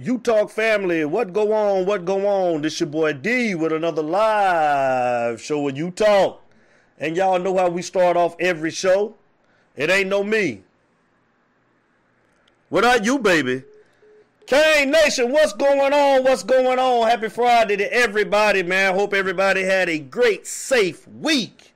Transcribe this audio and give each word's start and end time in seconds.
You 0.00 0.18
Talk 0.18 0.50
family, 0.50 1.04
what 1.04 1.32
go 1.32 1.52
on? 1.52 1.84
What 1.84 2.04
go 2.04 2.24
on? 2.24 2.62
This 2.62 2.78
your 2.78 2.88
boy 2.88 3.14
D 3.14 3.56
with 3.56 3.72
another 3.72 4.02
live 4.02 5.42
show 5.42 5.62
with 5.62 5.76
You 5.76 5.90
Talk. 5.90 6.40
And 7.00 7.16
y'all 7.16 7.40
know 7.40 7.56
how 7.58 7.68
we 7.68 7.82
start 7.82 8.16
off 8.16 8.36
every 8.38 8.70
show. 8.70 9.16
It 9.74 9.90
ain't 9.90 10.08
no 10.08 10.22
me. 10.22 10.62
What 12.68 12.84
are 12.84 12.98
you, 12.98 13.18
baby? 13.18 13.64
Kane 14.46 14.92
Nation, 14.92 15.32
what's 15.32 15.52
going 15.52 15.92
on? 15.92 16.22
What's 16.22 16.44
going 16.44 16.78
on? 16.78 17.08
Happy 17.08 17.28
Friday 17.28 17.76
to 17.78 17.92
everybody, 17.92 18.62
man. 18.62 18.94
Hope 18.94 19.12
everybody 19.12 19.64
had 19.64 19.88
a 19.88 19.98
great, 19.98 20.46
safe 20.46 21.08
week. 21.08 21.74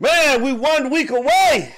Man, 0.00 0.42
we 0.42 0.54
one 0.54 0.88
week 0.88 1.10
away. 1.10 1.74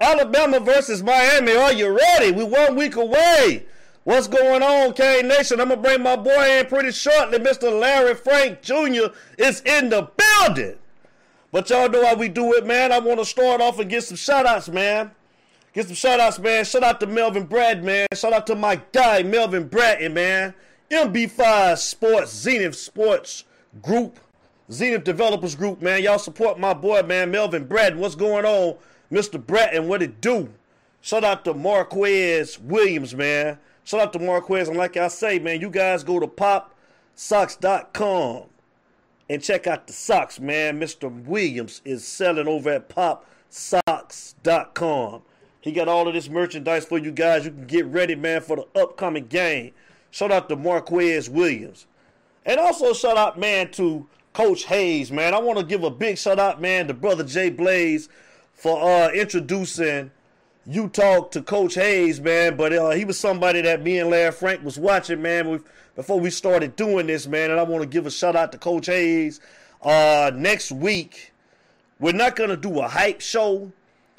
Alabama 0.00 0.58
versus 0.58 1.02
Miami. 1.02 1.52
Are 1.52 1.72
you 1.74 1.90
ready? 1.90 2.32
We 2.32 2.44
one 2.44 2.76
week 2.76 2.96
away. 2.96 3.66
What's 4.04 4.26
going 4.26 4.64
on, 4.64 4.94
K 4.94 5.22
Nation? 5.22 5.60
I'm 5.60 5.68
gonna 5.68 5.80
bring 5.80 6.02
my 6.02 6.16
boy 6.16 6.58
in 6.58 6.66
pretty 6.66 6.90
shortly. 6.90 7.38
Mr. 7.38 7.78
Larry 7.78 8.16
Frank 8.16 8.60
Jr. 8.60 9.14
is 9.38 9.60
in 9.60 9.90
the 9.90 10.10
building. 10.16 10.76
But 11.52 11.70
y'all 11.70 11.88
know 11.88 12.04
how 12.04 12.16
we 12.16 12.28
do 12.28 12.52
it, 12.54 12.66
man. 12.66 12.90
I 12.90 12.98
want 12.98 13.20
to 13.20 13.24
start 13.24 13.60
off 13.60 13.78
and 13.78 13.88
get 13.88 14.02
some 14.02 14.16
shout 14.16 14.44
outs, 14.44 14.68
man. 14.68 15.12
Get 15.72 15.86
some 15.86 15.94
shout 15.94 16.18
outs, 16.18 16.40
man. 16.40 16.64
Shout 16.64 16.82
out 16.82 16.98
to 16.98 17.06
Melvin 17.06 17.44
Bratton, 17.44 17.84
man. 17.84 18.08
Shout 18.14 18.32
out 18.32 18.46
to 18.48 18.56
my 18.56 18.80
guy, 18.90 19.22
Melvin 19.22 19.68
Bratton, 19.68 20.14
man. 20.14 20.52
MB5 20.90 21.78
Sports, 21.78 22.32
Zenith 22.32 22.74
Sports 22.74 23.44
Group, 23.82 24.18
Zenith 24.70 25.04
Developers 25.04 25.54
Group, 25.54 25.80
man. 25.80 26.02
Y'all 26.02 26.18
support 26.18 26.58
my 26.58 26.74
boy, 26.74 27.02
man, 27.02 27.30
Melvin 27.30 27.66
Bratton. 27.66 28.00
What's 28.00 28.16
going 28.16 28.44
on, 28.44 28.76
Mr. 29.12 29.44
Bratton? 29.44 29.86
What 29.86 30.02
it 30.02 30.20
do? 30.20 30.48
Shout 31.00 31.22
out 31.22 31.44
to 31.44 31.54
Marquez 31.54 32.58
Williams, 32.58 33.14
man. 33.14 33.58
Shout 33.84 34.00
out 34.00 34.12
to 34.12 34.18
Marquez. 34.18 34.68
And 34.68 34.76
like 34.76 34.96
I 34.96 35.06
say, 35.08 35.38
man, 35.38 35.60
you 35.60 35.70
guys 35.70 36.02
go 36.04 36.20
to 36.20 36.26
popsocks.com 36.26 38.44
and 39.28 39.42
check 39.42 39.66
out 39.66 39.86
the 39.86 39.92
socks, 39.92 40.40
man. 40.40 40.80
Mr. 40.80 41.10
Williams 41.24 41.82
is 41.84 42.06
selling 42.06 42.48
over 42.48 42.70
at 42.70 42.88
popsocks.com. 42.88 45.22
He 45.60 45.72
got 45.72 45.88
all 45.88 46.08
of 46.08 46.14
this 46.14 46.28
merchandise 46.28 46.84
for 46.84 46.98
you 46.98 47.12
guys. 47.12 47.44
You 47.44 47.52
can 47.52 47.66
get 47.66 47.86
ready, 47.86 48.14
man, 48.14 48.40
for 48.40 48.56
the 48.56 48.66
upcoming 48.80 49.26
game. 49.26 49.72
Shout 50.10 50.32
out 50.32 50.48
to 50.48 50.56
Marquez 50.56 51.30
Williams. 51.30 51.86
And 52.44 52.58
also 52.58 52.92
shout 52.92 53.16
out, 53.16 53.38
man, 53.38 53.70
to 53.72 54.06
Coach 54.32 54.64
Hayes, 54.64 55.12
man. 55.12 55.34
I 55.34 55.38
want 55.38 55.58
to 55.58 55.64
give 55.64 55.84
a 55.84 55.90
big 55.90 56.18
shout 56.18 56.38
out, 56.38 56.60
man, 56.60 56.88
to 56.88 56.94
Brother 56.94 57.22
Jay 57.22 57.48
Blaze 57.48 58.08
for 58.54 58.82
uh, 58.82 59.12
introducing 59.12 60.10
you 60.66 60.88
talk 60.88 61.32
to 61.32 61.42
Coach 61.42 61.74
Hayes, 61.74 62.20
man, 62.20 62.56
but 62.56 62.72
uh, 62.72 62.90
he 62.90 63.04
was 63.04 63.18
somebody 63.18 63.60
that 63.62 63.82
me 63.82 63.98
and 63.98 64.10
Larry 64.10 64.32
Frank 64.32 64.64
was 64.64 64.78
watching, 64.78 65.20
man, 65.20 65.62
before 65.96 66.20
we 66.20 66.30
started 66.30 66.76
doing 66.76 67.06
this, 67.06 67.26
man. 67.26 67.50
And 67.50 67.58
I 67.58 67.64
want 67.64 67.82
to 67.82 67.88
give 67.88 68.06
a 68.06 68.10
shout 68.10 68.36
out 68.36 68.52
to 68.52 68.58
Coach 68.58 68.86
Hayes. 68.86 69.40
Uh, 69.82 70.30
next 70.34 70.70
week, 70.70 71.32
we're 71.98 72.12
not 72.12 72.36
gonna 72.36 72.56
do 72.56 72.80
a 72.80 72.88
hype 72.88 73.20
show. 73.20 73.72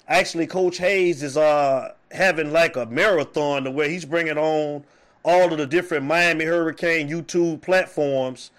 Actually, 0.07 0.47
Coach 0.47 0.77
Hayes 0.77 1.23
is 1.23 1.37
uh 1.37 1.93
having 2.11 2.51
like 2.51 2.75
a 2.75 2.85
marathon 2.85 3.63
to 3.63 3.71
where 3.71 3.89
he's 3.89 4.05
bringing 4.05 4.37
on 4.37 4.83
all 5.23 5.51
of 5.51 5.57
the 5.57 5.65
different 5.65 6.05
Miami 6.05 6.45
Hurricane 6.45 7.09
YouTube 7.09 7.61
platforms 7.61 8.51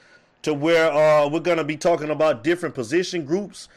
to 0.43 0.55
where 0.55 0.91
uh, 0.91 1.29
we're 1.29 1.41
gonna 1.41 1.65
be 1.65 1.77
talking 1.77 2.11
about 2.11 2.43
different 2.43 2.75
position 2.75 3.25
groups 3.25 3.69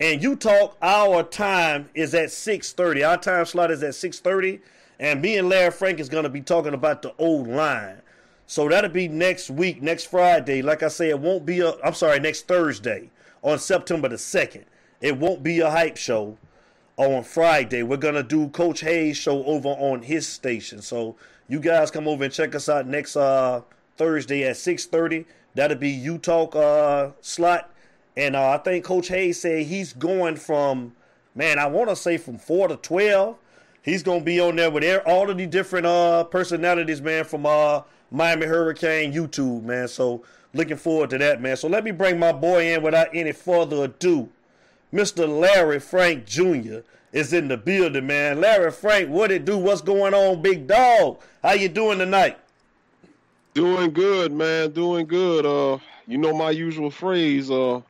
and 0.00 0.22
you 0.22 0.36
talk, 0.36 0.76
our 0.82 1.22
time 1.22 1.88
is 1.94 2.14
at 2.14 2.28
6.30. 2.28 3.08
Our 3.08 3.16
time 3.16 3.44
slot 3.46 3.70
is 3.70 3.82
at 3.82 3.92
6.30. 3.92 4.60
And 4.98 5.22
me 5.22 5.36
and 5.38 5.48
Larry 5.48 5.70
Frank 5.70 6.00
is 6.00 6.08
going 6.08 6.24
to 6.24 6.30
be 6.30 6.40
talking 6.40 6.74
about 6.74 7.02
the 7.02 7.14
old 7.18 7.48
line. 7.48 8.00
So 8.46 8.68
that'll 8.68 8.90
be 8.90 9.08
next 9.08 9.50
week, 9.50 9.82
next 9.82 10.06
Friday. 10.06 10.62
Like 10.62 10.82
I 10.82 10.88
say, 10.88 11.10
it 11.10 11.18
won't 11.18 11.46
be 11.46 11.60
a, 11.60 11.72
I'm 11.82 11.94
sorry, 11.94 12.20
next 12.20 12.46
Thursday 12.46 13.10
on 13.42 13.58
September 13.58 14.08
the 14.08 14.16
2nd. 14.16 14.64
It 15.00 15.16
won't 15.16 15.42
be 15.42 15.60
a 15.60 15.70
hype 15.70 15.96
show 15.96 16.38
on 16.96 17.24
Friday. 17.24 17.82
We're 17.82 17.96
going 17.96 18.14
to 18.14 18.22
do 18.22 18.48
Coach 18.48 18.80
Hayes 18.80 19.16
show 19.16 19.44
over 19.44 19.68
on 19.68 20.02
his 20.02 20.26
station. 20.26 20.82
So 20.82 21.16
you 21.48 21.60
guys 21.60 21.90
come 21.90 22.08
over 22.08 22.24
and 22.24 22.32
check 22.32 22.54
us 22.54 22.68
out 22.68 22.86
next 22.86 23.16
uh, 23.16 23.62
Thursday 23.96 24.44
at 24.44 24.56
6.30. 24.56 25.24
That'll 25.54 25.76
be 25.76 25.90
You 25.90 26.18
Talk 26.18 26.56
uh, 26.56 27.10
slot 27.20 27.73
and 28.16 28.36
uh, 28.36 28.50
I 28.50 28.58
think 28.58 28.84
Coach 28.84 29.08
Hayes 29.08 29.40
said 29.40 29.66
he's 29.66 29.92
going 29.92 30.36
from, 30.36 30.94
man, 31.34 31.58
I 31.58 31.66
want 31.66 31.88
to 31.88 31.96
say 31.96 32.16
from 32.16 32.38
4 32.38 32.68
to 32.68 32.76
12. 32.76 33.36
He's 33.82 34.02
going 34.02 34.20
to 34.20 34.24
be 34.24 34.40
on 34.40 34.56
there 34.56 34.70
with 34.70 34.84
all 35.06 35.28
of 35.28 35.36
the 35.36 35.46
different 35.46 35.86
uh, 35.86 36.24
personalities, 36.24 37.02
man, 37.02 37.24
from 37.24 37.44
uh, 37.44 37.82
Miami 38.10 38.46
Hurricane 38.46 39.12
YouTube, 39.12 39.64
man. 39.64 39.88
So 39.88 40.24
looking 40.54 40.76
forward 40.76 41.10
to 41.10 41.18
that, 41.18 41.42
man. 41.42 41.56
So 41.56 41.68
let 41.68 41.84
me 41.84 41.90
bring 41.90 42.18
my 42.18 42.32
boy 42.32 42.72
in 42.72 42.82
without 42.82 43.08
any 43.12 43.32
further 43.32 43.84
ado. 43.84 44.30
Mr. 44.92 45.28
Larry 45.28 45.80
Frank 45.80 46.24
Jr. 46.24 46.78
is 47.12 47.32
in 47.32 47.48
the 47.48 47.56
building, 47.56 48.06
man. 48.06 48.40
Larry 48.40 48.70
Frank, 48.70 49.10
what 49.10 49.32
it 49.32 49.44
do? 49.44 49.58
What's 49.58 49.82
going 49.82 50.14
on, 50.14 50.40
big 50.40 50.68
dog? 50.68 51.20
How 51.42 51.52
you 51.52 51.68
doing 51.68 51.98
tonight? 51.98 52.38
Doing 53.54 53.92
good, 53.92 54.32
man. 54.32 54.70
Doing 54.70 55.06
good. 55.06 55.44
Uh, 55.44 55.78
you 56.06 56.16
know 56.16 56.32
my 56.32 56.50
usual 56.50 56.90
phrase. 56.90 57.50
Uh, 57.50 57.80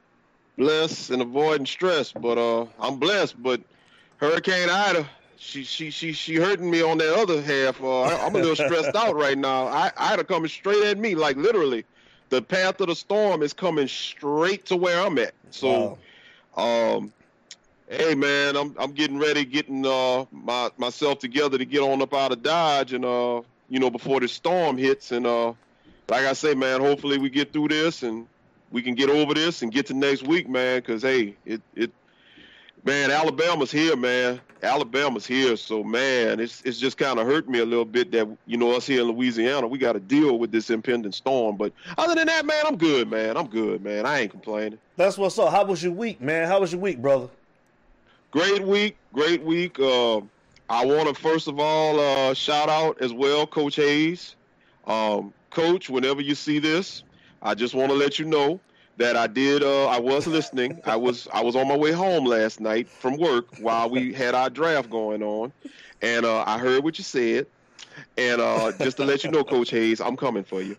blessed 0.57 1.11
and 1.11 1.23
avoiding 1.23 1.67
stress. 1.67 2.13
But 2.13 2.39
uh, 2.39 2.67
I'm 2.79 2.99
blessed. 2.99 3.43
But 3.43 3.61
Hurricane 4.17 4.71
Ida, 4.71 5.07
she 5.37 5.65
she 5.65 5.91
she 5.91 6.13
she 6.13 6.37
hurting 6.37 6.71
me 6.71 6.83
on 6.83 6.99
that 6.99 7.15
other 7.15 7.43
half. 7.43 7.83
Uh, 7.83 8.03
I, 8.03 8.27
am 8.27 8.35
a 8.35 8.39
little 8.39 8.57
stressed 8.57 8.97
out 8.97 9.17
right 9.17 9.39
now. 9.39 9.67
I, 9.67 9.91
Ida 9.97 10.25
coming 10.25 10.49
straight 10.49 10.85
at 10.85 10.99
me, 10.99 11.15
like 11.15 11.37
literally. 11.37 11.85
The 12.31 12.41
path 12.43 12.81
of 12.81 12.89
the 12.89 12.97
storm 12.97 13.43
is 13.43 13.53
coming 13.53 13.87
straight 13.87 14.67
to 14.67 14.77
where 14.77 14.99
I'm 14.99 15.19
at. 15.19 15.35
So, 15.51 15.99
wow. 16.57 16.97
um, 16.97 17.13
hey 17.89 18.15
man, 18.15 18.57
I'm 18.57 18.75
I'm 18.79 18.93
getting 18.93 19.19
ready, 19.19 19.45
getting 19.45 19.87
uh 19.87 20.25
my 20.33 20.71
myself 20.79 21.19
together 21.19 21.59
to 21.59 21.65
get 21.65 21.81
on 21.81 22.03
up 22.03 22.15
out 22.15 22.33
of 22.33 22.43
Dodge, 22.43 22.93
and 22.93 23.05
uh, 23.05 23.43
you 23.69 23.79
know, 23.79 23.91
before 23.91 24.21
the 24.21 24.29
storm 24.29 24.79
hits, 24.79 25.13
and 25.13 25.27
uh, 25.27 25.53
like 26.09 26.25
I 26.25 26.33
say, 26.33 26.55
man, 26.55 26.81
hopefully 26.81 27.19
we 27.19 27.31
get 27.31 27.53
through 27.53 27.69
this 27.69 28.03
and 28.03 28.27
we 28.75 28.83
can 28.83 28.97
get 28.97 29.09
over 29.09 29.33
this 29.35 29.63
and 29.63 29.73
get 29.73 29.87
to 29.87 29.95
next 29.95 30.25
week, 30.25 30.49
man. 30.49 30.79
Because 30.81 31.03
hey, 31.03 31.37
it 31.47 31.63
it 31.77 31.93
man, 32.85 33.13
Alabama's 33.13 33.71
here, 33.71 33.95
man. 33.97 34.41
Alabama's 34.65 35.25
here, 35.25 35.57
so 35.57 35.85
man, 35.85 36.41
it's 36.41 36.61
it's 36.63 36.79
just 36.79 36.99
kind 36.99 37.21
of 37.21 37.27
hurt 37.27 37.49
me 37.49 37.61
a 37.61 37.65
little 37.65 37.85
bit 37.85 38.11
that 38.11 38.27
you 38.47 38.57
know 38.57 38.73
us 38.73 38.85
here 38.85 39.03
in 39.03 39.07
Louisiana, 39.07 39.69
we 39.69 39.79
got 39.79 39.93
to 39.93 40.01
deal 40.01 40.41
with 40.41 40.51
this 40.51 40.71
impending 40.71 41.13
storm. 41.13 41.57
But 41.57 41.73
other 41.97 42.17
than 42.17 42.27
that, 42.27 42.45
man, 42.45 42.65
I'm 42.67 42.77
good, 42.77 43.09
man. 43.09 43.37
I'm 43.37 43.47
good, 43.47 43.83
man. 43.85 44.07
I 44.07 44.23
ain't 44.23 44.33
complaining. 44.33 44.81
That's 44.97 45.17
what's 45.17 45.39
up. 45.39 45.51
How 45.51 45.65
was 45.65 45.81
your 45.81 45.93
week, 45.93 46.21
man? 46.21 46.49
How 46.49 46.61
was 46.61 46.73
your 46.73 46.81
week, 46.81 47.01
brother? 47.01 47.29
Great 48.33 48.67
week, 48.67 48.97
great 49.13 49.45
week. 49.45 49.79
Uh, 49.79 50.17
I 50.69 50.85
want 50.85 51.09
to 51.09 51.15
first 51.15 51.47
of 51.47 51.61
all 51.61 52.01
uh, 52.01 52.35
shout 52.35 52.69
out 52.69 53.01
as 53.01 53.13
well, 53.13 53.47
Coach 53.47 53.77
Hayes. 53.77 54.35
Um, 54.89 55.33
Coach, 55.51 55.89
whenever 55.89 56.21
you 56.21 56.35
see 56.35 56.59
this, 56.59 57.05
I 57.45 57.55
just 57.55 57.75
want 57.75 57.91
to 57.91 57.97
let 57.97 58.19
you 58.19 58.25
know 58.25 58.59
that 58.97 59.17
I 59.17 59.27
did. 59.27 59.63
Uh, 59.63 59.87
I 59.87 60.01
was 60.01 60.27
listening. 60.27 60.81
I 60.85 60.97
was 60.97 61.29
I 61.33 61.43
was 61.43 61.55
on 61.57 61.69
my 61.69 61.77
way 61.77 61.93
home 61.93 62.25
last 62.25 62.59
night 62.59 62.89
from 62.89 63.19
work 63.19 63.47
while 63.61 63.91
we 63.91 64.13
had 64.13 64.35
our 64.35 64.49
draft 64.49 64.89
going 64.89 65.23
on, 65.23 65.53
and 66.01 66.25
uh, 66.25 66.43
I 66.47 66.59
heard 66.59 66.83
what 66.83 66.99
you 66.99 67.05
said. 67.05 67.47
And 68.19 68.41
uh, 68.41 68.73
just 68.81 68.97
to 68.97 69.05
let 69.05 69.23
you 69.23 69.31
know, 69.31 69.45
Coach 69.45 69.71
Hayes, 69.71 70.01
I'm 70.01 70.17
coming 70.17 70.43
for 70.43 70.61
you. 70.61 70.77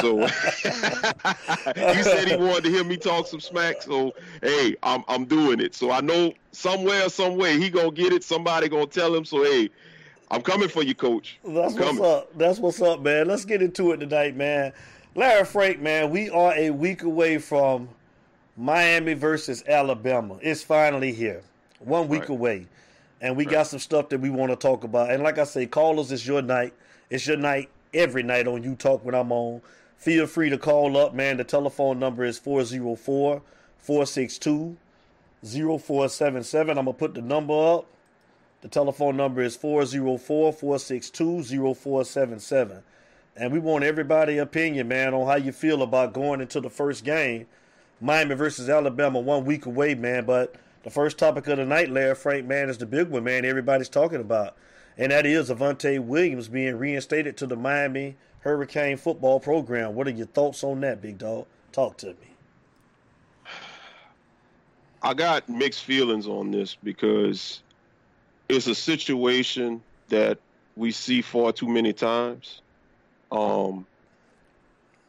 So 0.00 0.18
he 0.26 2.02
said 2.02 2.28
he 2.28 2.36
wanted 2.36 2.64
to 2.64 2.70
hear 2.70 2.84
me 2.84 2.96
talk 2.96 3.26
some 3.26 3.40
smack. 3.40 3.82
So 3.82 4.14
hey, 4.42 4.76
I'm 4.82 5.04
I'm 5.08 5.24
doing 5.24 5.60
it. 5.60 5.74
So 5.74 5.90
I 5.90 6.00
know 6.00 6.32
somewhere, 6.52 7.08
some 7.08 7.36
way, 7.36 7.58
he 7.58 7.68
gonna 7.68 7.90
get 7.90 8.12
it. 8.12 8.24
Somebody 8.24 8.68
gonna 8.68 8.86
tell 8.86 9.14
him. 9.14 9.24
So 9.24 9.42
hey, 9.42 9.68
I'm 10.30 10.42
coming 10.42 10.68
for 10.68 10.82
you, 10.82 10.94
Coach. 10.94 11.38
That's 11.44 11.74
what's 11.74 12.00
up. 12.00 12.38
That's 12.38 12.58
what's 12.58 12.80
up, 12.80 13.00
man. 13.00 13.26
Let's 13.26 13.44
get 13.44 13.60
into 13.60 13.92
it 13.92 13.98
tonight, 13.98 14.36
man. 14.36 14.72
Larry 15.18 15.44
Frank, 15.46 15.80
man, 15.80 16.10
we 16.10 16.30
are 16.30 16.54
a 16.54 16.70
week 16.70 17.02
away 17.02 17.38
from 17.38 17.88
Miami 18.56 19.14
versus 19.14 19.64
Alabama. 19.66 20.38
It's 20.40 20.62
finally 20.62 21.12
here. 21.12 21.42
One 21.80 22.06
week 22.06 22.20
right. 22.20 22.28
away. 22.28 22.66
And 23.20 23.36
we 23.36 23.44
right. 23.44 23.50
got 23.50 23.66
some 23.66 23.80
stuff 23.80 24.10
that 24.10 24.20
we 24.20 24.30
want 24.30 24.52
to 24.52 24.56
talk 24.56 24.84
about. 24.84 25.10
And 25.10 25.24
like 25.24 25.38
I 25.38 25.42
say, 25.42 25.66
call 25.66 25.98
us. 25.98 26.12
It's 26.12 26.24
your 26.24 26.40
night. 26.40 26.72
It's 27.10 27.26
your 27.26 27.36
night 27.36 27.68
every 27.92 28.22
night 28.22 28.46
on 28.46 28.62
You 28.62 28.76
Talk 28.76 29.04
when 29.04 29.16
I'm 29.16 29.32
on. 29.32 29.60
Feel 29.96 30.28
free 30.28 30.50
to 30.50 30.56
call 30.56 30.96
up, 30.96 31.14
man. 31.14 31.36
The 31.36 31.42
telephone 31.42 31.98
number 31.98 32.24
is 32.24 32.38
404 32.38 33.42
462 33.78 34.76
0477. 35.42 36.78
I'm 36.78 36.84
going 36.84 36.94
to 36.94 36.96
put 36.96 37.14
the 37.14 37.22
number 37.22 37.54
up. 37.54 37.86
The 38.60 38.68
telephone 38.68 39.16
number 39.16 39.42
is 39.42 39.56
404 39.56 40.52
462 40.52 41.42
0477. 41.74 42.84
And 43.38 43.52
we 43.52 43.60
want 43.60 43.84
everybody' 43.84 44.38
opinion, 44.38 44.88
man, 44.88 45.14
on 45.14 45.26
how 45.26 45.36
you 45.36 45.52
feel 45.52 45.82
about 45.82 46.12
going 46.12 46.40
into 46.40 46.60
the 46.60 46.68
first 46.70 47.04
game. 47.04 47.46
Miami 48.00 48.34
versus 48.34 48.68
Alabama, 48.68 49.20
one 49.20 49.44
week 49.44 49.64
away, 49.64 49.94
man. 49.94 50.24
But 50.24 50.56
the 50.82 50.90
first 50.90 51.18
topic 51.18 51.46
of 51.46 51.56
the 51.58 51.64
night, 51.64 51.88
Larry 51.88 52.16
Frank, 52.16 52.46
man, 52.46 52.68
is 52.68 52.78
the 52.78 52.86
big 52.86 53.08
one, 53.08 53.24
man. 53.24 53.44
Everybody's 53.44 53.88
talking 53.88 54.20
about. 54.20 54.56
and 54.98 55.12
that 55.12 55.24
is 55.24 55.48
Avantae 55.48 56.00
Williams 56.00 56.48
being 56.48 56.76
reinstated 56.76 57.36
to 57.36 57.46
the 57.46 57.56
Miami 57.56 58.16
Hurricane 58.40 58.96
football 58.96 59.38
program. 59.38 59.94
What 59.94 60.08
are 60.08 60.10
your 60.12 60.26
thoughts 60.26 60.64
on 60.64 60.80
that, 60.80 61.00
big 61.00 61.18
dog? 61.18 61.46
Talk 61.70 61.96
to 61.98 62.08
me. 62.08 62.14
I 65.00 65.14
got 65.14 65.48
mixed 65.48 65.84
feelings 65.84 66.26
on 66.26 66.50
this 66.50 66.76
because 66.82 67.62
it's 68.48 68.66
a 68.66 68.74
situation 68.74 69.80
that 70.08 70.38
we 70.74 70.90
see 70.90 71.22
far 71.22 71.52
too 71.52 71.68
many 71.68 71.92
times. 71.92 72.62
Um, 73.30 73.86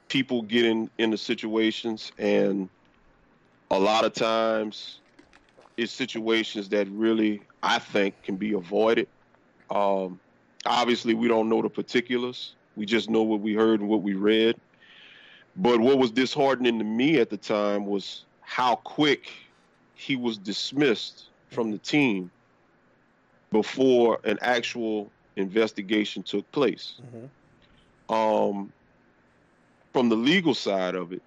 people 0.08 0.42
get 0.42 0.66
in 0.66 0.90
into 0.98 1.18
situations, 1.18 2.12
and 2.18 2.70
a 3.72 3.80
lot 3.80 4.04
of 4.06 4.14
times 4.14 5.00
it's 5.78 5.92
situations 5.92 6.70
that 6.70 6.88
really 6.90 7.42
I 7.64 7.80
think 7.80 8.22
can 8.24 8.36
be 8.36 8.54
avoided. 8.54 9.08
Um, 9.70 10.20
obviously, 10.66 11.14
we 11.14 11.28
don't 11.28 11.48
know 11.48 11.62
the 11.62 11.70
particulars. 11.70 12.56
We 12.76 12.86
just 12.86 13.10
know 13.10 13.24
what 13.24 13.40
we 13.40 13.54
heard 13.54 13.80
and 13.80 13.90
what 13.90 14.02
we 14.02 14.14
read. 14.14 14.60
But 15.56 15.80
what 15.80 15.98
was 15.98 16.12
disheartening 16.12 16.80
to 16.80 16.86
me 16.86 17.20
at 17.20 17.30
the 17.30 17.38
time 17.38 17.86
was 17.86 18.26
how 18.42 18.76
quick 18.76 19.30
he 19.96 20.16
was 20.16 20.38
dismissed 20.38 21.26
from 21.50 21.72
the 21.72 21.78
team 21.78 22.32
before 23.52 24.20
an 24.24 24.38
actual 24.42 25.12
investigation 25.36 26.24
took 26.24 26.50
place. 26.52 26.96
Mm-hmm. 27.02 27.26
Um, 28.10 28.72
from 29.94 30.10
the 30.10 30.16
legal 30.16 30.54
side 30.54 30.96
of 30.96 31.14
it, 31.14 31.22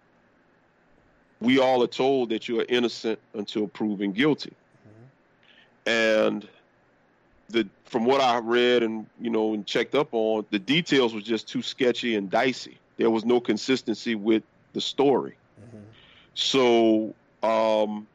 we 1.40 1.58
all 1.58 1.82
are 1.82 1.88
told 1.88 2.31
that 2.31 2.49
you 2.49 2.61
are 2.61 2.67
innocent 2.69 3.19
until 3.34 3.67
proven 3.67 4.12
guilty. 4.12 4.52
Mm-hmm. 4.87 5.90
And 5.90 6.49
the 7.49 7.69
from 7.84 8.05
what 8.05 8.20
I 8.20 8.38
read 8.38 8.82
and 8.82 9.06
you 9.20 9.31
know 9.31 9.55
and 9.55 9.67
checked 9.67 9.94
up 9.94 10.08
on, 10.12 10.46
the 10.50 10.58
details 10.58 11.14
was 11.14 11.25
just 11.25 11.49
too 11.49 11.62
sketchy 11.62 12.14
and 12.17 12.31
dicey. 12.31 12.79
There 12.96 13.11
was 13.11 13.25
no 13.25 13.40
consistency 13.40 14.14
with 14.14 14.43
the 14.73 14.81
story. 14.81 15.34
Mm-hmm. 15.61 15.84
So 16.34 17.14
um, 17.43 18.06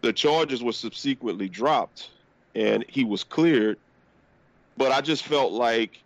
the 0.00 0.12
charges 0.12 0.62
were 0.62 0.72
subsequently 0.72 1.48
dropped 1.48 2.10
and 2.54 2.84
he 2.88 3.04
was 3.04 3.24
cleared. 3.24 3.78
But 4.76 4.92
I 4.92 5.00
just 5.00 5.24
felt 5.24 5.52
like 5.52 6.00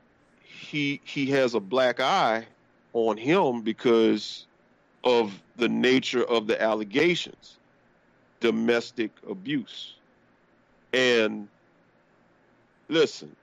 he 0.59 1.01
he 1.05 1.27
has 1.31 1.55
a 1.55 1.61
black 1.61 2.01
eye 2.01 2.47
on 2.93 3.17
him 3.17 3.63
because 3.63 4.47
of 5.05 5.41
the 5.57 5.69
nature 5.69 6.25
of 6.25 6.47
the 6.47 6.61
allegations 6.61 7.57
domestic 8.41 9.11
abuse. 9.29 9.95
And 10.93 11.49
listen, 12.89 13.35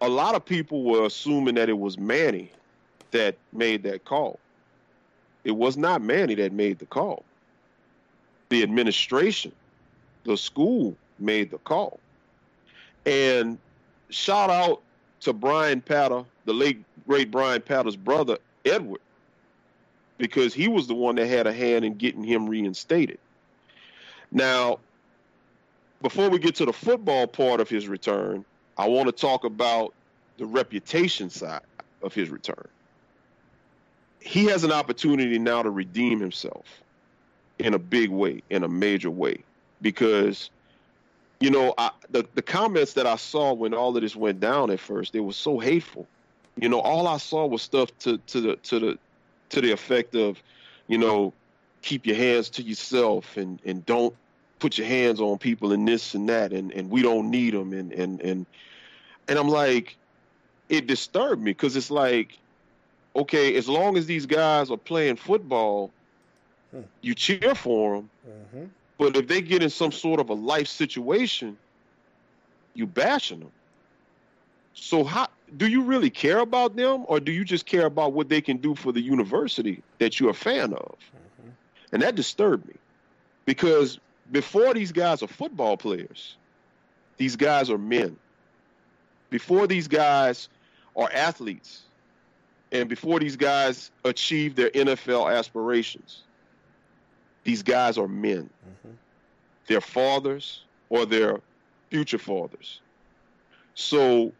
a 0.00 0.08
lot 0.08 0.34
of 0.34 0.44
people 0.44 0.84
were 0.84 1.04
assuming 1.04 1.56
that 1.56 1.68
it 1.68 1.78
was 1.78 1.98
Manny 1.98 2.52
that 3.10 3.36
made 3.52 3.82
that 3.82 4.04
call. 4.04 4.38
It 5.44 5.52
was 5.52 5.76
not 5.76 6.00
Manny 6.02 6.34
that 6.36 6.52
made 6.52 6.78
the 6.78 6.86
call 6.86 7.24
the 8.48 8.62
administration, 8.62 9.52
the 10.24 10.36
school 10.36 10.96
made 11.18 11.50
the 11.50 11.58
call. 11.58 11.98
And 13.04 13.58
shout 14.10 14.50
out 14.50 14.82
to 15.20 15.32
Bryan 15.32 15.80
Pata, 15.80 16.24
the 16.44 16.52
late 16.52 16.84
great 17.06 17.30
Bryan 17.30 17.60
Pata's 17.60 17.96
brother, 17.96 18.38
Edward, 18.64 19.00
because 20.18 20.54
he 20.54 20.68
was 20.68 20.86
the 20.86 20.94
one 20.94 21.16
that 21.16 21.26
had 21.26 21.46
a 21.46 21.52
hand 21.52 21.84
in 21.84 21.94
getting 21.94 22.24
him 22.24 22.48
reinstated. 22.48 23.18
Now, 24.30 24.78
before 26.02 26.28
we 26.28 26.38
get 26.38 26.56
to 26.56 26.64
the 26.64 26.72
football 26.72 27.26
part 27.26 27.60
of 27.60 27.68
his 27.68 27.88
return, 27.88 28.44
I 28.76 28.88
want 28.88 29.06
to 29.06 29.12
talk 29.12 29.44
about 29.44 29.94
the 30.36 30.46
reputation 30.46 31.30
side 31.30 31.62
of 32.02 32.14
his 32.14 32.28
return. 32.30 32.68
He 34.20 34.44
has 34.46 34.64
an 34.64 34.72
opportunity 34.72 35.38
now 35.38 35.62
to 35.62 35.70
redeem 35.70 36.20
himself 36.20 36.64
in 37.58 37.74
a 37.74 37.78
big 37.78 38.10
way, 38.10 38.42
in 38.50 38.62
a 38.62 38.68
major 38.68 39.10
way, 39.10 39.42
because 39.82 40.50
you 41.40 41.50
know 41.50 41.74
I, 41.78 41.90
the 42.10 42.26
the 42.34 42.42
comments 42.42 42.94
that 42.94 43.06
I 43.06 43.16
saw 43.16 43.52
when 43.52 43.74
all 43.74 43.96
of 43.96 44.02
this 44.02 44.16
went 44.16 44.40
down 44.40 44.70
at 44.70 44.80
first, 44.80 45.12
they 45.12 45.20
were 45.20 45.32
so 45.32 45.58
hateful. 45.58 46.06
You 46.56 46.68
know, 46.68 46.80
all 46.80 47.06
I 47.06 47.18
saw 47.18 47.46
was 47.46 47.62
stuff 47.62 47.96
to 48.00 48.18
to 48.18 48.40
the 48.40 48.56
to 48.56 48.78
the 48.78 48.98
to 49.50 49.60
the 49.60 49.72
effect 49.72 50.14
of, 50.14 50.42
you 50.88 50.98
know, 50.98 51.32
keep 51.82 52.06
your 52.06 52.16
hands 52.16 52.50
to 52.50 52.62
yourself 52.62 53.36
and 53.36 53.60
and 53.64 53.84
don't 53.86 54.14
put 54.58 54.76
your 54.76 54.86
hands 54.86 55.20
on 55.20 55.38
people 55.38 55.72
and 55.72 55.86
this 55.86 56.14
and 56.14 56.28
that 56.28 56.52
and 56.52 56.72
and 56.72 56.90
we 56.90 57.02
don't 57.02 57.30
need 57.30 57.54
them 57.54 57.72
and 57.72 57.92
and 57.92 58.20
and 58.20 58.46
and 59.28 59.38
I'm 59.38 59.48
like, 59.48 59.96
it 60.68 60.86
disturbed 60.86 61.42
me 61.42 61.52
because 61.52 61.76
it's 61.76 61.90
like, 61.90 62.36
okay, 63.14 63.54
as 63.56 63.68
long 63.68 63.96
as 63.96 64.06
these 64.06 64.26
guys 64.26 64.70
are 64.70 64.76
playing 64.76 65.16
football 65.16 65.92
Hmm. 66.70 66.80
You 67.00 67.14
cheer 67.14 67.54
for 67.54 67.96
them, 67.96 68.10
mm-hmm. 68.28 68.64
But 68.98 69.16
if 69.16 69.28
they 69.28 69.40
get 69.40 69.62
in 69.62 69.70
some 69.70 69.92
sort 69.92 70.20
of 70.20 70.28
a 70.28 70.34
life 70.34 70.66
situation, 70.66 71.56
you 72.74 72.86
bashing 72.86 73.40
them. 73.40 73.52
So 74.74 75.04
how 75.04 75.28
do 75.56 75.66
you 75.66 75.82
really 75.82 76.10
care 76.10 76.38
about 76.38 76.76
them, 76.76 77.04
or 77.06 77.20
do 77.20 77.32
you 77.32 77.44
just 77.44 77.64
care 77.64 77.86
about 77.86 78.12
what 78.12 78.28
they 78.28 78.40
can 78.40 78.58
do 78.58 78.74
for 78.74 78.92
the 78.92 79.00
university 79.00 79.82
that 79.98 80.20
you're 80.20 80.30
a 80.30 80.34
fan 80.34 80.74
of? 80.74 80.96
Mm-hmm. 80.98 81.50
And 81.92 82.02
that 82.02 82.14
disturbed 82.14 82.66
me 82.66 82.74
because 83.44 83.98
before 84.30 84.74
these 84.74 84.92
guys 84.92 85.22
are 85.22 85.28
football 85.28 85.76
players, 85.76 86.36
these 87.16 87.36
guys 87.36 87.70
are 87.70 87.78
men. 87.78 88.16
Before 89.30 89.66
these 89.66 89.88
guys 89.88 90.48
are 90.96 91.10
athletes, 91.12 91.82
and 92.70 92.88
before 92.88 93.18
these 93.18 93.36
guys 93.36 93.90
achieve 94.04 94.54
their 94.54 94.70
NFL 94.70 95.34
aspirations, 95.34 96.22
these 97.48 97.62
guys 97.62 97.96
are 97.96 98.06
men. 98.06 98.50
Mm-hmm. 98.68 98.94
They're 99.68 99.80
fathers 99.80 100.64
or 100.90 101.06
they're 101.06 101.40
future 101.88 102.18
fathers. 102.18 102.82
So 103.72 104.32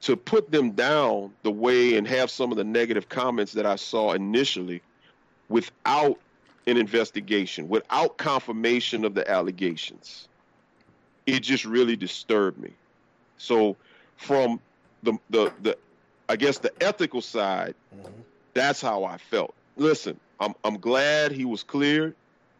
to 0.00 0.16
put 0.16 0.50
them 0.50 0.72
down 0.72 1.34
the 1.44 1.52
way 1.52 1.96
and 1.96 2.04
have 2.08 2.28
some 2.28 2.50
of 2.50 2.56
the 2.56 2.64
negative 2.64 3.08
comments 3.08 3.52
that 3.52 3.64
I 3.64 3.76
saw 3.76 4.10
initially 4.10 4.82
without 5.48 6.18
an 6.66 6.76
investigation, 6.76 7.68
without 7.68 8.16
confirmation 8.16 9.04
of 9.04 9.14
the 9.14 9.30
allegations, 9.30 10.26
it 11.26 11.44
just 11.44 11.64
really 11.64 11.94
disturbed 11.94 12.58
me. 12.58 12.72
So 13.38 13.76
from 14.16 14.58
the 15.04 15.16
the 15.30 15.52
the 15.62 15.78
I 16.28 16.34
guess 16.34 16.58
the 16.58 16.72
ethical 16.82 17.20
side, 17.20 17.76
mm-hmm. 17.94 18.10
that's 18.52 18.80
how 18.80 19.04
I 19.04 19.18
felt. 19.18 19.54
Listen, 19.76 20.18
I'm 20.40 20.54
I'm 20.64 20.78
glad 20.78 21.32
he 21.32 21.44
was 21.44 21.62
cleared. 21.62 22.14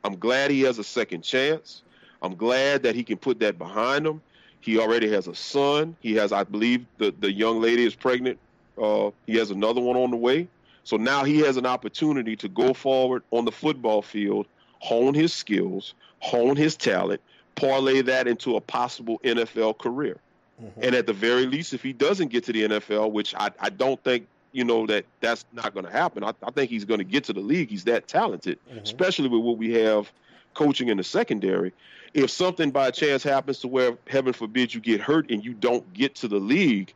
I'm 0.05 0.17
glad 0.17 0.51
he 0.51 0.63
has 0.63 0.79
a 0.79 0.85
second 0.85 1.23
chance. 1.23 1.83
I'm 2.23 2.35
glad 2.35 2.83
that 2.85 2.95
he 2.95 3.03
can 3.05 3.19
put 3.19 3.41
that 3.41 3.59
behind 3.59 4.07
him. 4.07 4.23
He 4.61 4.79
already 4.79 5.11
has 5.11 5.27
a 5.27 5.35
son. 5.35 5.97
He 6.01 6.15
has, 6.15 6.33
I 6.33 6.45
believe, 6.45 6.87
the 6.99 7.15
the 7.19 7.31
young 7.31 7.61
lady 7.61 7.85
is 7.85 7.95
pregnant. 7.95 8.39
Uh, 8.81 9.11
he 9.27 9.37
has 9.37 9.51
another 9.51 9.81
one 9.81 9.97
on 9.97 10.11
the 10.11 10.17
way. 10.17 10.49
So 10.85 10.97
now 10.97 11.25
he 11.25 11.41
has 11.41 11.57
an 11.57 11.67
opportunity 11.67 12.37
to 12.37 12.49
go 12.49 12.73
forward 12.73 13.25
on 13.33 13.45
the 13.45 13.53
football 13.53 14.03
field, 14.03 14.47
hone 14.79 15.15
his 15.15 15.33
skills, 15.33 15.95
hone 16.21 16.55
his 16.55 16.77
talent, 16.77 17.21
parlay 17.57 18.03
that 18.03 18.29
into 18.29 18.57
a 18.57 18.61
possible 18.61 19.21
NFL 19.25 19.79
career. 19.79 20.19
Mm-hmm. 20.63 20.81
And 20.85 20.95
at 20.95 21.07
the 21.07 21.13
very 21.13 21.47
least, 21.47 21.75
if 21.75 21.83
he 21.83 21.93
doesn't 21.93 22.29
get 22.29 22.45
to 22.45 22.53
the 22.53 22.69
NFL, 22.69 23.11
which 23.11 23.35
I, 23.35 23.51
I 23.59 23.71
don't 23.71 24.03
think 24.05 24.29
you 24.57 24.65
know 24.65 24.87
that 24.87 25.05
that's 25.21 25.45
not 25.53 25.75
going 25.75 25.85
to 25.85 25.93
happen. 25.93 26.25
I, 26.25 26.33
I, 26.43 26.51
think 26.51 26.71
he's 26.71 26.87
going 26.87 26.99
to 26.99 27.05
get 27.05 27.25
to 27.25 27.35
the 27.35 27.41
league. 27.41 27.69
He's 27.69 27.85
that 27.85 28.09
talented, 28.09 28.59
mm-hmm. 28.69 28.79
especially 28.79 29.29
with 29.29 29.43
what 29.43 29.59
we 29.59 29.75
have 29.75 30.11
coaching 30.55 30.89
in 30.89 30.97
the 30.97 31.05
secondary. 31.05 31.75
If 32.15 32.31
something 32.31 32.71
by 32.71 32.91
chance 32.91 33.23
happens 33.23 33.59
to 33.61 33.69
where, 33.69 33.99
heaven 34.07 34.33
forbid, 34.33 34.73
you 34.73 34.81
get 34.81 35.03
hurt 35.03 35.31
and 35.31 35.45
you 35.45 35.53
don't 35.53 35.93
get 35.93 36.15
to 36.17 36.29
the 36.29 36.39
league, 36.39 36.95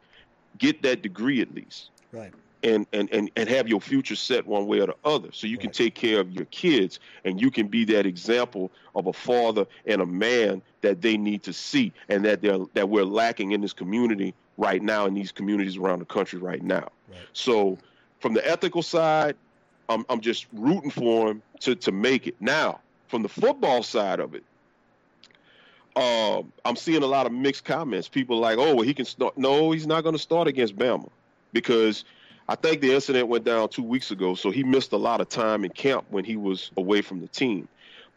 get 0.57 0.81
that 0.83 1.03
degree 1.03 1.43
at 1.43 1.55
least. 1.55 1.91
Right. 2.13 2.33
And, 2.63 2.87
and, 2.95 3.11
and, 3.13 3.31
and 3.37 3.49
have 3.51 3.69
your 3.69 3.81
future 3.81 4.17
set 4.17 4.47
one 4.47 4.67
way 4.67 4.81
or 4.81 4.87
the 4.87 4.97
other 5.05 5.29
so 5.33 5.47
you 5.47 5.57
right. 5.57 5.63
can 5.63 5.71
take 5.71 5.95
care 5.95 6.21
of 6.21 6.31
your 6.31 6.45
kids 6.47 6.99
and 7.25 7.41
you 7.41 7.51
can 7.51 7.69
be 7.69 7.85
that 7.87 8.07
example 8.07 8.71
of 8.95 9.07
a 9.07 9.13
father 9.13 9.67
and 9.87 10.01
a 10.01 10.07
man 10.07 10.63
that 10.81 11.01
they 11.03 11.17
need 11.17 11.43
to 11.43 11.53
see 11.53 11.93
and 12.09 12.25
that 12.25 12.43
they're 12.43 12.59
that 12.75 12.91
we're 12.91 13.05
lacking 13.05 13.53
in 13.53 13.63
this 13.63 13.73
community 13.73 14.35
right 14.61 14.83
now 14.83 15.07
in 15.07 15.15
these 15.15 15.33
communities 15.33 15.79
around 15.79 16.01
the 16.01 16.05
country 16.05 16.39
right 16.39 16.63
now. 16.63 16.89
Right. 17.09 17.19
So, 17.33 17.79
from 18.21 18.35
the 18.35 18.47
ethical 18.47 18.83
side, 18.83 19.35
I'm, 19.89 20.05
I'm 20.11 20.21
just 20.21 20.47
rooting 20.53 20.91
for 20.91 21.31
him 21.31 21.43
to, 21.61 21.75
to 21.77 21.93
make 21.93 22.27
it. 22.27 22.37
Now, 22.41 22.81
from 23.09 23.23
the 23.23 23.29
football 23.29 23.83
side 23.83 24.21
of 24.21 24.35
it, 24.35 24.45
um, 25.97 26.53
I'm 26.65 26.77
seeing 26.77 27.03
a 27.03 27.07
lot 27.07 27.27
of 27.27 27.33
mixed 27.33 27.65
comments. 27.65 28.07
People 28.07 28.39
like, 28.39 28.59
oh, 28.59 28.75
well, 28.77 28.85
he 28.85 28.95
can 28.95 29.07
start. 29.07 29.37
No, 29.37 29.73
he's 29.73 29.87
not 29.87 30.03
going 30.03 30.15
to 30.15 30.21
start 30.21 30.47
against 30.47 30.77
Bama 30.77 31.09
because 31.53 32.05
I 32.49 32.55
think 32.55 32.83
the 32.83 32.93
incident 32.93 33.29
went 33.29 33.45
down 33.45 33.71
two 33.71 33.83
weeks 33.83 34.11
ago, 34.11 34.35
so 34.35 34.51
he 34.51 34.63
missed 34.63 34.93
a 34.93 34.97
lot 34.99 35.21
of 35.21 35.29
time 35.29 35.65
in 35.65 35.71
camp 35.71 36.05
when 36.11 36.25
he 36.25 36.37
was 36.37 36.71
away 36.77 37.01
from 37.01 37.21
the 37.21 37.29
team. 37.29 37.67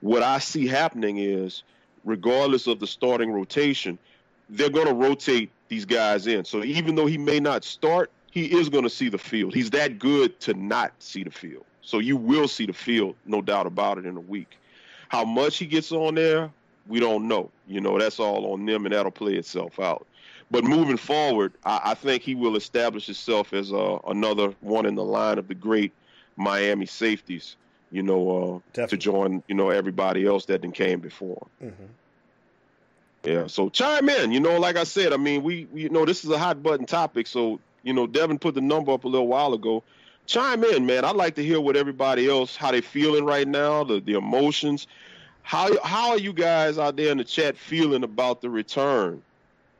What 0.01 0.21
I 0.21 0.39
see 0.39 0.67
happening 0.67 1.17
is, 1.17 1.63
regardless 2.03 2.67
of 2.67 2.79
the 2.79 2.87
starting 2.87 3.31
rotation, 3.31 3.97
they're 4.49 4.69
going 4.69 4.87
to 4.87 4.93
rotate 4.93 5.49
these 5.73 5.85
guys 5.85 6.27
in. 6.27 6.45
So 6.45 6.63
even 6.63 6.93
though 6.93 7.07
he 7.07 7.17
may 7.17 7.39
not 7.39 7.63
start, 7.63 8.11
he 8.29 8.45
is 8.45 8.69
going 8.69 8.83
to 8.83 8.89
see 8.89 9.09
the 9.09 9.17
field. 9.17 9.53
He's 9.55 9.71
that 9.71 9.97
good 9.97 10.39
to 10.41 10.53
not 10.53 10.93
see 10.99 11.23
the 11.23 11.31
field. 11.31 11.65
So 11.81 11.97
you 11.99 12.15
will 12.15 12.47
see 12.47 12.67
the 12.67 12.73
field, 12.73 13.15
no 13.25 13.41
doubt 13.41 13.65
about 13.65 13.97
it, 13.97 14.05
in 14.05 14.15
a 14.15 14.21
week. 14.21 14.57
How 15.09 15.25
much 15.25 15.57
he 15.57 15.65
gets 15.65 15.91
on 15.91 16.15
there, 16.15 16.51
we 16.87 16.99
don't 16.99 17.27
know. 17.27 17.49
You 17.67 17.81
know, 17.81 17.97
that's 17.97 18.19
all 18.19 18.53
on 18.53 18.65
them, 18.65 18.85
and 18.85 18.93
that'll 18.93 19.11
play 19.11 19.33
itself 19.33 19.79
out. 19.79 20.05
But 20.51 20.63
moving 20.63 20.97
forward, 20.97 21.53
I, 21.65 21.81
I 21.85 21.93
think 21.95 22.21
he 22.21 22.35
will 22.35 22.55
establish 22.55 23.07
himself 23.07 23.51
as 23.53 23.73
uh, 23.73 23.97
another 24.07 24.53
one 24.61 24.85
in 24.85 24.93
the 24.93 25.03
line 25.03 25.39
of 25.39 25.47
the 25.47 25.55
great 25.55 25.91
Miami 26.35 26.85
safeties. 26.85 27.55
You 27.91 28.03
know, 28.03 28.61
uh, 28.75 28.87
to 28.87 28.97
join 28.97 29.43
you 29.47 29.55
know 29.55 29.69
everybody 29.69 30.25
else 30.25 30.45
that 30.45 30.61
then 30.61 30.71
came 30.71 30.99
before. 30.99 31.45
Mm-hmm. 31.63 31.85
Yeah, 33.23 33.47
so 33.47 33.69
chime 33.69 34.09
in. 34.09 34.31
You 34.31 34.39
know, 34.39 34.59
like 34.59 34.75
I 34.75 34.83
said, 34.83 35.13
I 35.13 35.17
mean, 35.17 35.43
we, 35.43 35.67
we 35.71 35.83
you 35.83 35.89
know 35.89 36.05
this 36.05 36.23
is 36.25 36.29
a 36.29 36.37
hot 36.37 36.61
button 36.61 36.85
topic. 36.85 37.27
So 37.27 37.59
you 37.83 37.93
know, 37.93 38.05
Devin 38.07 38.39
put 38.39 38.55
the 38.55 38.61
number 38.61 38.91
up 38.91 39.05
a 39.05 39.07
little 39.07 39.27
while 39.27 39.53
ago. 39.53 39.83
Chime 40.25 40.63
in, 40.63 40.85
man. 40.85 41.05
I'd 41.05 41.15
like 41.15 41.35
to 41.35 41.43
hear 41.43 41.59
what 41.59 41.75
everybody 41.75 42.29
else 42.29 42.55
how 42.55 42.71
they 42.71 42.81
feeling 42.81 43.25
right 43.25 43.47
now, 43.47 43.83
the 43.83 43.99
the 43.99 44.13
emotions. 44.13 44.87
How 45.41 45.69
how 45.83 46.11
are 46.11 46.17
you 46.17 46.33
guys 46.33 46.77
out 46.77 46.95
there 46.95 47.11
in 47.11 47.17
the 47.17 47.23
chat 47.23 47.57
feeling 47.57 48.03
about 48.03 48.41
the 48.41 48.49
return 48.49 49.21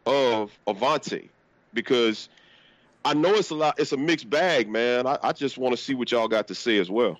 of 0.05 0.51
Avantae? 0.67 1.27
Because 1.73 2.29
I 3.05 3.13
know 3.13 3.33
it's 3.33 3.49
a 3.49 3.55
lot. 3.55 3.79
It's 3.79 3.91
a 3.91 3.97
mixed 3.97 4.29
bag, 4.29 4.69
man. 4.69 5.05
I, 5.05 5.17
I 5.21 5.31
just 5.33 5.57
want 5.57 5.75
to 5.75 5.81
see 5.81 5.95
what 5.95 6.11
y'all 6.11 6.27
got 6.27 6.47
to 6.47 6.55
say 6.55 6.77
as 6.77 6.89
well. 6.89 7.19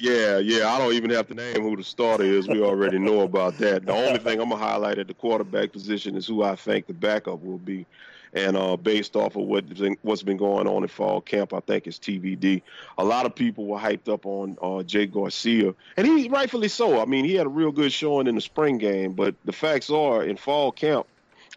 Yeah, 0.00 0.38
yeah. 0.38 0.72
I 0.72 0.78
don't 0.78 0.92
even 0.92 1.10
have 1.10 1.26
to 1.28 1.34
name 1.34 1.62
who 1.62 1.76
the 1.76 1.84
starter 1.84 2.24
is. 2.24 2.48
We 2.48 2.62
already 2.62 2.98
know 2.98 3.22
about 3.22 3.58
that. 3.58 3.86
The 3.86 3.92
only 3.92 4.18
thing 4.18 4.40
I'm 4.40 4.48
gonna 4.48 4.62
highlight 4.62 4.98
at 4.98 5.08
the 5.08 5.14
quarterback 5.14 5.72
position 5.72 6.16
is 6.16 6.26
who 6.26 6.42
I 6.42 6.56
think 6.56 6.86
the 6.86 6.94
backup 6.94 7.42
will 7.42 7.58
be. 7.58 7.86
And 8.34 8.56
uh, 8.56 8.76
based 8.76 9.16
off 9.16 9.36
of 9.36 9.44
what 9.44 9.64
what's 10.02 10.22
been 10.22 10.36
going 10.36 10.68
on 10.68 10.82
in 10.82 10.88
fall 10.88 11.20
camp, 11.20 11.54
I 11.54 11.60
think 11.60 11.86
it's 11.86 11.98
TVD. 11.98 12.62
A 12.98 13.04
lot 13.04 13.26
of 13.26 13.34
people 13.34 13.64
were 13.66 13.78
hyped 13.78 14.08
up 14.08 14.26
on 14.26 14.56
uh, 14.62 14.82
Jake 14.82 15.12
Garcia, 15.12 15.74
and 15.96 16.06
he 16.06 16.28
rightfully 16.28 16.68
so. 16.68 17.00
I 17.00 17.06
mean, 17.06 17.24
he 17.24 17.34
had 17.34 17.46
a 17.46 17.50
real 17.50 17.72
good 17.72 17.90
showing 17.90 18.26
in 18.26 18.34
the 18.34 18.40
spring 18.42 18.76
game, 18.76 19.14
but 19.14 19.34
the 19.46 19.52
facts 19.52 19.88
are 19.88 20.22
in 20.22 20.36
fall 20.36 20.72
camp, 20.72 21.06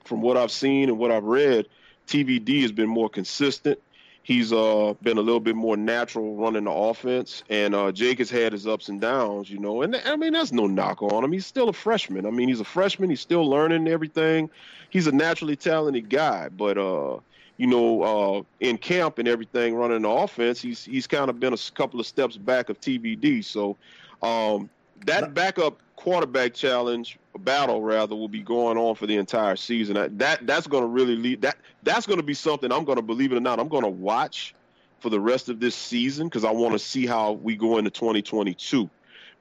from 0.03 0.21
what 0.21 0.37
I've 0.37 0.51
seen 0.51 0.89
and 0.89 0.97
what 0.97 1.11
I've 1.11 1.23
read, 1.23 1.67
TVD 2.07 2.61
has 2.61 2.71
been 2.71 2.89
more 2.89 3.09
consistent. 3.09 3.79
He's 4.23 4.53
uh, 4.53 4.93
been 5.01 5.17
a 5.17 5.21
little 5.21 5.39
bit 5.39 5.55
more 5.55 5.75
natural 5.75 6.35
running 6.35 6.65
the 6.65 6.71
offense, 6.71 7.43
and 7.49 7.73
uh, 7.73 7.91
Jake 7.91 8.19
has 8.19 8.29
had 8.29 8.53
his 8.53 8.67
ups 8.67 8.87
and 8.87 9.01
downs, 9.01 9.49
you 9.49 9.57
know. 9.57 9.81
And 9.81 9.95
I 9.95 10.15
mean, 10.15 10.33
that's 10.33 10.51
no 10.51 10.67
knock 10.67 11.01
on 11.01 11.23
him. 11.23 11.31
He's 11.31 11.47
still 11.47 11.69
a 11.69 11.73
freshman. 11.73 12.27
I 12.27 12.29
mean, 12.29 12.47
he's 12.47 12.59
a 12.59 12.65
freshman. 12.65 13.09
He's 13.09 13.21
still 13.21 13.49
learning 13.49 13.87
everything. 13.87 14.49
He's 14.91 15.07
a 15.07 15.11
naturally 15.11 15.55
talented 15.55 16.09
guy, 16.09 16.49
but 16.49 16.77
uh, 16.77 17.17
you 17.57 17.65
know, 17.65 18.03
uh, 18.03 18.41
in 18.59 18.77
camp 18.77 19.17
and 19.17 19.27
everything, 19.27 19.73
running 19.73 20.03
the 20.03 20.09
offense, 20.09 20.61
he's 20.61 20.85
he's 20.85 21.07
kind 21.07 21.29
of 21.29 21.39
been 21.39 21.53
a 21.53 21.57
couple 21.73 21.99
of 21.99 22.05
steps 22.05 22.37
back 22.37 22.69
of 22.69 22.79
TVD. 22.79 23.43
So 23.43 23.75
um, 24.21 24.69
that 25.05 25.33
backup 25.33 25.79
quarterback 26.01 26.55
challenge 26.55 27.19
battle 27.41 27.79
rather 27.79 28.15
will 28.15 28.27
be 28.27 28.41
going 28.41 28.75
on 28.75 28.95
for 28.95 29.05
the 29.05 29.15
entire 29.17 29.55
season. 29.55 30.17
That 30.17 30.47
that's 30.47 30.65
going 30.65 30.81
to 30.81 30.87
really 30.87 31.15
lead 31.15 31.43
that 31.43 31.57
that's 31.83 32.07
going 32.07 32.17
to 32.17 32.25
be 32.25 32.33
something 32.33 32.71
I'm 32.71 32.85
going 32.85 32.95
to 32.95 33.03
believe 33.03 33.31
it 33.31 33.35
or 33.35 33.41
not. 33.41 33.59
I'm 33.59 33.67
going 33.67 33.83
to 33.83 33.89
watch 33.89 34.55
for 34.99 35.11
the 35.11 35.19
rest 35.19 35.47
of 35.47 35.59
this 35.59 35.75
season 35.75 36.27
because 36.27 36.43
I 36.43 36.49
want 36.49 36.73
to 36.73 36.79
see 36.79 37.05
how 37.05 37.33
we 37.33 37.55
go 37.55 37.77
into 37.77 37.91
2022. 37.91 38.89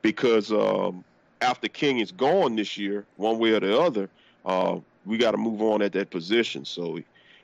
Because 0.02 0.52
um, 0.52 1.02
after 1.40 1.66
King 1.66 1.98
is 1.98 2.12
gone 2.12 2.56
this 2.56 2.76
year, 2.76 3.06
one 3.16 3.38
way 3.38 3.52
or 3.52 3.60
the 3.60 3.78
other, 3.78 4.10
uh, 4.44 4.80
we 5.06 5.16
got 5.16 5.30
to 5.30 5.38
move 5.38 5.62
on 5.62 5.80
at 5.80 5.92
that 5.92 6.10
position. 6.10 6.64
So. 6.66 6.98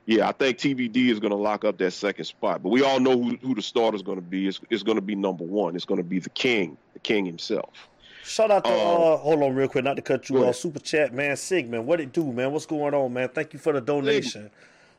Yeah, 0.09 0.29
I 0.29 0.31
think 0.31 0.57
TVD 0.57 1.09
is 1.09 1.19
going 1.19 1.31
to 1.31 1.37
lock 1.37 1.65
up 1.65 1.77
that 1.79 1.91
second 1.91 2.23
spot, 2.23 2.63
but 2.63 2.69
we 2.69 2.81
all 2.81 2.97
know 2.97 3.21
who, 3.21 3.35
who 3.41 3.53
the 3.53 3.61
starter 3.61 3.93
is 3.93 4.01
going 4.01 4.17
to 4.17 4.21
be. 4.21 4.47
It's, 4.47 4.61
it's 4.69 4.81
going 4.81 4.95
to 4.95 5.01
be 5.01 5.15
number 5.15 5.43
one. 5.43 5.75
It's 5.75 5.83
going 5.83 5.97
to 5.97 6.07
be 6.07 6.19
the 6.19 6.29
king, 6.29 6.77
the 6.93 6.99
king 6.99 7.25
himself. 7.25 7.89
Shout 8.27 8.51
out 8.51 8.65
to 8.65 8.69
uh, 8.69 8.73
uh, 8.73 9.17
hold 9.17 9.41
on 9.41 9.55
real 9.55 9.69
quick, 9.69 9.85
not 9.85 9.95
to 9.95 10.01
cut 10.01 10.29
you 10.29 10.43
off. 10.43 10.57
Super 10.57 10.79
chat, 10.79 11.13
man. 11.13 11.37
Sigmund, 11.37 11.87
what 11.87 12.01
it 12.01 12.11
do, 12.11 12.33
man? 12.33 12.51
What's 12.51 12.65
going 12.65 12.93
on, 12.93 13.13
man? 13.13 13.29
Thank 13.29 13.53
you 13.53 13.59
for 13.59 13.71
the 13.71 13.79
donation. 13.79 14.49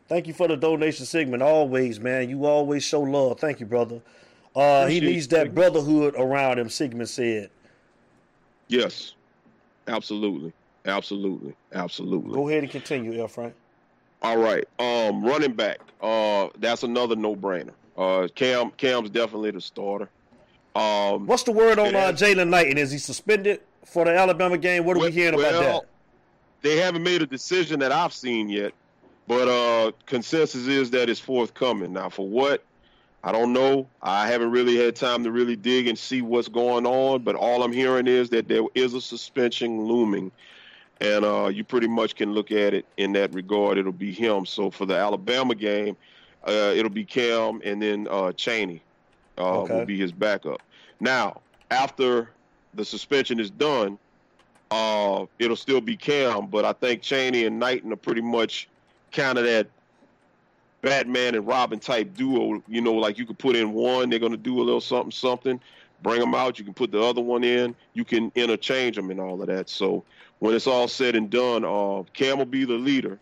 Thank 0.09 0.27
you 0.27 0.33
for 0.33 0.49
the 0.49 0.57
donation, 0.57 1.05
Sigmund. 1.05 1.43
Always, 1.43 2.01
man. 2.01 2.31
You 2.31 2.47
always 2.47 2.83
show 2.83 3.03
love. 3.03 3.39
Thank 3.39 3.61
you, 3.61 3.67
brother. 3.67 4.01
Uh, 4.57 4.87
he 4.87 5.01
needs 5.01 5.29
that 5.29 5.55
brotherhood 5.55 6.15
around 6.17 6.59
him. 6.59 6.71
Sigmund 6.71 7.11
said. 7.11 7.51
Yes, 8.69 9.15
absolutely, 9.87 10.55
absolutely, 10.87 11.55
absolutely. 11.75 12.33
Go 12.33 12.49
ahead 12.49 12.63
and 12.63 12.73
continue, 12.73 13.21
L. 13.21 13.29
Frank. 13.29 13.55
All 14.23 14.39
right. 14.39 14.67
Um, 14.79 15.23
running 15.23 15.53
back. 15.53 15.81
Uh, 16.01 16.49
that's 16.59 16.83
another 16.83 17.15
no-brainer. 17.15 17.73
Uh, 17.97 18.29
Cam 18.35 18.71
Cam's 18.73 19.11
definitely 19.11 19.51
the 19.51 19.61
starter. 19.61 20.09
Um, 20.75 21.27
What's 21.27 21.43
the 21.43 21.53
word 21.53 21.79
on 21.79 21.95
uh, 21.95 22.13
Jaylan 22.13 22.49
Knighton? 22.49 22.79
Is 22.79 22.91
he 22.91 22.99
suspended 22.99 23.61
for 23.85 24.05
the 24.05 24.17
Alabama 24.17 24.59
game? 24.59 24.85
What 24.85 24.97
are 24.97 25.01
well, 25.01 25.09
we 25.09 25.15
hearing 25.15 25.35
about 25.35 25.53
well, 25.53 25.81
that? 25.81 25.89
They 26.63 26.77
haven't 26.77 27.03
made 27.03 27.23
a 27.23 27.27
decision 27.27 27.81
that 27.81 27.93
I've 27.93 28.13
seen 28.13 28.49
yet, 28.49 28.73
but 29.27 29.49
uh, 29.49 29.93
consensus 30.07 30.67
is 30.67 30.91
that 30.91 31.09
it's 31.09 31.21
forthcoming. 31.21 31.93
Now, 31.93 32.09
for 32.09 32.29
what? 32.29 32.65
I 33.25 33.33
don't 33.33 33.53
know. 33.53 33.89
I 34.01 34.29
haven't 34.29 34.53
really 34.53 34.77
had 34.77 34.95
time 34.95 35.25
to 35.25 35.33
really 35.33 35.57
dig 35.57 35.89
and 35.89 35.99
see 35.99 36.23
what's 36.23 36.49
going 36.49 36.87
on, 36.87 37.23
but 37.23 37.35
all 37.35 37.65
I'm 37.65 37.73
hearing 37.73 38.07
is 38.07 38.31
that 38.31 38.47
there 38.47 38.63
is 38.75 38.95
a 38.95 39.01
suspension 39.01 39.85
looming. 39.85 40.31
And 41.01 41.25
uh, 41.25 41.47
you 41.47 41.65
pretty 41.65 41.89
much 41.89 42.17
can 42.17 42.33
look 42.33 42.51
at 42.51 42.75
it 42.75 42.85
in 42.97 43.13
that 43.13 43.33
regard. 43.35 43.79
It'll 43.79 43.93
be 43.93 44.13
him. 44.13 44.47
So 44.47 44.71
for 44.71 44.87
the 44.87 44.97
Alabama 44.97 45.55
game, 45.55 45.97
uh, 46.45 46.73
it'll 46.75 46.91
be 46.91 47.05
Cam 47.05 47.61
and 47.65 47.83
then 47.83 48.09
uh, 48.11 48.33
Chaney 48.33 48.83
uh, 49.38 49.61
okay. 49.61 49.75
will 49.75 49.87
be 49.87 49.99
his 49.99 50.12
backup. 50.12 50.61
Now, 51.00 51.40
after 51.71 52.30
the 52.75 52.85
suspension 52.85 53.40
is 53.40 53.50
done, 53.50 53.99
uh, 54.71 55.26
it'll 55.38 55.57
still 55.57 55.80
be 55.80 55.97
Cam, 55.97 56.47
but 56.47 56.64
I 56.64 56.73
think 56.73 57.02
Chaney 57.02 57.45
and 57.47 57.59
Knighton 57.59 57.92
are 57.92 57.97
pretty 57.97 58.21
much 58.21 58.68
kind 59.12 59.38
of 59.38 59.45
that 59.45 59.68
Batman 60.83 61.35
and 61.35 61.47
Robin 61.47 61.78
type 61.78 62.14
duo. 62.14 62.62
You 62.68 62.80
know, 62.80 62.95
like 62.95 63.18
you 63.18 63.26
could 63.26 63.38
put 63.38 63.57
in 63.57 63.73
one, 63.73 64.11
they're 64.11 64.18
going 64.18 64.33
to 64.33 64.38
do 64.38 64.61
a 64.61 64.62
little 64.62 64.80
something, 64.80 65.11
something, 65.11 65.61
bring 66.02 66.21
them 66.21 66.35
out. 66.35 66.59
You 66.59 66.64
can 66.64 66.75
put 66.75 66.92
the 66.92 67.02
other 67.02 67.21
one 67.21 67.45
in. 67.45 67.75
You 67.95 68.04
can 68.04 68.30
interchange 68.35 68.97
them 68.97 69.11
and 69.11 69.21
all 69.21 69.40
of 69.40 69.49
that. 69.49 69.68
So 69.68 70.04
when 70.38 70.54
it's 70.54 70.66
all 70.66 70.88
said 70.88 71.16
and 71.16 71.30
done, 71.30 71.64
uh, 71.64 72.02
Cam 72.12 72.38
will 72.38 72.45
be 72.45 72.64
the 72.64 72.75
leader. 72.75 73.18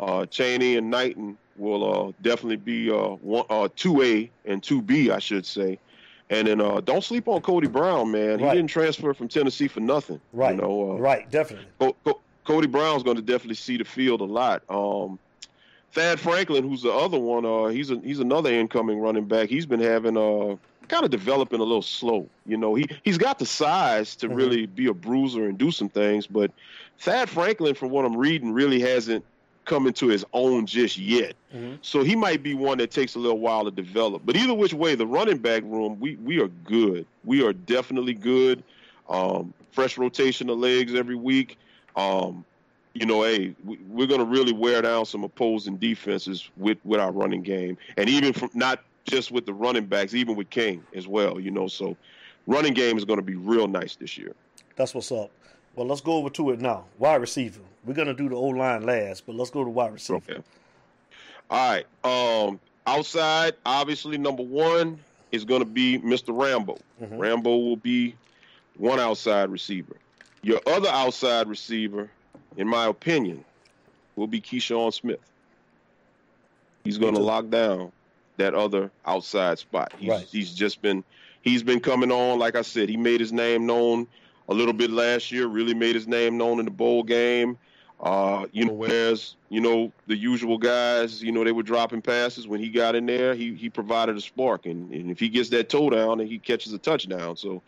Uh, 0.00 0.26
Chaney 0.26 0.76
and 0.76 0.90
Knighton 0.90 1.38
will 1.58 2.08
uh, 2.08 2.12
definitely 2.22 2.56
be 2.56 2.90
uh, 2.90 3.16
one, 3.16 3.44
uh, 3.50 3.68
2A 3.76 4.30
and 4.44 4.62
2B, 4.62 5.10
I 5.10 5.18
should 5.18 5.46
say. 5.46 5.78
And 6.30 6.46
then 6.46 6.60
uh, 6.60 6.80
don't 6.80 7.02
sleep 7.02 7.26
on 7.26 7.40
Cody 7.40 7.68
Brown, 7.68 8.10
man. 8.10 8.38
He 8.38 8.44
right. 8.44 8.54
didn't 8.54 8.70
transfer 8.70 9.14
from 9.14 9.28
Tennessee 9.28 9.68
for 9.68 9.80
nothing. 9.80 10.20
Right. 10.32 10.54
You 10.54 10.60
know, 10.60 10.92
uh, 10.92 10.94
right. 10.96 11.30
Definitely. 11.30 11.66
Co- 11.78 11.96
Co- 12.04 12.20
Cody 12.44 12.66
Brown's 12.66 13.02
going 13.02 13.16
to 13.16 13.22
definitely 13.22 13.54
see 13.54 13.78
the 13.78 13.84
field 13.84 14.20
a 14.20 14.24
lot. 14.24 14.62
Um, 14.68 15.18
Thad 15.92 16.20
Franklin, 16.20 16.68
who's 16.68 16.82
the 16.82 16.92
other 16.92 17.18
one, 17.18 17.46
uh, 17.46 17.66
he's 17.66 17.90
a, 17.90 17.98
he's 18.00 18.20
another 18.20 18.50
incoming 18.50 18.98
running 18.98 19.24
back. 19.24 19.48
He's 19.48 19.64
been 19.64 19.80
having 19.80 20.18
uh, 20.18 20.56
kind 20.88 21.04
of 21.04 21.10
developing 21.10 21.60
a 21.60 21.64
little 21.64 21.82
slow. 21.82 22.28
You 22.46 22.58
know, 22.58 22.74
he 22.74 22.88
he's 23.02 23.16
got 23.16 23.38
the 23.38 23.46
size 23.46 24.16
to 24.16 24.26
mm-hmm. 24.26 24.36
really 24.36 24.66
be 24.66 24.86
a 24.86 24.94
bruiser 24.94 25.46
and 25.46 25.56
do 25.56 25.70
some 25.70 25.88
things, 25.88 26.26
but 26.26 26.50
Thad 26.98 27.30
Franklin, 27.30 27.74
from 27.74 27.90
what 27.90 28.04
I'm 28.04 28.16
reading, 28.16 28.52
really 28.52 28.80
hasn't 28.80 29.24
come 29.68 29.86
into 29.86 30.08
his 30.08 30.24
own 30.32 30.66
just 30.66 30.98
yet. 30.98 31.34
Mm-hmm. 31.54 31.76
So 31.82 32.02
he 32.02 32.16
might 32.16 32.42
be 32.42 32.54
one 32.54 32.78
that 32.78 32.90
takes 32.90 33.14
a 33.14 33.18
little 33.18 33.38
while 33.38 33.64
to 33.64 33.70
develop. 33.70 34.22
But 34.24 34.36
either 34.36 34.54
which 34.54 34.74
way, 34.74 34.94
the 34.96 35.06
running 35.06 35.38
back 35.38 35.62
room, 35.62 36.00
we 36.00 36.16
we 36.16 36.40
are 36.40 36.48
good. 36.48 37.06
We 37.24 37.44
are 37.44 37.52
definitely 37.52 38.14
good. 38.14 38.64
Um, 39.08 39.54
fresh 39.70 39.96
rotation 39.96 40.50
of 40.50 40.58
legs 40.58 40.94
every 40.94 41.14
week. 41.14 41.58
Um, 41.94 42.44
you 42.94 43.06
know, 43.06 43.22
hey, 43.22 43.54
we, 43.64 44.04
are 44.04 44.06
going 44.06 44.20
to 44.20 44.26
really 44.26 44.52
wear 44.52 44.82
down 44.82 45.06
some 45.06 45.22
opposing 45.22 45.76
defenses 45.76 46.48
with 46.56 46.78
with 46.84 46.98
our 46.98 47.12
running 47.12 47.42
game, 47.42 47.78
and 47.96 48.08
even 48.08 48.32
from 48.32 48.50
not 48.54 48.82
just 49.04 49.30
with 49.30 49.46
the 49.46 49.54
running 49.54 49.86
backs, 49.86 50.14
even 50.14 50.34
with 50.34 50.50
King 50.50 50.82
as 50.94 51.06
well. 51.06 51.38
You 51.38 51.50
know, 51.50 51.68
so 51.68 51.96
running 52.46 52.74
game 52.74 52.96
is 52.98 53.04
going 53.04 53.18
to 53.18 53.24
be 53.24 53.36
real 53.36 53.68
nice 53.68 53.96
this 53.96 54.18
year. 54.18 54.34
That's 54.76 54.94
what's 54.94 55.12
up. 55.12 55.30
Well, 55.76 55.86
let's 55.86 56.00
go 56.00 56.14
over 56.14 56.30
to 56.30 56.50
it 56.50 56.60
now. 56.60 56.86
Wide 56.98 57.20
receiver. 57.20 57.60
We're 57.88 57.94
gonna 57.94 58.12
do 58.12 58.28
the 58.28 58.36
O 58.36 58.48
line 58.48 58.82
last, 58.82 59.24
but 59.26 59.34
let's 59.34 59.48
go 59.48 59.64
to 59.64 59.70
wide 59.70 59.94
receiver. 59.94 60.18
Okay. 60.18 60.42
All 61.50 61.70
right. 61.70 61.86
Um, 62.04 62.60
outside, 62.86 63.54
obviously, 63.64 64.18
number 64.18 64.42
one 64.42 64.98
is 65.32 65.46
going 65.46 65.60
to 65.60 65.66
be 65.66 65.98
Mr. 65.98 66.38
Rambo. 66.38 66.78
Mm-hmm. 67.02 67.16
Rambo 67.16 67.56
will 67.56 67.76
be 67.76 68.14
one 68.76 69.00
outside 69.00 69.48
receiver. 69.48 69.96
Your 70.42 70.60
other 70.66 70.90
outside 70.90 71.48
receiver, 71.48 72.10
in 72.58 72.68
my 72.68 72.86
opinion, 72.86 73.42
will 74.16 74.26
be 74.26 74.40
Keyshawn 74.40 74.92
Smith. 74.92 75.20
He's 76.84 76.98
going 76.98 77.14
to 77.14 77.20
lock 77.22 77.48
down 77.48 77.90
that 78.36 78.54
other 78.54 78.90
outside 79.06 79.58
spot. 79.58 79.94
He's, 79.98 80.10
right. 80.10 80.26
he's 80.30 80.52
just 80.52 80.82
been 80.82 81.04
he's 81.40 81.62
been 81.62 81.80
coming 81.80 82.12
on. 82.12 82.38
Like 82.38 82.54
I 82.54 82.62
said, 82.62 82.90
he 82.90 82.98
made 82.98 83.20
his 83.20 83.32
name 83.32 83.64
known 83.64 84.06
a 84.46 84.52
little 84.52 84.74
bit 84.74 84.90
last 84.90 85.32
year. 85.32 85.46
Really 85.46 85.74
made 85.74 85.94
his 85.94 86.06
name 86.06 86.36
known 86.36 86.58
in 86.58 86.66
the 86.66 86.70
bowl 86.70 87.02
game. 87.02 87.56
Uh, 88.00 88.46
you 88.52 88.64
know, 88.64 88.72
whereas 88.72 89.34
you 89.48 89.60
know 89.60 89.90
the 90.06 90.16
usual 90.16 90.56
guys, 90.56 91.20
you 91.20 91.32
know, 91.32 91.42
they 91.42 91.52
were 91.52 91.64
dropping 91.64 92.00
passes. 92.00 92.46
When 92.46 92.60
he 92.60 92.68
got 92.68 92.94
in 92.94 93.06
there, 93.06 93.34
he 93.34 93.54
he 93.54 93.68
provided 93.70 94.16
a 94.16 94.20
spark, 94.20 94.66
and, 94.66 94.92
and 94.92 95.10
if 95.10 95.18
he 95.18 95.28
gets 95.28 95.48
that 95.50 95.68
toe 95.68 95.90
down, 95.90 96.20
and 96.20 96.28
he 96.28 96.38
catches 96.38 96.72
a 96.72 96.78
touchdown. 96.78 97.36
So 97.36 97.62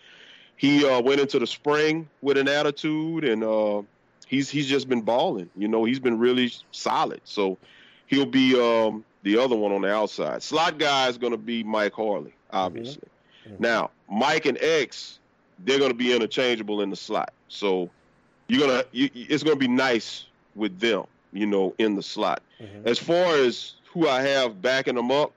he 0.57 0.87
uh, 0.87 1.01
went 1.01 1.21
into 1.21 1.39
the 1.39 1.47
spring 1.47 2.09
with 2.23 2.37
an 2.37 2.47
attitude, 2.47 3.25
and 3.25 3.43
uh, 3.43 3.83
he's 4.27 4.49
he's 4.49 4.69
just 4.69 4.89
been 4.89 5.01
balling. 5.01 5.51
You 5.57 5.67
know, 5.67 5.85
he's 5.85 5.99
been 5.99 6.19
really 6.19 6.53
solid. 6.71 7.23
So 7.25 7.59
he'll 8.07 8.27
be 8.27 8.55
um, 8.55 9.05
the 9.25 9.39
other 9.39 9.57
one 9.57 9.73
on 9.73 9.83
the 9.83 9.93
outside. 9.93 10.43
Slot 10.43 10.79
guy 10.79 11.09
is 11.09 11.19
going 11.19 11.33
to 11.33 11.39
be 11.39 11.65
Mike 11.65 11.95
Harley, 11.95 12.35
obviously. 12.53 13.09
Mm-hmm. 13.47 13.55
Mm-hmm. 13.55 13.63
Now, 13.63 13.91
Mike 14.09 14.47
and 14.47 14.59
X, 14.61 15.19
they're 15.65 15.79
going 15.79 15.91
to 15.91 15.97
be 15.97 16.15
interchangeable 16.15 16.83
in 16.83 16.91
the 16.91 16.97
slot. 16.97 17.33
So 17.49 17.91
you're 18.51 18.67
gonna, 18.67 18.85
you, 18.93 19.09
it's 19.15 19.43
going 19.43 19.57
to 19.57 19.61
be 19.61 19.69
nice 19.69 20.27
with 20.55 20.79
them, 20.81 21.05
you 21.33 21.47
know, 21.47 21.75
in 21.79 21.95
the 21.97 22.03
slot. 22.03 22.43
Mm-hmm. 22.61 22.89
As 22.89 22.99
far 22.99 23.37
as 23.37 23.75
who 23.93 24.09
I 24.09 24.23
have 24.23 24.61
backing 24.61 24.95
them 24.95 25.11
up, 25.11 25.33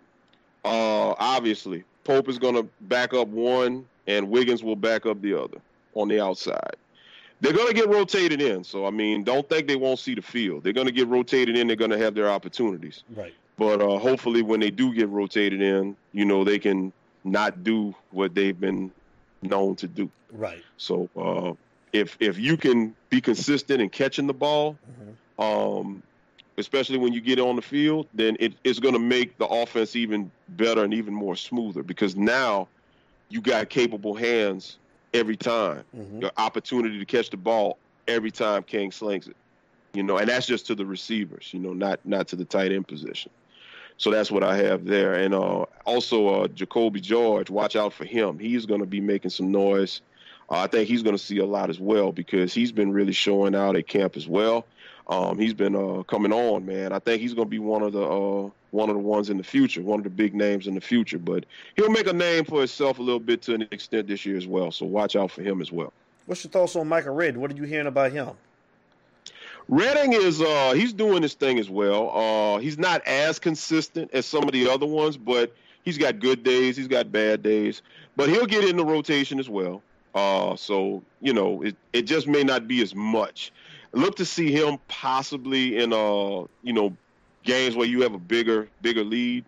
uh, 0.65 1.13
obviously 1.19 1.83
Pope 2.03 2.29
is 2.29 2.39
going 2.39 2.55
to 2.55 2.67
back 2.81 3.13
up 3.13 3.27
one, 3.27 3.85
and 4.07 4.29
Wiggins 4.29 4.63
will 4.63 4.75
back 4.75 5.05
up 5.05 5.21
the 5.21 5.33
other 5.39 5.57
on 5.93 6.07
the 6.07 6.19
outside. 6.19 6.75
They're 7.41 7.53
going 7.53 7.67
to 7.67 7.73
get 7.73 7.89
rotated 7.89 8.41
in. 8.41 8.63
So, 8.63 8.85
I 8.85 8.89
mean, 8.89 9.23
don't 9.23 9.47
think 9.49 9.67
they 9.67 9.75
won't 9.75 9.99
see 9.99 10.15
the 10.15 10.21
field. 10.21 10.63
They're 10.63 10.73
going 10.73 10.87
to 10.87 10.93
get 10.93 11.07
rotated 11.07 11.57
in. 11.57 11.67
They're 11.67 11.75
going 11.75 11.91
to 11.91 11.97
have 11.97 12.15
their 12.15 12.29
opportunities. 12.29 13.03
Right. 13.15 13.33
But 13.57 13.81
uh, 13.81 13.99
hopefully, 13.99 14.41
when 14.41 14.59
they 14.59 14.71
do 14.71 14.93
get 14.93 15.09
rotated 15.09 15.61
in, 15.61 15.95
you 16.13 16.25
know, 16.25 16.43
they 16.43 16.57
can 16.57 16.93
not 17.23 17.63
do 17.63 17.93
what 18.11 18.33
they've 18.33 18.59
been 18.59 18.91
known 19.41 19.75
to 19.77 19.87
do. 19.87 20.09
Right. 20.31 20.63
So 20.77 21.09
uh, 21.15 21.53
if 21.93 22.17
if 22.19 22.37
you 22.37 22.57
can 22.57 22.95
be 23.09 23.21
consistent 23.21 23.81
in 23.81 23.89
catching 23.89 24.27
the 24.27 24.33
ball, 24.33 24.77
mm-hmm. 24.91 25.41
um, 25.41 26.03
especially 26.57 26.97
when 26.97 27.13
you 27.13 27.21
get 27.21 27.39
on 27.39 27.55
the 27.55 27.61
field, 27.61 28.07
then 28.13 28.35
it, 28.39 28.53
it's 28.63 28.79
going 28.79 28.93
to 28.93 28.99
make 28.99 29.37
the 29.37 29.45
offense 29.45 29.95
even 29.95 30.31
better 30.49 30.83
and 30.83 30.93
even 30.93 31.13
more 31.13 31.35
smoother 31.35 31.83
because 31.83 32.15
now 32.15 32.67
you 33.29 33.41
got 33.41 33.69
capable 33.69 34.13
hands 34.13 34.77
every 35.13 35.37
time. 35.37 35.83
Mm-hmm. 35.95 36.21
Your 36.21 36.31
opportunity 36.37 36.99
to 36.99 37.05
catch 37.05 37.29
the 37.29 37.37
ball 37.37 37.77
every 38.07 38.31
time 38.31 38.63
King 38.63 38.91
slings 38.91 39.27
it. 39.27 39.35
You 39.93 40.01
know, 40.01 40.17
and 40.17 40.27
that's 40.27 40.47
just 40.47 40.65
to 40.67 40.75
the 40.75 40.85
receivers. 40.85 41.49
You 41.53 41.59
know, 41.59 41.73
not 41.73 41.99
not 42.03 42.27
to 42.29 42.35
the 42.35 42.45
tight 42.45 42.71
end 42.71 42.87
position. 42.87 43.31
So 43.97 44.09
that's 44.09 44.31
what 44.31 44.43
I 44.43 44.57
have 44.57 44.85
there. 44.85 45.13
And 45.13 45.35
uh, 45.35 45.65
also, 45.85 46.27
uh, 46.27 46.47
Jacoby 46.47 46.99
George, 46.99 47.51
watch 47.51 47.75
out 47.75 47.93
for 47.93 48.05
him. 48.05 48.39
He's 48.39 48.65
going 48.65 48.79
to 48.79 48.87
be 48.87 48.99
making 48.99 49.29
some 49.29 49.51
noise. 49.51 50.01
Uh, 50.49 50.59
I 50.59 50.67
think 50.67 50.87
he's 50.87 51.03
going 51.03 51.15
to 51.15 51.23
see 51.23 51.39
a 51.39 51.45
lot 51.45 51.69
as 51.69 51.79
well 51.79 52.11
because 52.11 52.53
he's 52.53 52.71
been 52.71 52.91
really 52.91 53.13
showing 53.13 53.55
out 53.55 53.75
at 53.75 53.87
camp 53.87 54.17
as 54.17 54.27
well. 54.27 54.65
Um, 55.07 55.37
he's 55.37 55.53
been 55.53 55.75
uh, 55.75 56.03
coming 56.03 56.31
on, 56.31 56.65
man. 56.65 56.93
I 56.93 56.99
think 56.99 57.21
he's 57.21 57.33
going 57.33 57.47
to 57.47 57.49
be 57.49 57.59
one 57.59 57.81
of 57.81 57.91
the 57.91 58.03
uh, 58.03 58.49
one 58.71 58.89
of 58.89 58.95
the 58.95 59.01
ones 59.01 59.29
in 59.29 59.37
the 59.37 59.43
future, 59.43 59.81
one 59.81 59.99
of 59.99 60.03
the 60.03 60.09
big 60.09 60.33
names 60.33 60.65
in 60.65 60.75
the 60.75 60.81
future. 60.81 61.19
But 61.19 61.45
he'll 61.75 61.89
make 61.89 62.07
a 62.07 62.13
name 62.13 62.45
for 62.45 62.59
himself 62.59 62.99
a 62.99 63.01
little 63.01 63.19
bit 63.19 63.41
to 63.43 63.53
an 63.53 63.63
extent 63.71 64.07
this 64.07 64.25
year 64.25 64.37
as 64.37 64.47
well. 64.47 64.71
So 64.71 64.85
watch 64.85 65.15
out 65.15 65.31
for 65.31 65.41
him 65.41 65.61
as 65.61 65.71
well. 65.71 65.91
What's 66.25 66.43
your 66.43 66.51
thoughts 66.51 66.75
on 66.75 66.87
Michael 66.87 67.13
Redding? 67.13 67.41
What 67.41 67.51
are 67.51 67.55
you 67.55 67.63
hearing 67.63 67.87
about 67.87 68.11
him? 68.11 68.29
Redding 69.67 70.13
is 70.13 70.41
uh 70.41 70.73
he's 70.73 70.93
doing 70.93 71.21
his 71.21 71.33
thing 71.33 71.59
as 71.59 71.69
well. 71.69 72.11
Uh 72.13 72.59
he's 72.59 72.77
not 72.77 73.05
as 73.05 73.39
consistent 73.39 74.11
as 74.13 74.25
some 74.25 74.43
of 74.43 74.51
the 74.51 74.69
other 74.69 74.85
ones, 74.85 75.17
but 75.17 75.53
he's 75.83 75.97
got 75.97 76.19
good 76.19 76.43
days, 76.43 76.77
he's 76.77 76.87
got 76.87 77.11
bad 77.11 77.43
days. 77.43 77.81
But 78.15 78.29
he'll 78.29 78.45
get 78.45 78.63
in 78.63 78.77
the 78.77 78.85
rotation 78.85 79.39
as 79.39 79.49
well. 79.49 79.81
Uh 80.13 80.55
so, 80.55 81.03
you 81.21 81.33
know, 81.33 81.61
it, 81.63 81.75
it 81.91 82.03
just 82.03 82.27
may 82.27 82.43
not 82.43 82.67
be 82.67 82.81
as 82.81 82.93
much. 82.95 83.51
Look 83.93 84.15
to 84.17 84.25
see 84.25 84.51
him 84.51 84.79
possibly 84.87 85.77
in 85.77 85.93
uh, 85.93 86.45
you 86.63 86.73
know, 86.73 86.95
games 87.43 87.75
where 87.75 87.87
you 87.87 88.01
have 88.01 88.13
a 88.13 88.19
bigger, 88.19 88.67
bigger 88.81 89.03
lead. 89.03 89.45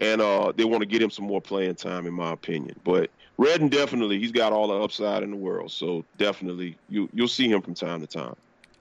And 0.00 0.20
uh 0.20 0.52
they 0.56 0.64
want 0.64 0.82
to 0.82 0.86
get 0.86 1.02
him 1.02 1.10
some 1.10 1.26
more 1.26 1.40
playing 1.40 1.74
time 1.74 2.06
in 2.06 2.14
my 2.14 2.32
opinion. 2.32 2.78
But 2.84 3.10
Redding 3.36 3.68
definitely 3.68 4.18
he's 4.18 4.32
got 4.32 4.52
all 4.52 4.68
the 4.68 4.74
upside 4.74 5.22
in 5.22 5.30
the 5.30 5.36
world. 5.36 5.70
So 5.70 6.04
definitely 6.16 6.76
you 6.88 7.08
you'll 7.12 7.28
see 7.28 7.48
him 7.48 7.62
from 7.62 7.74
time 7.74 8.00
to 8.00 8.06
time. 8.06 8.36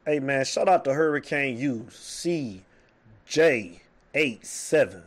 Hey 0.06 0.20
man, 0.20 0.46
shout 0.46 0.70
out 0.70 0.84
to 0.86 0.94
Hurricane 0.94 1.58
U 1.58 1.88
C 1.90 2.64
J 3.26 3.82
CJ87. 4.18 5.04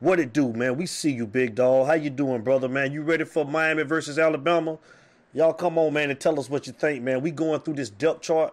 What 0.00 0.18
it 0.18 0.32
do, 0.32 0.52
man? 0.52 0.76
We 0.76 0.86
see 0.86 1.12
you, 1.12 1.26
big 1.26 1.54
dog. 1.54 1.86
How 1.86 1.92
you 1.94 2.10
doing, 2.10 2.42
brother, 2.42 2.68
man? 2.68 2.92
You 2.92 3.02
ready 3.02 3.24
for 3.24 3.44
Miami 3.44 3.82
versus 3.82 4.18
Alabama? 4.18 4.78
Y'all 5.32 5.52
come 5.52 5.78
on, 5.78 5.92
man, 5.92 6.10
and 6.10 6.18
tell 6.18 6.40
us 6.40 6.50
what 6.50 6.66
you 6.66 6.72
think, 6.72 7.04
man. 7.04 7.20
We 7.20 7.30
going 7.30 7.60
through 7.60 7.74
this 7.74 7.90
depth 7.90 8.22
chart, 8.22 8.52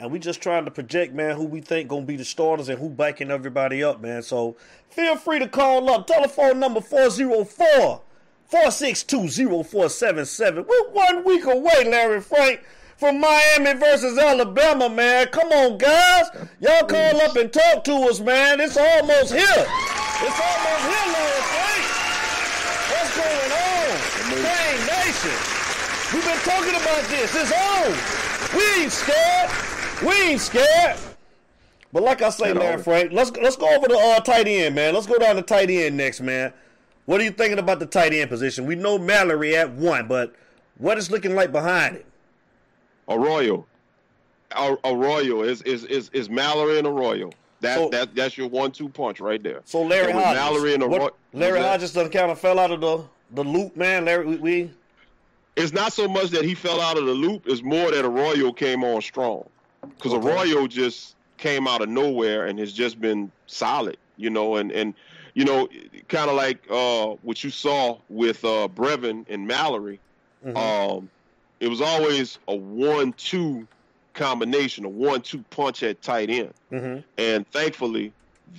and 0.00 0.10
we 0.10 0.18
just 0.18 0.42
trying 0.42 0.64
to 0.64 0.70
project, 0.70 1.14
man, 1.14 1.36
who 1.36 1.44
we 1.44 1.60
think 1.60 1.88
gonna 1.88 2.04
be 2.04 2.16
the 2.16 2.24
starters 2.24 2.68
and 2.68 2.78
who 2.80 2.88
backing 2.88 3.30
everybody 3.30 3.84
up, 3.84 4.00
man. 4.00 4.22
So 4.22 4.56
feel 4.90 5.16
free 5.16 5.38
to 5.38 5.46
call 5.46 5.88
up. 5.90 6.08
Telephone 6.08 6.58
number 6.58 6.80
404 6.80 8.02
462 8.46 9.62
0477. 9.64 10.66
We're 10.66 10.90
one 10.90 11.24
week 11.24 11.44
away, 11.44 11.84
Larry 11.84 12.20
Frank 12.20 12.64
from 12.96 13.20
Miami 13.20 13.74
versus 13.74 14.18
Alabama, 14.18 14.88
man. 14.88 15.28
Come 15.28 15.48
on, 15.48 15.78
guys. 15.78 16.26
Y'all 16.60 16.86
call 16.86 17.20
up 17.20 17.36
and 17.36 17.52
talk 17.52 17.84
to 17.84 17.94
us, 18.10 18.20
man. 18.20 18.60
It's 18.60 18.76
almost 18.76 19.32
here. 19.32 19.66
It's 20.22 20.38
almost 20.38 20.84
here, 20.86 21.08
Lord 21.10 21.42
Frank. 21.50 21.84
What's 22.90 23.16
going 23.18 23.52
on? 23.54 24.42
Dang 24.42 24.86
Nation. 24.86 25.62
We've 26.12 26.24
been 26.26 26.44
talking 26.44 26.71
about 26.82 27.04
this. 27.08 27.34
It's 27.34 27.52
on. 27.52 28.58
We 28.58 28.82
ain't 28.82 28.92
scared. 28.92 29.50
We 30.04 30.30
ain't 30.30 30.40
scared. 30.40 30.98
But 31.92 32.02
like 32.02 32.22
I 32.22 32.30
say, 32.30 32.52
Larry 32.52 32.82
Frank, 32.82 33.12
let's 33.12 33.30
let's 33.32 33.56
go 33.56 33.68
over 33.74 33.86
the 33.86 33.98
uh, 33.98 34.20
tight 34.20 34.48
end, 34.48 34.74
man. 34.74 34.94
Let's 34.94 35.06
go 35.06 35.18
down 35.18 35.36
to 35.36 35.42
tight 35.42 35.70
end 35.70 35.96
next, 35.96 36.20
man. 36.20 36.52
What 37.04 37.20
are 37.20 37.24
you 37.24 37.30
thinking 37.30 37.58
about 37.58 37.80
the 37.80 37.86
tight 37.86 38.12
end 38.12 38.30
position? 38.30 38.64
We 38.64 38.74
know 38.74 38.98
Mallory 38.98 39.56
at 39.56 39.70
one, 39.72 40.08
but 40.08 40.34
what 40.78 40.98
is 40.98 41.10
looking 41.10 41.34
like 41.34 41.52
behind 41.52 41.96
it? 41.96 42.06
Arroyo. 43.08 43.66
Arroyo 44.56 45.42
is 45.42 45.62
is 45.62 45.84
is 45.84 46.10
is 46.12 46.30
Mallory 46.30 46.78
and 46.78 46.86
Arroyo. 46.86 47.30
That 47.60 47.78
so, 47.78 47.88
that 47.90 48.14
that's 48.14 48.36
your 48.36 48.48
one-two 48.48 48.88
punch 48.88 49.20
right 49.20 49.42
there. 49.42 49.60
So 49.64 49.82
Larry 49.82 50.12
Hodges, 50.12 50.34
Mallory 50.34 50.74
and 50.74 50.82
Arroyo. 50.82 51.10
Larry 51.32 51.60
Hodges 51.60 51.92
done 51.92 52.10
kind 52.10 52.30
of 52.30 52.38
fell 52.38 52.58
out 52.58 52.70
of 52.70 52.80
the 52.80 53.04
the 53.32 53.44
loop, 53.44 53.76
man. 53.76 54.04
Larry, 54.04 54.26
we, 54.26 54.36
we. 54.36 54.70
It's 55.56 55.72
not 55.72 55.92
so 55.92 56.08
much 56.08 56.30
that 56.30 56.44
he 56.44 56.54
fell 56.54 56.80
out 56.80 56.96
of 56.96 57.04
the 57.04 57.12
loop; 57.12 57.42
it's 57.46 57.62
more 57.62 57.90
that 57.90 58.04
Arroyo 58.04 58.52
came 58.52 58.84
on 58.84 59.02
strong, 59.02 59.48
because 59.82 60.14
okay. 60.14 60.26
Arroyo 60.26 60.66
just 60.66 61.14
came 61.36 61.66
out 61.66 61.82
of 61.82 61.88
nowhere 61.88 62.46
and 62.46 62.58
has 62.58 62.72
just 62.72 63.00
been 63.00 63.30
solid, 63.46 63.98
you 64.16 64.30
know, 64.30 64.56
and 64.56 64.72
and 64.72 64.94
you 65.34 65.44
know, 65.44 65.68
kind 66.08 66.30
of 66.30 66.36
like 66.36 66.64
uh, 66.70 67.16
what 67.22 67.42
you 67.42 67.50
saw 67.50 67.98
with 68.08 68.44
uh, 68.44 68.68
Brevin 68.74 69.26
and 69.28 69.46
Mallory. 69.46 70.00
Mm-hmm. 70.44 70.56
Um, 70.56 71.10
it 71.60 71.68
was 71.68 71.80
always 71.80 72.38
a 72.48 72.54
one-two 72.54 73.66
combination, 74.14 74.84
a 74.84 74.88
one-two 74.88 75.44
punch 75.50 75.82
at 75.82 76.02
tight 76.02 76.28
end, 76.28 76.52
mm-hmm. 76.70 77.00
and 77.18 77.48
thankfully 77.50 78.12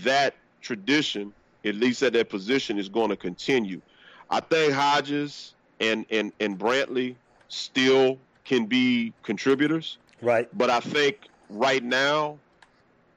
that 0.04 0.36
tradition, 0.62 1.34
at 1.66 1.76
least 1.76 2.02
at 2.02 2.14
that 2.14 2.30
position, 2.30 2.80
is 2.80 2.90
going 2.90 3.10
to 3.10 3.18
continue. 3.18 3.82
I 4.30 4.40
think 4.40 4.74
Hodges 4.74 5.54
and 5.84 6.06
and 6.10 6.32
and 6.40 6.58
Brantley 6.58 7.16
still 7.50 8.18
can 8.46 8.66
be 8.66 9.14
contributors. 9.24 9.98
Right. 10.22 10.48
But 10.58 10.70
I 10.70 10.80
think 10.80 11.18
right 11.50 11.84
now, 11.84 12.38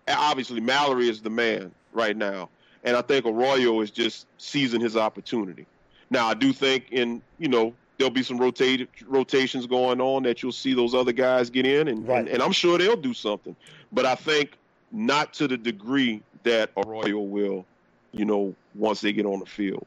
obviously 0.08 0.60
Mallory 0.60 1.08
is 1.08 1.20
the 1.20 1.30
man 1.30 1.72
right 1.92 2.16
now, 2.16 2.48
and 2.84 2.96
I 2.96 3.02
think 3.02 3.24
Arroyo 3.24 3.80
is 3.80 3.90
just 3.90 4.26
seizing 4.38 4.80
his 4.80 4.96
opportunity. 4.96 5.66
Now 6.10 6.26
I 6.26 6.34
do 6.34 6.52
think 6.52 6.86
in 6.90 7.22
you 7.38 7.48
know 7.48 7.72
there'll 7.98 8.10
be 8.12 8.22
some 8.22 8.36
rotate, 8.36 8.88
rotations 9.06 9.66
going 9.66 10.00
on 10.02 10.22
that 10.24 10.42
you'll 10.42 10.52
see 10.52 10.74
those 10.74 10.94
other 10.94 11.12
guys 11.12 11.48
get 11.48 11.66
in, 11.66 11.88
and, 11.88 12.06
Right. 12.06 12.18
and 12.20 12.28
and 12.28 12.42
I'm 12.42 12.52
sure 12.52 12.78
they'll 12.78 12.96
do 12.96 13.14
something. 13.14 13.56
But 13.92 14.04
I 14.06 14.14
think 14.14 14.58
not 14.92 15.32
to 15.34 15.48
the 15.48 15.56
degree 15.56 16.22
that 16.42 16.70
Arroyo 16.76 17.18
will, 17.20 17.64
you 18.12 18.24
know, 18.24 18.54
once 18.74 19.00
they 19.00 19.12
get 19.12 19.26
on 19.26 19.40
the 19.40 19.46
field. 19.46 19.84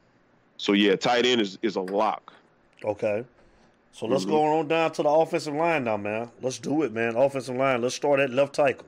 So 0.56 0.72
yeah, 0.72 0.96
tight 0.96 1.24
end 1.24 1.40
is 1.40 1.58
is 1.62 1.76
a 1.76 1.80
lock. 1.80 2.32
Okay. 2.84 3.24
So 3.92 4.06
let's 4.06 4.24
Mhm. 4.24 4.28
go 4.30 4.42
on 4.44 4.68
down 4.68 4.92
to 4.92 5.02
the 5.02 5.08
offensive 5.08 5.54
line 5.54 5.84
now, 5.84 5.96
man. 5.96 6.30
Let's 6.40 6.58
do 6.58 6.82
it, 6.82 6.92
man. 6.92 7.16
Offensive 7.16 7.56
line. 7.56 7.82
Let's 7.82 7.94
start 7.96 8.20
at 8.20 8.30
left 8.30 8.54
tackle. 8.54 8.86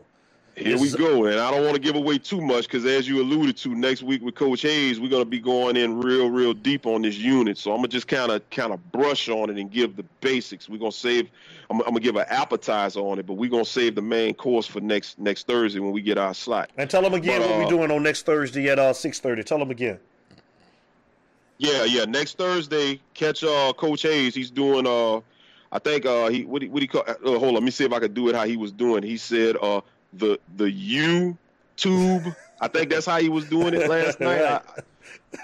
Here 0.54 0.76
we 0.76 0.86
Is- 0.86 0.94
go, 0.94 1.24
and 1.24 1.40
I 1.40 1.50
don't 1.50 1.62
want 1.62 1.76
to 1.76 1.80
give 1.80 1.96
away 1.96 2.18
too 2.18 2.40
much 2.42 2.64
because, 2.66 2.84
as 2.84 3.08
you 3.08 3.22
alluded 3.22 3.56
to, 3.56 3.74
next 3.74 4.02
week 4.02 4.22
with 4.22 4.34
Coach 4.34 4.60
Hayes, 4.62 5.00
we're 5.00 5.08
going 5.08 5.22
to 5.22 5.28
be 5.28 5.38
going 5.38 5.76
in 5.78 5.98
real, 5.98 6.28
real 6.28 6.52
deep 6.52 6.86
on 6.86 7.00
this 7.00 7.16
unit. 7.16 7.56
So 7.56 7.70
I'm 7.70 7.78
gonna 7.78 7.88
just 7.88 8.06
kind 8.06 8.30
of, 8.30 8.48
kind 8.50 8.70
of 8.70 8.92
brush 8.92 9.30
on 9.30 9.48
it 9.48 9.56
and 9.56 9.70
give 9.72 9.96
the 9.96 10.04
basics. 10.20 10.68
We're 10.68 10.76
gonna 10.78 10.92
save. 10.92 11.30
I'm, 11.70 11.80
I'm 11.80 11.86
gonna 11.88 12.00
give 12.00 12.16
an 12.16 12.26
appetizer 12.28 13.00
on 13.00 13.18
it, 13.18 13.26
but 13.26 13.34
we're 13.34 13.48
gonna 13.48 13.64
save 13.64 13.94
the 13.94 14.02
main 14.02 14.34
course 14.34 14.66
for 14.66 14.80
next 14.82 15.18
next 15.18 15.46
Thursday 15.46 15.80
when 15.80 15.90
we 15.90 16.02
get 16.02 16.18
our 16.18 16.34
slot. 16.34 16.68
And 16.76 16.88
tell 16.90 17.00
them 17.00 17.14
again 17.14 17.40
But, 17.40 17.48
what 17.48 17.58
we're 17.60 17.64
uh, 17.64 17.68
doing 17.70 17.90
on 17.90 18.02
next 18.02 18.26
Thursday 18.26 18.68
at 18.68 18.78
uh, 18.78 18.92
6.30. 18.92 19.42
Tell 19.46 19.58
them 19.58 19.70
again. 19.70 20.00
Yeah, 21.62 21.84
yeah. 21.84 22.06
Next 22.06 22.38
Thursday, 22.38 23.00
catch 23.14 23.44
uh, 23.44 23.72
Coach 23.74 24.02
Hayes. 24.02 24.34
He's 24.34 24.50
doing. 24.50 24.84
Uh, 24.84 25.20
I 25.70 25.78
think 25.78 26.04
uh, 26.04 26.28
he 26.28 26.44
what 26.44 26.60
he, 26.60 26.68
what 26.68 26.82
he 26.82 26.88
call. 26.88 27.04
Uh, 27.06 27.14
hold 27.22 27.44
on, 27.44 27.54
let 27.54 27.62
me 27.62 27.70
see 27.70 27.84
if 27.84 27.92
I 27.92 28.00
could 28.00 28.14
do 28.14 28.28
it 28.28 28.34
how 28.34 28.46
he 28.46 28.56
was 28.56 28.72
doing. 28.72 29.04
He 29.04 29.16
said 29.16 29.56
uh, 29.62 29.80
the 30.12 30.40
the 30.56 30.64
YouTube. 30.64 32.34
I 32.60 32.66
think 32.66 32.90
that's 32.90 33.06
how 33.06 33.20
he 33.20 33.28
was 33.28 33.48
doing 33.48 33.74
it 33.74 33.88
last 33.88 34.18
night. 34.20 34.42
I, 34.42 34.60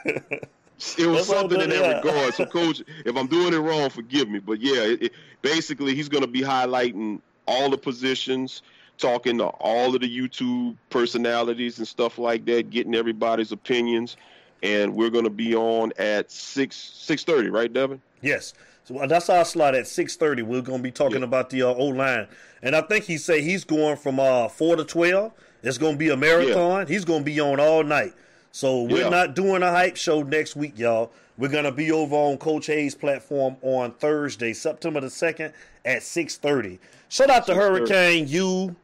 it 0.04 1.06
was 1.06 1.26
That's 1.26 1.26
something 1.28 1.60
in 1.60 1.70
that 1.70 1.78
yeah. 1.78 1.96
regard. 1.98 2.34
So, 2.34 2.46
Coach, 2.46 2.82
if 3.04 3.16
I'm 3.16 3.28
doing 3.28 3.54
it 3.54 3.58
wrong, 3.58 3.88
forgive 3.88 4.28
me. 4.28 4.40
But 4.40 4.60
yeah, 4.60 4.82
it, 4.82 5.02
it, 5.04 5.12
basically, 5.40 5.94
he's 5.94 6.08
going 6.08 6.22
to 6.22 6.30
be 6.30 6.40
highlighting 6.40 7.20
all 7.46 7.70
the 7.70 7.78
positions, 7.78 8.62
talking 8.96 9.38
to 9.38 9.46
all 9.46 9.94
of 9.94 10.00
the 10.00 10.18
YouTube 10.18 10.76
personalities 10.90 11.78
and 11.78 11.86
stuff 11.86 12.18
like 12.18 12.44
that, 12.46 12.70
getting 12.70 12.96
everybody's 12.96 13.52
opinions. 13.52 14.16
And 14.62 14.94
we're 14.94 15.10
going 15.10 15.24
to 15.24 15.30
be 15.30 15.54
on 15.54 15.92
at 15.98 16.30
six 16.32 16.76
six 16.76 17.22
thirty, 17.24 17.48
right, 17.50 17.72
Devin? 17.72 18.00
Yes. 18.22 18.54
So 18.84 18.98
uh, 18.98 19.06
that's 19.06 19.28
our 19.28 19.44
slot 19.44 19.74
at 19.74 19.84
6.30. 19.84 20.42
We're 20.44 20.62
going 20.62 20.78
to 20.78 20.82
be 20.82 20.90
talking 20.90 21.18
Yeah. 21.18 21.24
about 21.24 21.50
the 21.50 21.62
uh, 21.62 21.66
O-line. 21.66 22.26
And 22.62 22.74
I 22.74 22.80
think 22.80 23.04
he 23.04 23.18
said 23.18 23.42
he's 23.42 23.62
going 23.62 23.96
from 23.98 24.18
uh, 24.18 24.48
4 24.48 24.76
to 24.76 24.84
12. 24.84 25.30
It's 25.62 25.76
going 25.76 25.92
to 25.92 25.98
be 25.98 26.08
a 26.08 26.16
marathon. 26.16 26.86
He's 26.86 27.04
going 27.04 27.20
to 27.20 27.24
be 27.24 27.38
on 27.38 27.60
all 27.60 27.84
night. 27.84 28.14
So 28.50 28.84
we're 28.84 29.02
Yeah. 29.02 29.10
not 29.10 29.34
doing 29.34 29.62
a 29.62 29.70
hype 29.70 29.96
show 29.96 30.22
next 30.22 30.56
week, 30.56 30.78
y'all. 30.78 31.12
We're 31.36 31.50
going 31.50 31.64
to 31.64 31.70
be 31.72 31.92
over 31.92 32.16
on 32.16 32.38
Coach 32.38 32.66
Hayes' 32.68 32.94
platform 32.94 33.56
on 33.60 33.92
Thursday, 33.92 34.54
September 34.54 35.00
the 35.02 35.08
2nd 35.08 35.52
at 35.84 36.00
6.30. 36.00 36.78
Shout 37.10 37.28
out 37.28 37.44
to 37.46 37.54
Hurricane 37.54 38.26
U 38.26 38.74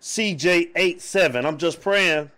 CJ87. 0.00 1.44
I'm 1.44 1.58
just 1.58 1.80
praying 1.80 2.30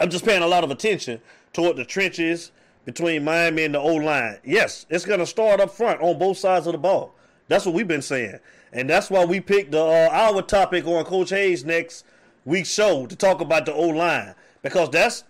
I'm 0.00 0.10
just 0.10 0.24
paying 0.24 0.42
a 0.42 0.46
lot 0.46 0.64
of 0.64 0.70
attention 0.70 1.20
toward 1.54 1.76
the 1.76 1.84
trenches 1.86 2.52
between 2.84 3.24
Miami 3.24 3.64
and 3.64 3.74
the 3.74 3.80
O 3.80 3.94
line. 3.94 4.38
Yes, 4.44 4.84
it's 4.90 5.06
going 5.06 5.20
to 5.20 5.26
start 5.26 5.60
up 5.60 5.70
front 5.70 6.02
on 6.02 6.18
both 6.18 6.36
sides 6.36 6.66
of 6.66 6.72
the 6.72 6.78
ball. 6.78 7.14
That's 7.48 7.64
what 7.64 7.74
we've 7.74 7.88
been 7.88 8.02
saying, 8.02 8.38
and 8.72 8.90
that's 8.90 9.10
why 9.10 9.24
we 9.24 9.40
picked 9.40 9.72
the, 9.72 9.82
uh, 9.82 10.08
our 10.12 10.42
topic 10.42 10.86
on 10.86 11.04
Coach 11.04 11.30
Hayes 11.30 11.64
next 11.64 12.04
week's 12.44 12.68
show 12.68 13.06
to 13.06 13.16
talk 13.16 13.40
about 13.40 13.64
the 13.64 13.72
O 13.72 13.88
line 13.88 14.34
because 14.62 14.90
that's 14.90 15.24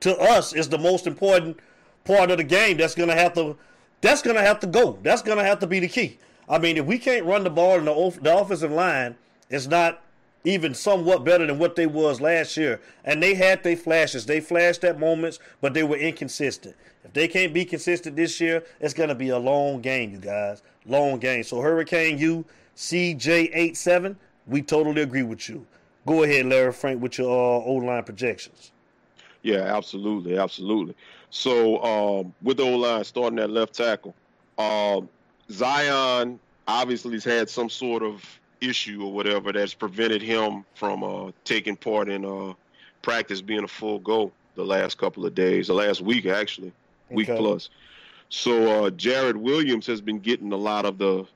to 0.00 0.18
us 0.18 0.52
is 0.52 0.68
the 0.68 0.78
most 0.78 1.06
important 1.06 1.58
part 2.04 2.30
of 2.30 2.38
the 2.38 2.44
game. 2.44 2.76
That's 2.76 2.94
going 2.94 3.08
to 3.08 3.14
have 3.14 3.34
to 3.34 3.56
that's 4.00 4.22
going 4.22 4.36
to 4.36 4.42
have 4.42 4.60
to 4.60 4.66
go. 4.66 4.98
That's 5.02 5.22
going 5.22 5.38
to 5.38 5.44
have 5.44 5.58
to 5.60 5.66
be 5.66 5.80
the 5.80 5.88
key. 5.88 6.18
I 6.48 6.58
mean, 6.58 6.76
if 6.76 6.86
we 6.86 6.98
can't 6.98 7.26
run 7.26 7.44
the 7.44 7.50
ball 7.50 7.78
in 7.78 7.84
the, 7.84 8.18
the 8.22 8.36
offensive 8.36 8.70
line, 8.70 9.16
it's 9.50 9.66
not 9.66 10.02
even 10.44 10.74
somewhat 10.74 11.24
better 11.24 11.46
than 11.46 11.58
what 11.58 11.76
they 11.76 11.86
was 11.86 12.20
last 12.20 12.56
year. 12.56 12.80
And 13.04 13.22
they 13.22 13.34
had 13.34 13.62
their 13.62 13.76
flashes. 13.76 14.26
They 14.26 14.40
flashed 14.40 14.84
at 14.84 14.98
moments, 14.98 15.38
but 15.60 15.74
they 15.74 15.82
were 15.82 15.96
inconsistent. 15.96 16.76
If 17.04 17.12
they 17.12 17.28
can't 17.28 17.52
be 17.52 17.64
consistent 17.64 18.16
this 18.16 18.40
year, 18.40 18.64
it's 18.80 18.94
going 18.94 19.08
to 19.08 19.14
be 19.14 19.30
a 19.30 19.38
long 19.38 19.80
game, 19.80 20.12
you 20.12 20.18
guys. 20.18 20.62
Long 20.86 21.18
game. 21.18 21.42
So 21.42 21.60
Hurricane 21.60 22.18
U, 22.18 22.44
CJ87, 22.76 24.16
we 24.46 24.62
totally 24.62 25.02
agree 25.02 25.22
with 25.22 25.48
you. 25.48 25.66
Go 26.06 26.22
ahead, 26.22 26.46
Larry 26.46 26.72
Frank, 26.72 27.02
with 27.02 27.18
your 27.18 27.28
uh, 27.28 27.64
O-line 27.64 28.04
projections. 28.04 28.72
Yeah, 29.42 29.76
absolutely, 29.76 30.38
absolutely. 30.38 30.94
So 31.30 31.82
um, 31.82 32.34
with 32.42 32.56
the 32.56 32.64
O 32.64 32.76
line 32.76 33.04
starting 33.04 33.38
at 33.38 33.50
left 33.50 33.74
tackle, 33.74 34.14
um, 34.56 35.08
Zion 35.50 36.40
obviously 36.66 37.14
has 37.14 37.24
had 37.24 37.50
some 37.50 37.68
sort 37.68 38.02
of 38.02 38.37
issue 38.60 39.02
or 39.04 39.12
whatever 39.12 39.52
that's 39.52 39.74
prevented 39.74 40.22
him 40.22 40.64
from 40.74 41.02
uh, 41.04 41.30
taking 41.44 41.76
part 41.76 42.08
in 42.08 42.24
uh, 42.24 42.52
practice 43.02 43.40
being 43.40 43.64
a 43.64 43.68
full 43.68 43.98
go 43.98 44.32
the 44.54 44.64
last 44.64 44.98
couple 44.98 45.24
of 45.24 45.34
days, 45.34 45.68
the 45.68 45.74
last 45.74 46.00
week 46.00 46.26
actually, 46.26 46.72
week 47.10 47.28
Okay. 47.28 47.38
plus. 47.38 47.70
So 48.30 48.86
uh, 48.86 48.90
Jarrid 48.90 49.36
Williams 49.36 49.86
has 49.86 50.00
been 50.00 50.18
getting 50.18 50.52
a 50.52 50.56
lot 50.56 50.84
of 50.84 50.98
the 50.98 51.26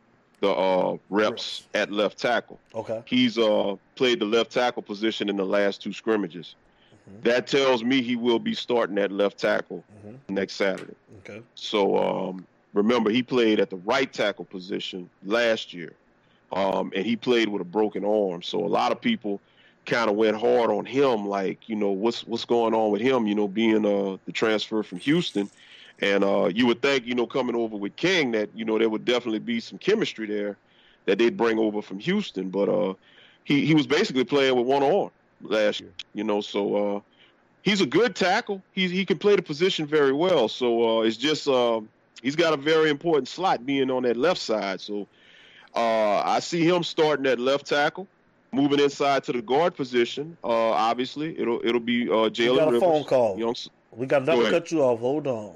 the 0.40 0.50
uh, 0.50 0.96
reps 1.08 1.68
at 1.72 1.92
left 1.92 2.18
tackle. 2.18 2.58
Okay. 2.74 3.00
He's 3.06 3.38
uh, 3.38 3.76
played 3.94 4.18
the 4.18 4.24
left 4.24 4.50
tackle 4.50 4.82
position 4.82 5.28
in 5.28 5.36
the 5.36 5.44
last 5.46 5.80
two 5.80 5.92
scrimmages. 5.92 6.56
Mhm. 7.08 7.22
That 7.22 7.46
tells 7.46 7.84
me 7.84 8.02
he 8.02 8.16
will 8.16 8.40
be 8.40 8.52
starting 8.52 8.98
at 8.98 9.12
left 9.12 9.38
tackle 9.38 9.84
Mhm. 10.04 10.18
next 10.28 10.54
Saturday. 10.54 10.96
Okay. 11.18 11.42
So 11.54 11.96
um, 11.96 12.44
remember, 12.74 13.08
he 13.10 13.22
played 13.22 13.60
at 13.60 13.70
the 13.70 13.76
right 13.76 14.12
tackle 14.12 14.44
position 14.44 15.08
last 15.22 15.72
year, 15.72 15.92
um, 16.52 16.92
and 16.94 17.04
he 17.04 17.16
played 17.16 17.48
with 17.48 17.62
a 17.62 17.64
broken 17.64 18.04
arm. 18.04 18.42
So 18.42 18.64
a 18.64 18.68
lot 18.68 18.92
of 18.92 19.00
people 19.00 19.40
kind 19.86 20.08
of 20.08 20.16
went 20.16 20.36
hard 20.36 20.70
on 20.70 20.84
him, 20.84 21.26
like 21.26 21.68
you 21.68 21.76
know 21.76 21.90
what's 21.90 22.26
what's 22.26 22.44
going 22.44 22.74
on 22.74 22.90
with 22.90 23.00
him, 23.00 23.26
you 23.26 23.34
know, 23.34 23.48
being 23.48 23.84
uh, 23.84 24.16
the 24.26 24.32
transfer 24.32 24.82
from 24.82 24.98
Houston. 24.98 25.50
And 26.00 26.24
uh, 26.24 26.46
you 26.52 26.66
would 26.66 26.82
think, 26.82 27.06
you 27.06 27.14
know, 27.14 27.26
coming 27.26 27.54
over 27.54 27.76
with 27.76 27.94
King, 27.96 28.32
that 28.32 28.50
you 28.54 28.64
know 28.64 28.78
there 28.78 28.88
would 28.88 29.04
definitely 29.04 29.38
be 29.38 29.60
some 29.60 29.78
chemistry 29.78 30.26
there 30.26 30.56
that 31.06 31.18
they'd 31.18 31.36
bring 31.36 31.58
over 31.58 31.82
from 31.82 31.98
Houston. 31.98 32.50
But 32.50 32.68
uh, 32.68 32.94
he 33.44 33.66
he 33.66 33.74
was 33.74 33.86
basically 33.86 34.24
playing 34.24 34.56
with 34.56 34.66
one 34.66 34.82
arm 34.82 35.10
last 35.42 35.80
year, 35.80 35.92
you 36.14 36.24
know. 36.24 36.40
So 36.40 36.96
uh, 36.96 37.00
he's 37.62 37.80
a 37.80 37.86
good 37.86 38.14
tackle. 38.14 38.62
He 38.72 38.88
he 38.88 39.04
can 39.04 39.18
play 39.18 39.36
the 39.36 39.42
position 39.42 39.86
very 39.86 40.12
well. 40.12 40.48
So 40.48 40.98
uh, 40.98 41.02
it's 41.02 41.16
just 41.16 41.48
uh, 41.48 41.80
he's 42.22 42.36
got 42.36 42.52
a 42.52 42.56
very 42.56 42.90
important 42.90 43.28
slot 43.28 43.64
being 43.64 43.90
on 43.90 44.02
that 44.04 44.16
left 44.16 44.40
side. 44.40 44.80
So 44.80 45.06
uh, 45.74 46.22
I 46.24 46.40
see 46.40 46.64
him 46.66 46.82
starting 46.82 47.26
at 47.26 47.38
left 47.38 47.66
tackle, 47.66 48.06
moving 48.52 48.80
inside 48.80 49.24
to 49.24 49.32
the 49.32 49.42
guard 49.42 49.74
position. 49.74 50.36
Uh, 50.44 50.48
obviously, 50.70 51.38
it'll 51.38 51.60
it'll 51.64 51.80
be 51.80 52.08
uh, 52.08 52.28
Jalen 52.30 52.56
got 52.56 52.62
a 52.68 52.72
Rivers. 52.72 52.80
phone 52.82 53.04
call. 53.04 53.38
Young, 53.38 53.54
We 53.92 54.06
got 54.06 54.24
not 54.24 54.36
Go 54.36 54.44
to 54.44 54.50
cut 54.50 54.70
you 54.70 54.82
off. 54.82 55.00
Hold 55.00 55.26
on. 55.26 55.54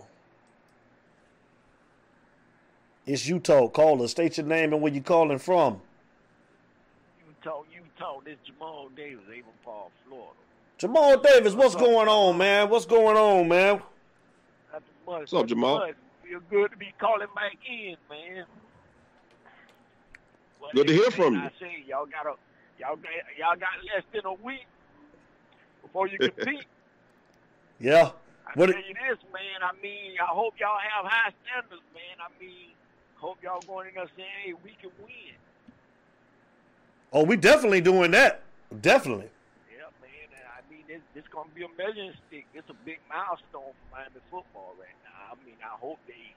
It's 3.07 3.27
Utah. 3.27 3.69
Caller. 3.69 4.09
State 4.09 4.37
your 4.39 4.47
name 4.47 4.73
and 4.73 4.83
where 4.83 4.93
you 4.93 5.01
calling 5.01 5.39
from. 5.39 5.81
Utah, 7.29 7.63
Utah, 7.73 8.21
this 8.25 8.37
Jamal 8.45 8.89
Davis, 8.97 9.23
Avon 9.31 9.53
Park, 9.65 9.91
Florida. 10.09 10.33
Jamal 10.79 11.17
Davis, 11.21 11.55
what's 11.55 11.77
going 11.77 12.09
on, 12.09 12.37
man? 12.37 12.69
What's 12.69 12.85
going 12.87 13.17
on, 13.17 13.49
man? 13.49 13.81
Not 14.73 14.83
much. 15.07 15.21
What's 15.21 15.33
up, 15.33 15.39
not 15.41 15.43
too 15.43 15.55
Jamal? 15.55 15.79
much. 15.79 15.95
Feel 16.29 16.41
good 16.51 16.71
to 16.73 16.77
be 16.77 16.93
calling 16.99 17.29
back 17.37 17.57
in, 17.71 17.97
man. 18.11 18.45
But 20.67 20.75
Good 20.75 20.87
to 20.89 20.93
hear 20.95 21.11
from 21.11 21.35
you. 21.35 21.41
I 21.41 21.51
say, 21.61 21.85
y'all 21.87 22.07
got 22.07 22.27
a, 22.27 22.35
y'all 22.79 22.97
got, 22.97 23.13
y'all 23.39 23.57
got 23.57 23.79
less 23.87 24.03
than 24.13 24.27
a 24.27 24.35
week 24.35 24.67
before 25.83 26.09
you 26.09 26.19
compete. 26.19 26.67
Yeah. 27.79 28.11
I 28.47 28.51
What 28.55 28.67
tell 28.71 28.79
you 28.79 28.95
this, 28.95 29.23
man. 29.33 29.63
I 29.63 29.71
mean, 29.83 30.17
I 30.21 30.27
hope 30.27 30.55
y'all 30.59 30.79
have 30.79 31.07
high 31.11 31.33
standards, 31.45 31.83
man. 31.95 32.19
I 32.19 32.31
mean, 32.43 32.75
hope 33.17 33.39
y'all 33.43 33.61
going 33.63 33.89
in 33.89 33.95
there 33.95 34.11
saying, 34.17 34.29
hey, 34.45 34.53
we 34.65 34.71
can 34.81 34.91
win. 35.03 35.35
Oh, 37.13 37.25
we 37.25 37.37
definitely 37.37 37.81
doing 37.81 38.11
that. 38.11 38.43
Definitely. 38.83 39.31
Yeah, 39.71 39.87
man. 40.03 40.27
and 40.35 40.47
I 40.51 40.61
mean, 40.71 40.83
this 40.89 41.01
this 41.15 41.25
gonna 41.31 41.49
be 41.55 41.63
a 41.63 41.71
measuring 41.79 42.13
stick. 42.27 42.47
It's 42.55 42.69
a 42.69 42.77
big 42.85 42.99
milestone 43.09 43.71
for 43.71 43.87
Miami 43.95 44.21
football 44.31 44.75
right 44.79 44.99
now. 45.07 45.33
I 45.33 45.47
mean, 45.47 45.57
I 45.63 45.79
hope 45.79 45.99
they, 46.07 46.35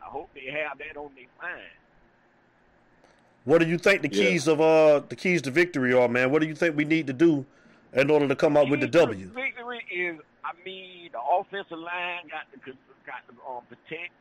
I 0.00 0.08
hope 0.08 0.32
they 0.32 0.48
have 0.48 0.78
that 0.78 0.96
on 0.96 1.12
their 1.14 1.28
mind. 1.40 1.76
What 3.44 3.58
do 3.58 3.66
you 3.66 3.78
think 3.78 4.02
the 4.02 4.08
Yeah. 4.08 4.30
keys 4.30 4.46
of 4.48 4.60
uh 4.60 5.00
the 5.08 5.16
keys 5.16 5.42
to 5.42 5.50
victory 5.50 5.92
are, 5.92 6.08
man? 6.08 6.30
What 6.30 6.42
do 6.42 6.48
you 6.48 6.54
think 6.54 6.76
we 6.76 6.84
need 6.84 7.06
to 7.06 7.12
do 7.12 7.46
in 7.92 8.10
order 8.10 8.28
to 8.28 8.36
come 8.36 8.56
out 8.56 8.68
with 8.68 8.80
the 8.80 8.86
W? 8.86 9.26
Victory 9.28 9.84
is, 9.90 10.16
I 10.44 10.52
mean, 10.64 11.10
the 11.12 11.20
offensive 11.20 11.78
line 11.78 12.28
got 12.28 12.50
to 12.52 12.72
got 13.06 13.26
to 13.28 13.34
um, 13.50 13.62
protect 13.68 14.12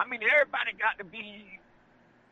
I 0.00 0.08
mean, 0.08 0.20
everybody 0.24 0.72
got 0.80 0.96
to 0.96 1.04
be 1.04 1.60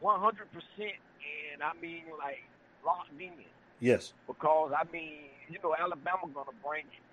100%, 0.03 0.33
and 0.81 1.63
I 1.63 1.73
mean, 1.83 2.05
like, 2.19 2.41
locked 2.83 3.13
in. 3.21 3.33
Yes. 3.79 4.15
Because, 4.27 4.73
I 4.73 4.91
mean, 4.91 5.29
you 5.51 5.59
know, 5.63 5.77
Alabama 5.79 6.33
going 6.33 6.47
to 6.47 6.57
bring 6.65 6.87
it. 6.89 7.05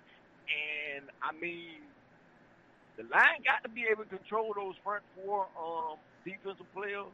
And, 0.48 1.04
I 1.20 1.38
mean, 1.38 1.84
the 2.96 3.02
line 3.02 3.44
got 3.44 3.62
to 3.64 3.68
be 3.68 3.84
able 3.90 4.04
to 4.04 4.16
control 4.16 4.54
those 4.56 4.76
front 4.82 5.02
four 5.14 5.44
um, 5.60 5.98
defensive 6.24 6.72
players 6.72 7.12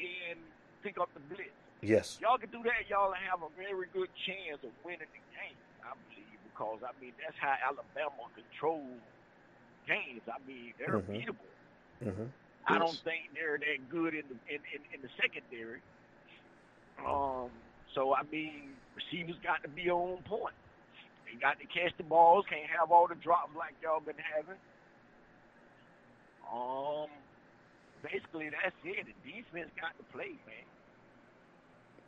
and 0.00 0.38
pick 0.82 0.98
up 0.98 1.08
the 1.14 1.20
blitz. 1.28 1.50
Yes. 1.82 2.18
Y'all 2.20 2.38
can 2.38 2.50
do 2.50 2.62
that. 2.64 2.88
Y'all 2.88 3.12
have 3.12 3.42
a 3.42 3.48
very 3.56 3.86
good 3.92 4.08
chance 4.26 4.60
of 4.64 4.70
winning 4.84 5.08
the 5.12 5.22
game, 5.36 5.56
I 5.84 5.92
believe, 6.08 6.40
because, 6.48 6.80
I 6.84 6.92
mean, 7.00 7.12
that's 7.20 7.36
how 7.40 7.54
Alabama 7.64 8.28
controls 8.36 9.00
games. 9.86 10.20
I 10.28 10.36
mean, 10.46 10.72
they're 10.78 11.00
Mhm. 11.00 11.08
beatable. 11.08 11.50
Mm-hmm. 12.04 12.26
I 12.66 12.78
don't 12.78 12.96
think 13.04 13.32
they're 13.34 13.58
that 13.58 13.88
good 13.90 14.14
in 14.14 14.24
the 14.28 14.36
in, 14.54 14.60
in, 14.72 14.80
in 14.94 15.00
the 15.02 15.08
secondary. 15.20 15.80
Um, 17.04 17.50
so 17.94 18.14
I 18.14 18.22
mean, 18.30 18.76
receivers 18.94 19.36
got 19.42 19.62
to 19.62 19.68
be 19.68 19.90
on 19.90 20.18
point. 20.24 20.54
They 21.26 21.38
got 21.40 21.58
to 21.60 21.66
catch 21.66 21.96
the 21.96 22.04
balls. 22.04 22.44
Can't 22.48 22.68
have 22.68 22.92
all 22.92 23.08
the 23.08 23.14
drops 23.16 23.56
like 23.56 23.74
y'all 23.82 24.00
been 24.00 24.14
having. 24.18 24.56
Um, 26.52 27.08
basically 28.02 28.50
that's 28.50 28.74
it. 28.84 29.06
The 29.06 29.30
defense 29.32 29.70
got 29.80 29.96
to 29.98 30.04
play, 30.12 30.38
man. 30.46 30.64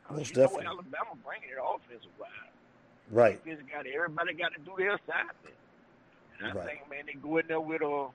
'Cause 0.03 0.17
Most 0.17 0.29
you 0.31 0.35
know 0.35 0.41
definitely. 0.47 0.67
Alabama 0.67 1.15
bringing 1.23 1.49
it 1.49 1.57
offensive 1.63 2.11
wise. 2.19 2.29
Right. 3.09 3.43
Defense 3.43 3.69
got 3.71 3.85
everybody 3.87 4.33
got 4.33 4.53
to 4.53 4.59
do 4.61 4.73
their 4.77 4.97
side. 5.07 5.25
Man. 5.43 5.53
And 6.39 6.47
I 6.47 6.51
Right. 6.53 6.67
think, 6.77 6.89
man, 6.89 7.05
they 7.05 7.13
go 7.13 7.37
in 7.37 7.47
there 7.47 7.59
with 7.61 7.81
a 7.81 8.09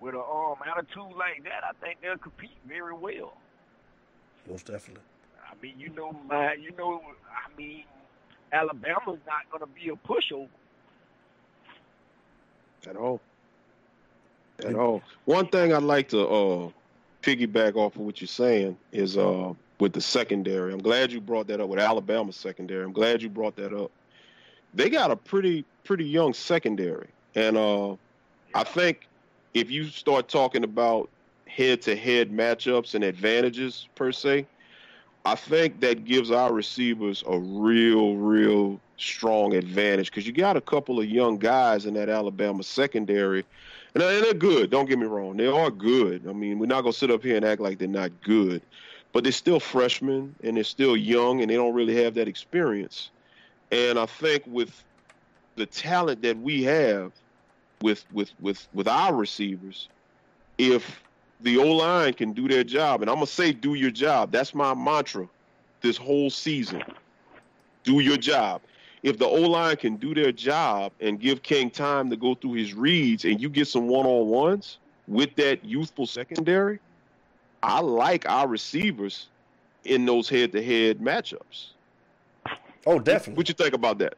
with 0.00 0.14
a 0.16 0.20
um 0.20 0.56
attitude 0.66 1.12
like 1.16 1.44
that. 1.44 1.62
I 1.62 1.72
think 1.80 2.00
they'll 2.00 2.18
compete 2.18 2.56
very 2.66 2.92
well. 2.94 3.36
Most 4.48 4.66
definitely. 4.66 5.04
I 5.48 5.54
mean, 5.62 5.78
you 5.78 5.90
know, 5.90 6.10
my, 6.12 6.54
you 6.54 6.72
know, 6.72 7.00
I 7.30 7.54
mean, 7.56 7.84
Alabama's 8.50 9.20
not 9.26 9.48
going 9.50 9.60
to 9.60 9.66
be 9.66 9.90
a 9.90 9.94
pushover. 9.96 10.48
At 12.88 12.96
all. 12.96 13.20
At 14.64 14.74
all. 14.74 15.02
One 15.24 15.46
thing 15.48 15.72
I'd 15.72 15.82
like 15.82 16.08
to 16.08 16.26
uh, 16.26 16.70
piggyback 17.22 17.76
off 17.76 17.96
of 17.96 18.02
what 18.02 18.20
you're 18.20 18.28
saying 18.28 18.76
is 18.92 19.16
uh, 19.16 19.52
with 19.80 19.92
the 19.92 20.00
secondary. 20.00 20.72
I'm 20.72 20.82
glad 20.82 21.12
you 21.12 21.20
brought 21.20 21.46
that 21.48 21.60
up 21.60 21.68
with 21.68 21.78
Alabama 21.78 22.32
secondary. 22.32 22.84
I'm 22.84 22.92
glad 22.92 23.22
you 23.22 23.28
brought 23.28 23.56
that 23.56 23.72
up. 23.72 23.90
They 24.74 24.88
got 24.88 25.10
a 25.10 25.16
pretty 25.16 25.64
pretty 25.84 26.04
young 26.04 26.32
secondary, 26.32 27.08
and 27.34 27.56
uh, 27.56 27.92
I 28.54 28.64
think 28.64 29.06
if 29.54 29.70
you 29.70 29.84
start 29.84 30.28
talking 30.28 30.64
about 30.64 31.10
head-to-head 31.46 32.30
matchups 32.30 32.94
and 32.94 33.04
advantages 33.04 33.88
per 33.94 34.12
se, 34.12 34.46
I 35.24 35.34
think 35.34 35.80
that 35.80 36.04
gives 36.04 36.30
our 36.30 36.52
receivers 36.52 37.22
a 37.28 37.38
real, 37.38 38.16
real 38.16 38.80
strong 38.96 39.54
advantage 39.54 40.10
because 40.10 40.26
you 40.26 40.32
got 40.32 40.56
a 40.56 40.60
couple 40.60 40.98
of 40.98 41.06
young 41.06 41.38
guys 41.38 41.86
in 41.86 41.94
that 41.94 42.08
Alabama 42.08 42.62
secondary, 42.62 43.44
and 43.94 44.02
they're 44.02 44.34
good. 44.34 44.70
Don't 44.70 44.88
get 44.88 44.98
me 44.98 45.06
wrong; 45.06 45.36
they 45.36 45.46
are 45.46 45.70
good. 45.70 46.26
I 46.28 46.32
mean, 46.32 46.58
we're 46.58 46.66
not 46.66 46.82
gonna 46.82 46.92
sit 46.92 47.10
up 47.10 47.22
here 47.22 47.36
and 47.36 47.44
act 47.44 47.60
like 47.60 47.78
they're 47.78 47.88
not 47.88 48.10
good, 48.22 48.62
but 49.12 49.24
they're 49.24 49.32
still 49.32 49.60
freshmen 49.60 50.34
and 50.42 50.56
they're 50.56 50.64
still 50.64 50.96
young 50.96 51.40
and 51.40 51.50
they 51.50 51.56
don't 51.56 51.74
really 51.74 52.02
have 52.02 52.14
that 52.14 52.28
experience. 52.28 53.10
And 53.70 53.98
I 53.98 54.06
think 54.06 54.44
with 54.46 54.82
the 55.56 55.66
talent 55.66 56.22
that 56.22 56.38
we 56.38 56.62
have 56.64 57.12
with 57.82 58.04
with 58.12 58.32
with 58.40 58.66
with 58.72 58.88
our 58.88 59.14
receivers, 59.14 59.88
if 60.58 61.02
the 61.40 61.58
O 61.58 61.72
line 61.72 62.14
can 62.14 62.32
do 62.32 62.48
their 62.48 62.64
job, 62.64 63.02
and 63.02 63.10
I'm 63.10 63.16
gonna 63.16 63.26
say 63.26 63.52
do 63.52 63.74
your 63.74 63.90
job. 63.90 64.32
That's 64.32 64.54
my 64.54 64.74
mantra 64.74 65.28
this 65.80 65.96
whole 65.96 66.30
season. 66.30 66.82
Do 67.84 68.00
your 68.00 68.16
job. 68.16 68.62
If 69.02 69.18
the 69.18 69.26
O 69.26 69.40
line 69.40 69.76
can 69.76 69.96
do 69.96 70.14
their 70.14 70.30
job 70.30 70.92
and 71.00 71.18
give 71.18 71.42
King 71.42 71.70
time 71.70 72.08
to 72.10 72.16
go 72.16 72.34
through 72.34 72.52
his 72.52 72.72
reads, 72.72 73.24
and 73.24 73.40
you 73.40 73.48
get 73.48 73.66
some 73.66 73.88
one 73.88 74.06
on 74.06 74.28
ones 74.28 74.78
with 75.08 75.34
that 75.36 75.64
youthful 75.64 76.06
secondary, 76.06 76.78
I 77.62 77.80
like 77.80 78.28
our 78.28 78.46
receivers 78.46 79.28
in 79.84 80.06
those 80.06 80.28
head 80.28 80.52
to 80.52 80.62
head 80.62 81.00
matchups. 81.00 81.70
Oh, 82.86 82.98
definitely. 82.98 83.34
What 83.38 83.48
you 83.48 83.54
think 83.54 83.74
about 83.74 83.98
that? 83.98 84.14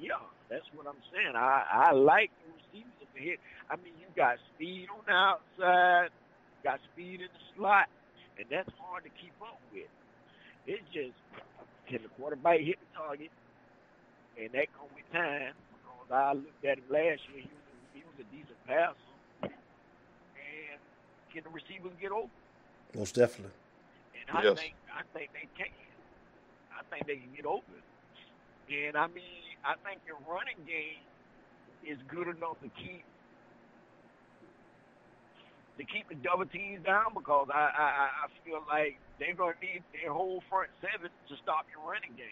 Yeah, 0.00 0.14
that's 0.48 0.66
what 0.74 0.86
I'm 0.86 1.00
saying. 1.12 1.36
I 1.36 1.64
I 1.70 1.92
like 1.92 2.30
the 2.44 2.52
receivers 2.52 2.92
up 3.02 3.16
ahead. 3.16 3.38
I 3.70 3.76
mean, 3.76 3.92
you 4.00 4.06
got 4.16 4.38
speed 4.54 4.88
on 4.90 5.04
the 5.06 5.12
outside, 5.12 6.10
got 6.64 6.80
speed 6.92 7.20
in 7.20 7.28
the 7.28 7.56
slot, 7.56 7.88
and 8.38 8.46
that's 8.50 8.70
hard 8.80 9.04
to 9.04 9.10
keep 9.10 9.32
up 9.42 9.60
with. 9.72 9.88
It's 10.66 10.82
just 10.92 11.12
can 11.90 12.02
the 12.02 12.08
quarterback 12.14 12.60
hit 12.60 12.78
the 12.80 12.86
target, 12.96 13.30
and 14.38 14.52
that 14.54 14.70
come 14.72 14.88
with 14.94 15.06
time. 15.12 15.54
Because 15.74 16.10
I 16.14 16.32
looked 16.34 16.64
at 16.64 16.78
him 16.78 16.88
last 16.90 17.20
year, 17.34 17.42
he 17.42 17.50
was 17.50 17.66
a, 17.66 17.76
he 17.98 18.02
was 18.06 18.16
a 18.22 18.26
decent 18.30 18.60
passer, 18.66 18.94
and 20.38 20.78
can 21.34 21.42
the 21.44 21.50
receivers 21.50 21.92
get 22.00 22.12
open? 22.12 22.30
Most 22.94 23.14
definitely. 23.14 23.54
And 24.14 24.26
I 24.36 24.42
Yes. 24.44 24.58
think 24.58 24.74
I 24.94 25.02
think 25.14 25.30
they 25.34 25.48
can. 25.58 25.70
I 26.72 26.82
think 26.90 27.06
they 27.06 27.16
can 27.18 27.32
get 27.34 27.46
open. 27.46 27.82
And 28.70 28.96
I 28.96 29.06
mean, 29.08 29.58
I 29.66 29.74
think 29.84 30.00
the 30.06 30.14
running 30.30 30.62
game 30.66 31.02
is 31.82 31.98
good 32.08 32.28
enough 32.28 32.58
to 32.62 32.70
keep 32.78 33.04
to 35.78 35.84
keep 35.84 36.08
the 36.08 36.14
double 36.16 36.46
teams 36.46 36.84
down 36.84 37.14
because 37.14 37.48
I 37.52 37.70
I, 37.74 37.86
I- 38.06 38.16
I 38.24 38.26
feel 38.44 38.62
like 38.68 38.98
they're 39.20 39.34
gonna 39.34 39.54
need 39.62 39.82
their 39.92 40.12
whole 40.12 40.42
front 40.50 40.70
seven 40.80 41.10
to 41.28 41.36
stop 41.36 41.66
your 41.70 41.88
running 41.88 42.10
game. 42.16 42.26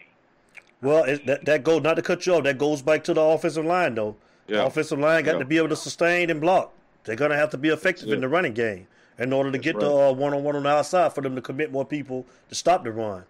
Well, 0.81 1.03
it, 1.05 1.25
that 1.25 1.45
that 1.45 1.63
goes 1.63 1.81
not 1.83 1.93
to 1.95 2.01
cut 2.01 2.25
you 2.25 2.33
off. 2.35 2.43
That 2.43 2.57
goes 2.57 2.81
back 2.81 3.03
to 3.05 3.13
the 3.13 3.21
offensive 3.21 3.63
line, 3.65 3.95
though. 3.95 4.15
The 4.47 4.55
Yeah. 4.55 4.65
offensive 4.65 4.99
line 4.99 5.23
got 5.23 5.33
Yeah. 5.33 5.39
to 5.39 5.45
be 5.45 5.57
able 5.57 5.69
to 5.69 5.75
sustain 5.77 6.29
and 6.29 6.41
block. 6.41 6.73
They're 7.05 7.15
gonna 7.15 7.37
have 7.37 7.51
to 7.51 7.57
be 7.57 7.69
effective 7.69 8.09
in 8.11 8.19
the 8.21 8.27
running 8.27 8.53
game 8.53 8.87
in 9.17 9.31
order 9.31 9.51
to 9.51 9.57
That's 9.57 9.63
get 9.63 9.79
the 9.79 9.89
uh, 9.91 10.13
one-on-one 10.13 10.55
on 10.55 10.63
the 10.63 10.69
outside 10.69 11.13
for 11.13 11.21
them 11.21 11.35
to 11.35 11.41
commit 11.41 11.71
more 11.71 11.85
people 11.85 12.25
to 12.49 12.55
stop 12.55 12.83
the 12.83 12.91
run. 12.91 13.23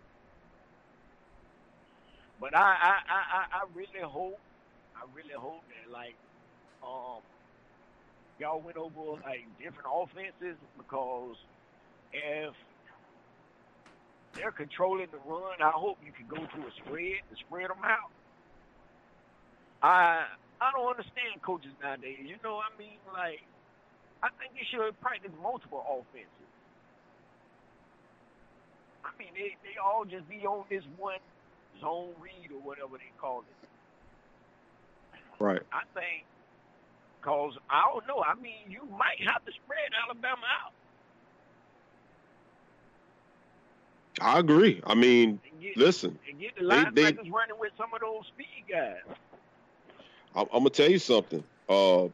But 2.39 2.55
I 2.55 2.59
I, 2.59 2.95
I, 3.09 3.21
I- 3.37 3.57
I 3.59 3.63
really 3.75 4.01
hope 4.01 4.39
I 4.95 5.01
really 5.15 5.33
hope 5.35 5.61
that 5.69 5.91
like 5.91 6.15
um 6.83 7.21
y'all 8.39 8.61
went 8.61 8.77
over 8.77 9.19
like 9.23 9.45
different 9.57 9.87
offenses 9.93 10.55
because 10.77 11.35
if 12.13 12.53
they're 14.33 14.51
controlling 14.51 15.07
the 15.11 15.19
run, 15.25 15.61
I 15.61 15.71
hope 15.71 15.97
you 16.05 16.11
can 16.11 16.27
go 16.27 16.37
to 16.37 16.59
a 16.67 16.71
spread 16.85 17.23
and 17.29 17.37
spread 17.39 17.69
them 17.69 17.83
out. 17.83 18.11
I 19.81 20.25
I 20.61 20.71
don't 20.75 20.89
understand 20.89 21.41
coaches 21.41 21.71
nowadays. 21.81 22.19
You 22.21 22.35
know, 22.43 22.59
I 22.59 22.69
mean, 22.77 22.99
like 23.13 23.41
I 24.21 24.29
think 24.37 24.53
they 24.53 24.67
should 24.69 24.99
practice 25.01 25.31
multiple 25.41 25.83
offenses. 25.87 26.51
I 29.05 29.11
mean, 29.17 29.31
they 29.33 29.55
they 29.63 29.79
all 29.81 30.05
just 30.05 30.27
be 30.29 30.45
on 30.45 30.65
this 30.69 30.83
one 30.97 31.19
zone 31.81 32.11
read 32.19 32.51
or 32.51 32.59
whatever 32.61 32.97
they 32.97 33.11
call 33.19 33.43
it. 33.47 33.59
Right. 35.39 35.61
I 35.71 35.87
think, 35.95 36.27
cause 37.21 37.55
I 37.69 37.87
don't 37.87 38.05
know. 38.05 38.21
I 38.21 38.35
mean, 38.35 38.67
you 38.67 38.83
might 38.91 39.23
have 39.23 39.43
to 39.45 39.51
spread 39.63 39.87
Alabama 40.03 40.43
out 40.43 40.75
I 44.21 44.39
agree. 44.39 44.81
I 44.85 44.95
mean, 44.95 45.39
get 45.61 45.77
listen, 45.77 46.17
and 46.29 46.39
get 46.39 46.55
the 46.55 46.63
they- 46.65 47.01
they- 47.01 47.13
linebackers 47.13 47.31
running 47.31 47.59
with 47.59 47.71
some 47.77 47.93
of 47.93 48.01
those 48.01 48.25
speed 48.27 48.63
guys. 48.69 48.97
I'm, 50.35 50.45
I'm 50.53 50.59
gonna 50.59 50.69
tell 50.69 50.89
you 50.89 50.99
something. 50.99 51.43
Uh, 51.67 52.07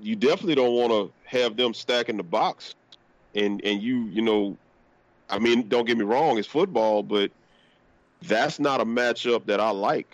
you 0.00 0.16
definitely 0.16 0.54
don't 0.54 0.74
want 0.74 0.90
to 0.90 1.12
have 1.24 1.56
them 1.56 1.74
stacking 1.74 2.16
the 2.16 2.22
box, 2.22 2.74
and 3.34 3.60
and 3.64 3.82
you 3.82 4.04
you 4.04 4.22
know, 4.22 4.56
I 5.28 5.38
mean, 5.38 5.68
don't 5.68 5.86
get 5.86 5.98
me 5.98 6.04
wrong, 6.04 6.38
it's 6.38 6.48
football, 6.48 7.02
but 7.02 7.30
that's 8.22 8.58
not 8.58 8.80
a 8.80 8.84
matchup 8.84 9.46
that 9.46 9.60
I 9.60 9.70
like, 9.70 10.12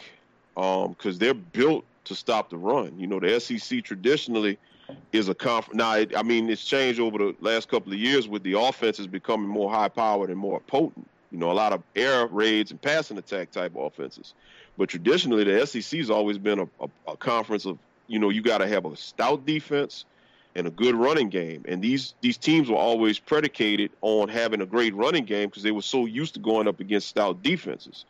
um, 0.56 0.90
because 0.92 1.18
they're 1.18 1.34
built 1.34 1.84
to 2.04 2.14
stop 2.14 2.50
the 2.50 2.56
run. 2.58 2.98
You 2.98 3.06
know, 3.06 3.18
the 3.20 3.40
SEC 3.40 3.82
traditionally 3.82 4.58
is 5.12 5.28
a 5.28 5.34
conference. 5.34 5.76
Now, 5.76 5.94
it, 5.94 6.16
I 6.16 6.22
mean, 6.22 6.48
it's 6.50 6.64
changed 6.64 7.00
over 7.00 7.18
the 7.18 7.36
last 7.40 7.68
couple 7.68 7.92
of 7.92 7.98
years 7.98 8.28
with 8.28 8.42
the 8.42 8.58
offenses 8.58 9.06
becoming 9.06 9.48
more 9.48 9.70
high 9.70 9.88
powered 9.88 10.30
and 10.30 10.38
more 10.38 10.60
potent. 10.60 11.08
You 11.30 11.38
know, 11.38 11.50
a 11.50 11.52
lot 11.52 11.72
of 11.72 11.82
air 11.96 12.26
raids 12.26 12.70
and 12.70 12.80
passing 12.80 13.18
attack 13.18 13.50
type 13.50 13.72
offenses. 13.76 14.34
But 14.76 14.88
traditionally, 14.88 15.44
the 15.44 15.66
SEC 15.66 15.98
has 15.98 16.10
always 16.10 16.38
been 16.38 16.60
a, 16.60 16.68
a, 16.80 16.88
a 17.08 17.16
conference 17.16 17.64
of, 17.64 17.78
you 18.06 18.18
know, 18.18 18.30
you 18.30 18.42
got 18.42 18.58
to 18.58 18.68
have 18.68 18.84
a 18.84 18.96
stout 18.96 19.44
defense 19.46 20.04
and 20.54 20.66
a 20.66 20.70
good 20.70 20.94
running 20.94 21.28
game. 21.28 21.64
And 21.66 21.82
these 21.82 22.14
these 22.20 22.36
teams 22.36 22.68
were 22.68 22.76
always 22.76 23.18
predicated 23.18 23.90
on 24.02 24.28
having 24.28 24.60
a 24.60 24.66
great 24.66 24.94
running 24.94 25.24
game 25.24 25.48
because 25.48 25.62
they 25.62 25.72
were 25.72 25.82
so 25.82 26.06
used 26.06 26.34
to 26.34 26.40
going 26.40 26.68
up 26.68 26.80
against 26.80 27.08
stout 27.08 27.42
defenses. 27.42 28.04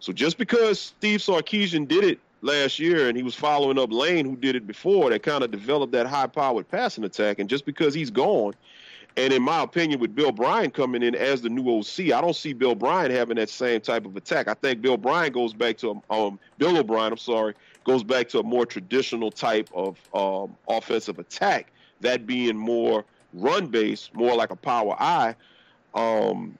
So 0.00 0.12
just 0.12 0.36
because 0.36 0.80
Steve 0.80 1.20
Sarkisian 1.20 1.86
did 1.88 2.04
it 2.04 2.18
last 2.44 2.78
year, 2.78 3.08
and 3.08 3.16
he 3.16 3.22
was 3.22 3.34
following 3.34 3.78
up 3.78 3.90
Lane, 3.90 4.26
who 4.26 4.36
did 4.36 4.54
it 4.54 4.66
before, 4.66 5.10
that 5.10 5.22
kind 5.22 5.42
of 5.42 5.50
developed 5.50 5.92
that 5.92 6.06
high-powered 6.06 6.68
passing 6.68 7.02
attack. 7.04 7.38
And 7.38 7.48
just 7.48 7.64
because 7.64 7.94
he's 7.94 8.10
gone, 8.10 8.54
and 9.16 9.32
in 9.32 9.42
my 9.42 9.62
opinion, 9.62 10.00
with 10.00 10.14
Bill 10.14 10.32
Bryan 10.32 10.70
coming 10.70 11.02
in 11.02 11.14
as 11.14 11.40
the 11.40 11.48
new 11.48 11.78
OC, 11.78 12.12
I 12.12 12.20
don't 12.20 12.36
see 12.36 12.52
Bill 12.52 12.74
Bryan 12.74 13.10
having 13.10 13.36
that 13.36 13.48
same 13.48 13.80
type 13.80 14.04
of 14.06 14.16
attack. 14.16 14.48
I 14.48 14.54
think 14.54 14.82
Bill 14.82 14.96
Bryan 14.96 15.32
goes 15.32 15.54
back 15.54 15.78
to 15.78 16.02
um, 16.10 16.38
Bill 16.58 16.76
O'Brien. 16.76 17.12
I'm 17.12 17.18
sorry, 17.18 17.54
goes 17.84 18.02
back 18.02 18.28
to 18.30 18.40
a 18.40 18.42
more 18.42 18.66
traditional 18.66 19.30
type 19.30 19.70
of 19.72 19.96
um, 20.12 20.56
offensive 20.68 21.18
attack. 21.18 21.72
That 22.00 22.26
being 22.26 22.56
more 22.56 23.04
run 23.32 23.68
based, 23.68 24.14
more 24.14 24.34
like 24.34 24.50
a 24.50 24.56
power 24.56 24.96
I. 24.98 25.36
Um, 25.94 26.58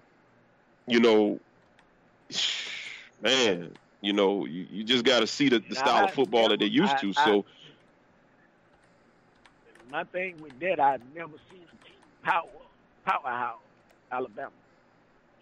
you 0.86 1.00
know, 1.00 1.40
man, 3.22 3.72
you 4.04 4.12
know, 4.12 4.44
you, 4.46 4.66
you 4.70 4.84
just 4.84 5.04
got 5.04 5.20
to 5.20 5.26
see 5.26 5.48
the, 5.48 5.60
the 5.60 5.74
style 5.74 6.04
I, 6.04 6.08
of 6.08 6.14
football 6.14 6.48
that 6.50 6.58
they're 6.58 6.68
used 6.68 6.94
I, 6.94 6.98
to. 6.98 7.12
I, 7.16 7.24
so, 7.24 7.44
my 9.90 10.04
thing 10.04 10.36
with 10.40 10.58
that, 10.60 10.80
I've 10.80 11.02
never 11.14 11.34
seen 11.50 11.62
a 11.62 11.84
team 11.84 11.96
power 12.22 12.48
powerhouse 13.04 13.60
Alabama. 14.10 14.50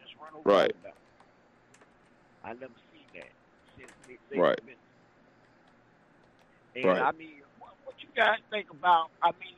Just 0.02 0.14
run 0.20 0.30
over 0.34 0.48
right. 0.48 0.72
Alabama. 0.72 0.94
I 2.44 2.52
never 2.54 2.72
seen 2.92 3.06
that 3.14 3.28
since 3.78 3.90
they, 4.30 4.38
right. 4.38 4.60
Been. 4.64 4.74
And 6.74 6.84
right. 6.84 7.02
I 7.02 7.12
mean, 7.12 7.42
what, 7.58 7.72
what 7.84 7.94
you 8.00 8.08
guys 8.16 8.38
think 8.50 8.70
about? 8.70 9.10
I 9.22 9.30
mean, 9.40 9.56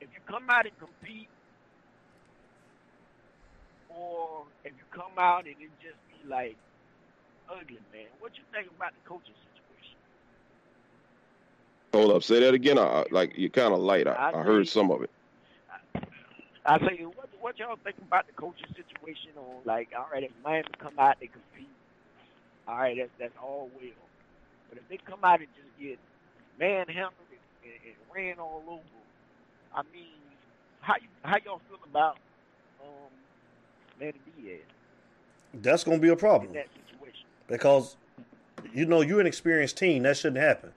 if 0.00 0.08
you 0.12 0.20
come 0.26 0.48
out 0.48 0.66
and 0.66 0.78
compete, 0.78 1.28
or 3.88 4.44
if 4.64 4.72
you 4.72 4.84
come 4.90 5.18
out 5.18 5.46
and 5.46 5.54
it 5.60 5.70
just 5.82 5.96
be 6.08 6.28
like 6.28 6.56
ugly, 7.50 7.78
man. 7.92 8.06
What 8.20 8.32
you 8.36 8.44
think 8.52 8.68
about 8.76 8.92
the 8.92 9.08
coaching 9.08 9.34
situation? 9.34 9.96
Hold 11.92 12.12
up, 12.12 12.22
say 12.22 12.40
that 12.40 12.54
again. 12.54 12.78
I, 12.78 13.04
like 13.10 13.32
you're 13.36 13.50
kind 13.50 13.72
of 13.72 13.80
light. 13.80 14.06
I, 14.06 14.12
I, 14.12 14.40
I 14.40 14.42
heard 14.42 14.68
some 14.68 14.90
of 14.90 15.02
it. 15.02 15.10
I, 15.94 16.74
I 16.74 16.78
say, 16.80 17.04
what, 17.04 17.28
what 17.40 17.58
y'all 17.58 17.78
think 17.84 17.96
about 17.98 18.26
the 18.26 18.32
coaching 18.32 18.68
situation? 18.74 19.30
On 19.36 19.62
like, 19.64 19.88
all 19.96 20.08
right, 20.12 20.24
if 20.24 20.32
Miami 20.44 20.68
come 20.78 20.98
out, 20.98 21.16
they 21.20 21.26
compete. 21.26 21.68
All 22.68 22.76
right, 22.76 22.96
that's 22.98 23.10
that's 23.18 23.36
all 23.42 23.70
well. 23.74 23.90
But 24.68 24.78
if 24.78 24.88
they 24.88 24.98
come 24.98 25.20
out 25.22 25.38
and 25.38 25.48
just 25.54 25.68
get 25.80 25.98
manhandled 26.58 27.14
and, 27.30 27.72
and, 27.72 27.80
and 27.86 27.94
ran 28.14 28.38
all 28.38 28.62
over, 28.66 28.82
I 29.74 29.82
mean, 29.92 30.18
how 30.80 30.94
you, 31.00 31.08
how 31.22 31.36
y'all 31.44 31.60
feel 31.68 31.78
about 31.88 32.16
um, 32.82 33.10
Manny 34.00 34.20
Diaz? 34.36 34.60
That's 35.54 35.84
going 35.84 35.98
to 35.98 36.02
be 36.02 36.08
a 36.08 36.16
problem 36.16 36.52
because 37.46 37.96
you 38.72 38.86
know 38.86 39.00
you're 39.00 39.20
an 39.20 39.26
experienced 39.26 39.76
team. 39.76 40.02
That 40.02 40.16
shouldn't 40.16 40.42
happen. 40.42 40.72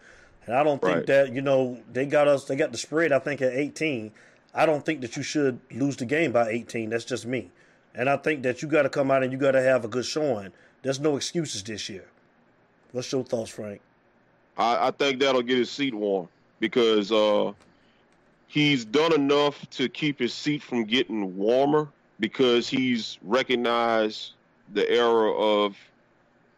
And 0.45 0.55
I 0.55 0.63
don't 0.63 0.81
think 0.81 0.95
right. 0.95 1.05
that 1.07 1.33
you 1.33 1.41
know 1.41 1.79
they 1.91 2.05
got 2.05 2.27
us. 2.27 2.45
They 2.45 2.55
got 2.55 2.71
the 2.71 2.77
spread. 2.77 3.11
I 3.11 3.19
think 3.19 3.41
at 3.41 3.53
18. 3.53 4.11
I 4.53 4.65
don't 4.65 4.83
think 4.83 5.01
that 5.01 5.15
you 5.15 5.23
should 5.23 5.59
lose 5.71 5.95
the 5.97 6.05
game 6.05 6.31
by 6.31 6.49
18. 6.49 6.89
That's 6.89 7.05
just 7.05 7.25
me. 7.25 7.51
And 7.93 8.09
I 8.09 8.17
think 8.17 8.43
that 8.43 8.61
you 8.61 8.67
got 8.67 8.83
to 8.83 8.89
come 8.89 9.11
out 9.11 9.23
and 9.23 9.31
you 9.31 9.37
got 9.37 9.51
to 9.51 9.61
have 9.61 9.85
a 9.85 9.87
good 9.87 10.05
showing. 10.05 10.51
There's 10.81 10.99
no 10.99 11.17
excuses 11.17 11.63
this 11.63 11.87
year. 11.89 12.05
What's 12.91 13.11
your 13.11 13.23
thoughts, 13.23 13.51
Frank? 13.51 13.81
I, 14.57 14.87
I 14.87 14.91
think 14.91 15.19
that'll 15.19 15.41
get 15.41 15.57
his 15.57 15.69
seat 15.69 15.93
warm 15.93 16.27
because 16.59 17.11
uh, 17.11 17.53
he's 18.47 18.85
done 18.85 19.13
enough 19.13 19.69
to 19.71 19.87
keep 19.87 20.19
his 20.19 20.33
seat 20.33 20.63
from 20.63 20.85
getting 20.85 21.37
warmer 21.37 21.87
because 22.19 22.67
he's 22.67 23.17
recognized 23.21 24.33
the 24.73 24.89
era 24.89 25.31
of 25.31 25.77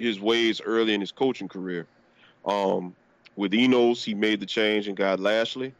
his 0.02 0.20
ways 0.20 0.62
early 0.62 0.94
in 0.94 1.02
his 1.02 1.12
coaching 1.12 1.48
career. 1.48 1.88
Um, 2.46 2.96
with 3.36 3.54
Enos, 3.54 4.04
he 4.04 4.14
made 4.14 4.40
the 4.40 4.46
change 4.46 4.88
and 4.88 4.98
got 4.98 5.20
Lashley. 5.20 5.74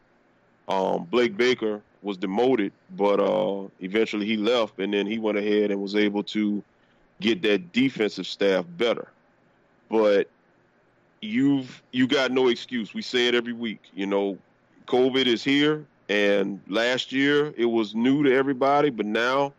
Um, 0.68 1.06
Blake 1.06 1.36
Baker 1.36 1.82
was 2.02 2.18
demoted, 2.18 2.72
but 2.96 3.20
uh, 3.20 3.68
eventually 3.82 4.26
he 4.26 4.38
left, 4.38 4.80
and 4.80 4.94
then 4.94 5.06
he 5.06 5.20
went 5.20 5.38
ahead 5.38 5.72
and 5.72 5.82
was 5.82 5.96
able 5.96 6.24
to 6.24 6.64
get 7.20 7.42
that 7.44 7.72
defensive 7.72 8.26
staff 8.26 8.66
better. 8.78 9.08
But 9.90 10.30
you've 11.22 11.82
you 11.92 12.08
got 12.08 12.32
no 12.32 12.48
excuse. 12.48 12.94
We 12.94 13.02
say 13.02 13.28
it 13.28 13.36
every 13.36 13.54
week. 13.54 13.82
You 13.94 14.08
know, 14.08 14.38
COVID 14.88 15.28
is 15.28 15.44
here, 15.44 15.86
and 16.10 16.60
last 16.68 17.12
year 17.12 17.54
it 17.58 17.66
was 17.66 17.94
new 17.94 18.24
to 18.24 18.36
everybody, 18.36 18.90
but 18.90 19.06
now 19.06 19.54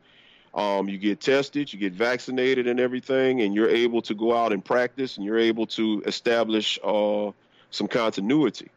um, 0.54 0.88
you 0.88 0.98
get 0.98 1.20
tested, 1.20 1.72
you 1.72 1.78
get 1.78 1.94
vaccinated, 1.94 2.66
and 2.66 2.78
everything, 2.78 3.40
and 3.40 3.54
you're 3.54 3.70
able 3.70 4.02
to 4.02 4.14
go 4.14 4.36
out 4.36 4.52
and 4.52 4.64
practice, 4.64 5.16
and 5.16 5.24
you're 5.24 5.38
able 5.38 5.66
to 5.66 6.02
establish 6.06 6.78
uh, 6.84 7.30
some 7.70 7.88
continuity. 7.88 8.70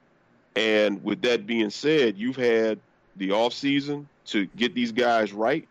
And 0.55 1.03
with 1.03 1.21
that 1.23 1.45
being 1.45 1.69
said, 1.69 2.17
you've 2.17 2.37
had 2.37 2.79
the 3.17 3.31
off 3.31 3.53
season 3.53 4.07
to 4.27 4.45
get 4.55 4.73
these 4.73 4.93
guys 4.93 5.33
right, 5.33 5.67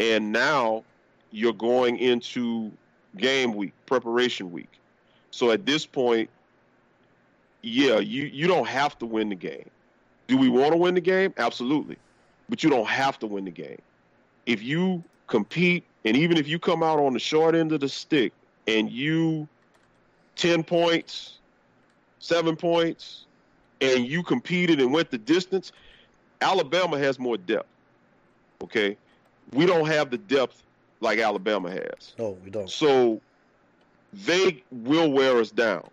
and 0.00 0.32
now 0.32 0.82
you're 1.30 1.52
going 1.52 1.98
into 1.98 2.72
game 3.16 3.54
week, 3.54 3.72
preparation 3.86 4.50
week. 4.50 4.80
So 5.30 5.52
at 5.52 5.64
this 5.64 5.86
point, 5.86 6.28
yeah, 7.62 7.98
you 7.98 8.24
you 8.24 8.48
don't 8.48 8.66
have 8.66 8.98
to 8.98 9.06
win 9.06 9.28
the 9.28 9.36
game. 9.36 9.68
Do 10.26 10.36
we 10.36 10.48
want 10.48 10.72
to 10.72 10.76
win 10.76 10.94
the 10.94 11.00
game? 11.00 11.32
Absolutely, 11.36 11.98
but 12.48 12.64
you 12.64 12.70
don't 12.70 12.88
have 12.88 13.18
to 13.20 13.26
win 13.26 13.44
the 13.44 13.50
game. 13.52 13.80
If 14.44 14.62
you 14.62 15.04
compete, 15.26 15.84
and 16.04 16.16
even 16.16 16.36
if 16.36 16.46
you 16.46 16.58
come 16.58 16.82
out 16.82 16.98
on 16.98 17.12
the 17.12 17.18
short 17.18 17.54
end 17.54 17.72
of 17.72 17.80
the 17.80 17.88
stick 17.88 18.32
and 18.66 18.90
you 18.90 19.48
10 20.36 20.62
points, 20.62 21.38
seven 22.18 22.56
points, 22.56 23.24
and 23.80 24.06
you 24.06 24.22
competed 24.22 24.80
and 24.80 24.92
went 24.92 25.10
the 25.10 25.18
distance, 25.18 25.72
Alabama 26.40 26.98
has 26.98 27.18
more 27.18 27.36
depth. 27.36 27.68
Okay? 28.62 28.96
We 29.52 29.66
don't 29.66 29.86
have 29.86 30.10
the 30.10 30.18
depth 30.18 30.62
like 31.00 31.18
Alabama 31.18 31.70
has. 31.70 32.14
No, 32.18 32.36
we 32.44 32.50
don't. 32.50 32.70
So 32.70 33.20
they 34.12 34.62
will 34.70 35.10
wear 35.10 35.38
us 35.38 35.50
down 35.50 35.88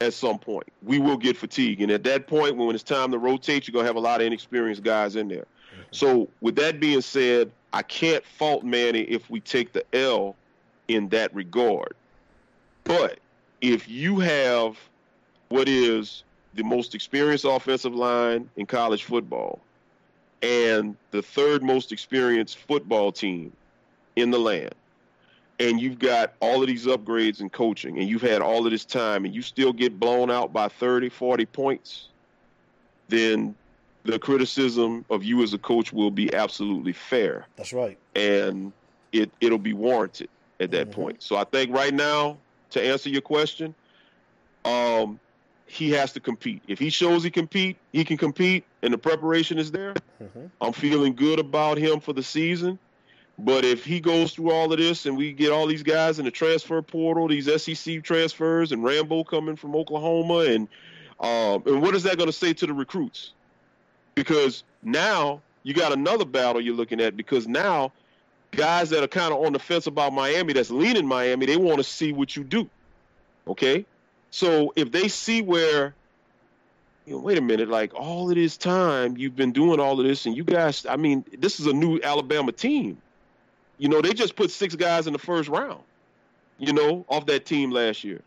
at 0.00 0.14
some 0.14 0.38
point. 0.38 0.68
We 0.82 0.98
will 0.98 1.16
get 1.16 1.36
fatigued. 1.36 1.80
And 1.80 1.90
at 1.90 2.04
that 2.04 2.26
point, 2.26 2.56
when 2.56 2.74
it's 2.74 2.84
time 2.84 3.10
to 3.12 3.18
rotate, 3.18 3.66
you're 3.66 3.72
going 3.72 3.84
to 3.84 3.88
have 3.88 3.96
a 3.96 4.00
lot 4.00 4.20
of 4.20 4.26
inexperienced 4.26 4.82
guys 4.82 5.16
in 5.16 5.28
there. 5.28 5.46
Mm-hmm. 5.72 5.82
So, 5.90 6.28
with 6.40 6.56
that 6.56 6.80
being 6.80 7.00
said, 7.00 7.50
I 7.72 7.82
can't 7.82 8.24
fault 8.24 8.64
Manny 8.64 9.00
if 9.02 9.28
we 9.28 9.40
take 9.40 9.72
the 9.72 9.84
L 9.94 10.36
in 10.88 11.08
that 11.10 11.34
regard. 11.34 11.94
But 12.84 13.18
if 13.60 13.88
you 13.88 14.20
have 14.20 14.78
what 15.48 15.68
is 15.68 16.24
the 16.54 16.64
most 16.64 16.94
experienced 16.94 17.44
offensive 17.44 17.94
line 17.94 18.48
in 18.56 18.66
college 18.66 19.04
football 19.04 19.60
and 20.42 20.96
the 21.10 21.22
third 21.22 21.62
most 21.62 21.92
experienced 21.92 22.58
football 22.58 23.12
team 23.12 23.52
in 24.16 24.30
the 24.30 24.38
land, 24.38 24.74
and 25.60 25.80
you've 25.80 25.98
got 25.98 26.34
all 26.40 26.62
of 26.62 26.68
these 26.68 26.86
upgrades 26.86 27.40
in 27.40 27.50
coaching 27.50 27.98
and 27.98 28.08
you've 28.08 28.22
had 28.22 28.40
all 28.40 28.64
of 28.64 28.70
this 28.70 28.84
time 28.84 29.24
and 29.24 29.34
you 29.34 29.42
still 29.42 29.72
get 29.72 29.98
blown 29.98 30.30
out 30.30 30.52
by 30.52 30.68
30, 30.68 31.08
40 31.08 31.46
points, 31.46 32.08
then 33.08 33.54
the 34.10 34.18
criticism 34.18 35.04
of 35.10 35.22
you 35.22 35.42
as 35.42 35.52
a 35.52 35.58
coach 35.58 35.92
will 35.92 36.10
be 36.10 36.32
absolutely 36.32 36.92
fair. 36.92 37.46
That's 37.56 37.72
right. 37.72 37.98
And 38.14 38.72
it 39.12 39.30
it'll 39.40 39.58
be 39.58 39.74
warranted 39.74 40.28
at 40.60 40.70
that 40.70 40.90
mm-hmm. 40.90 41.00
point. 41.00 41.22
So 41.22 41.36
I 41.36 41.44
think 41.44 41.74
right 41.74 41.92
now, 41.92 42.38
to 42.70 42.82
answer 42.82 43.10
your 43.10 43.20
question, 43.20 43.74
um, 44.64 45.20
he 45.66 45.90
has 45.90 46.12
to 46.12 46.20
compete. 46.20 46.62
If 46.66 46.78
he 46.78 46.88
shows 46.88 47.22
he 47.22 47.30
compete, 47.30 47.76
he 47.92 48.04
can 48.04 48.16
compete, 48.16 48.64
and 48.82 48.92
the 48.92 48.98
preparation 48.98 49.58
is 49.58 49.70
there. 49.70 49.94
Mm-hmm. 50.22 50.46
I'm 50.60 50.72
feeling 50.72 51.14
good 51.14 51.38
about 51.38 51.76
him 51.76 52.00
for 52.00 52.14
the 52.14 52.22
season. 52.22 52.78
But 53.38 53.64
if 53.64 53.84
he 53.84 54.00
goes 54.00 54.32
through 54.32 54.50
all 54.50 54.72
of 54.72 54.78
this 54.78 55.06
and 55.06 55.16
we 55.16 55.32
get 55.32 55.52
all 55.52 55.66
these 55.68 55.84
guys 55.84 56.18
in 56.18 56.24
the 56.24 56.30
transfer 56.30 56.82
portal, 56.82 57.28
these 57.28 57.46
SEC 57.62 58.02
transfers, 58.02 58.72
and 58.72 58.82
Rambo 58.82 59.22
coming 59.22 59.54
from 59.54 59.76
Oklahoma, 59.76 60.38
and 60.38 60.66
um, 61.20 61.62
and 61.66 61.82
what 61.82 61.94
is 61.94 62.02
that 62.04 62.16
going 62.16 62.28
to 62.28 62.32
say 62.32 62.52
to 62.54 62.66
the 62.66 62.72
recruits? 62.72 63.32
Because 64.18 64.64
now 64.82 65.40
you 65.62 65.72
got 65.72 65.92
another 65.92 66.24
battle 66.24 66.60
you're 66.60 66.74
looking 66.74 67.00
at 67.00 67.16
because 67.16 67.46
now 67.46 67.92
guys 68.50 68.90
that 68.90 69.04
are 69.04 69.08
kind 69.08 69.32
of 69.32 69.44
on 69.44 69.52
the 69.52 69.60
fence 69.60 69.86
about 69.86 70.12
Miami 70.12 70.52
that's 70.52 70.70
leaning 70.70 71.06
Miami, 71.06 71.46
they 71.46 71.56
want 71.56 71.78
to 71.78 71.84
see 71.84 72.12
what 72.12 72.34
you 72.34 72.42
do. 72.42 72.68
Okay? 73.46 73.86
So 74.32 74.72
if 74.74 74.90
they 74.90 75.06
see 75.06 75.40
where 75.40 75.94
you 77.06 77.14
know, 77.14 77.20
wait 77.20 77.38
a 77.38 77.40
minute, 77.40 77.68
like 77.68 77.94
all 77.94 78.28
of 78.28 78.34
this 78.34 78.56
time 78.56 79.16
you've 79.16 79.36
been 79.36 79.52
doing 79.52 79.78
all 79.78 80.00
of 80.00 80.04
this 80.04 80.26
and 80.26 80.36
you 80.36 80.42
guys 80.42 80.84
I 80.84 80.96
mean, 80.96 81.24
this 81.38 81.60
is 81.60 81.66
a 81.66 81.72
new 81.72 82.00
Alabama 82.02 82.50
team. 82.50 83.00
You 83.78 83.88
know, 83.88 84.02
they 84.02 84.14
just 84.14 84.34
put 84.34 84.50
six 84.50 84.74
guys 84.74 85.06
in 85.06 85.12
the 85.12 85.20
first 85.20 85.48
round, 85.48 85.80
you 86.58 86.72
know, 86.72 87.06
off 87.08 87.26
that 87.26 87.46
team 87.46 87.70
last 87.70 88.02
year. 88.02 88.20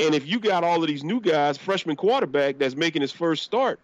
And 0.00 0.14
if 0.14 0.26
you 0.26 0.40
got 0.40 0.64
all 0.64 0.80
of 0.80 0.88
these 0.88 1.04
new 1.04 1.20
guys, 1.20 1.58
freshman 1.58 1.96
quarterback 1.96 2.56
that's 2.56 2.74
making 2.74 3.02
his 3.02 3.12
first 3.12 3.42
start, 3.42 3.78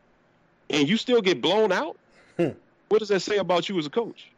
and 0.70 0.88
you 0.88 0.96
still 0.96 1.20
get 1.20 1.40
blown 1.40 1.72
out, 1.72 1.98
hmm. 2.36 2.50
what 2.88 2.98
does 2.98 3.08
that 3.08 3.20
say 3.20 3.38
about 3.38 3.68
you 3.68 3.78
as 3.78 3.86
a 3.86 3.90
coach? 3.90 4.30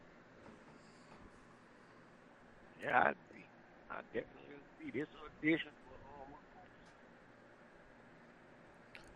Yeah, 2.83 2.99
I 2.99 3.01
agree. 3.01 3.45
I 3.91 3.97
definitely 4.13 4.57
agree. 4.81 5.01
This 5.01 5.09
audition 5.25 5.71
for 5.87 5.93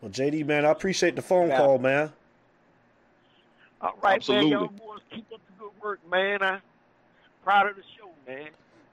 Well, 0.02 0.10
JD, 0.10 0.46
man, 0.46 0.64
I 0.64 0.70
appreciate 0.70 1.16
the 1.16 1.22
phone 1.22 1.48
Yeah. 1.48 1.56
call, 1.56 1.78
man. 1.78 2.12
All 3.80 3.94
right, 4.02 4.16
Absolutely. 4.16 4.50
man. 4.50 4.60
Y'all 4.60 4.68
boys 4.68 5.00
keep 5.10 5.32
up 5.32 5.40
the 5.46 5.52
good 5.58 5.72
work, 5.82 6.00
man. 6.08 6.42
I'm 6.42 6.60
proud 7.42 7.68
of 7.68 7.76
the 7.76 7.82
show, 7.98 8.10
man. 8.26 8.50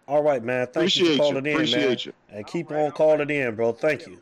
All 0.07 0.23
right, 0.23 0.43
man. 0.43 0.65
Thank 0.67 0.75
Appreciate 0.75 1.05
you 1.05 1.11
you. 1.11 1.17
for 1.17 1.23
calling 1.23 1.45
in, 1.45 1.53
Appreciate 1.53 2.05
man. 2.05 2.13
you. 2.31 2.37
And 2.37 2.47
keep 2.47 2.69
All 2.69 2.77
right, 2.77 2.79
on 2.81 2.85
all 2.87 2.91
calling 2.91 3.29
in, 3.29 3.55
bro. 3.55 3.73
Thank 3.73 4.07
you. 4.07 4.21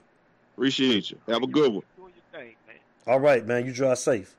Appreciate 0.54 1.10
you. 1.12 1.20
Have 1.28 1.44
a 1.44 1.48
good 1.48 1.72
one. 1.74 1.84
Doing 1.96 2.14
your 2.14 2.40
thing, 2.42 2.56
man. 2.68 2.76
All 3.08 3.20
right, 3.20 3.46
man. 3.46 3.66
You 3.66 3.74
drive 3.74 3.98
safe. 3.98 4.36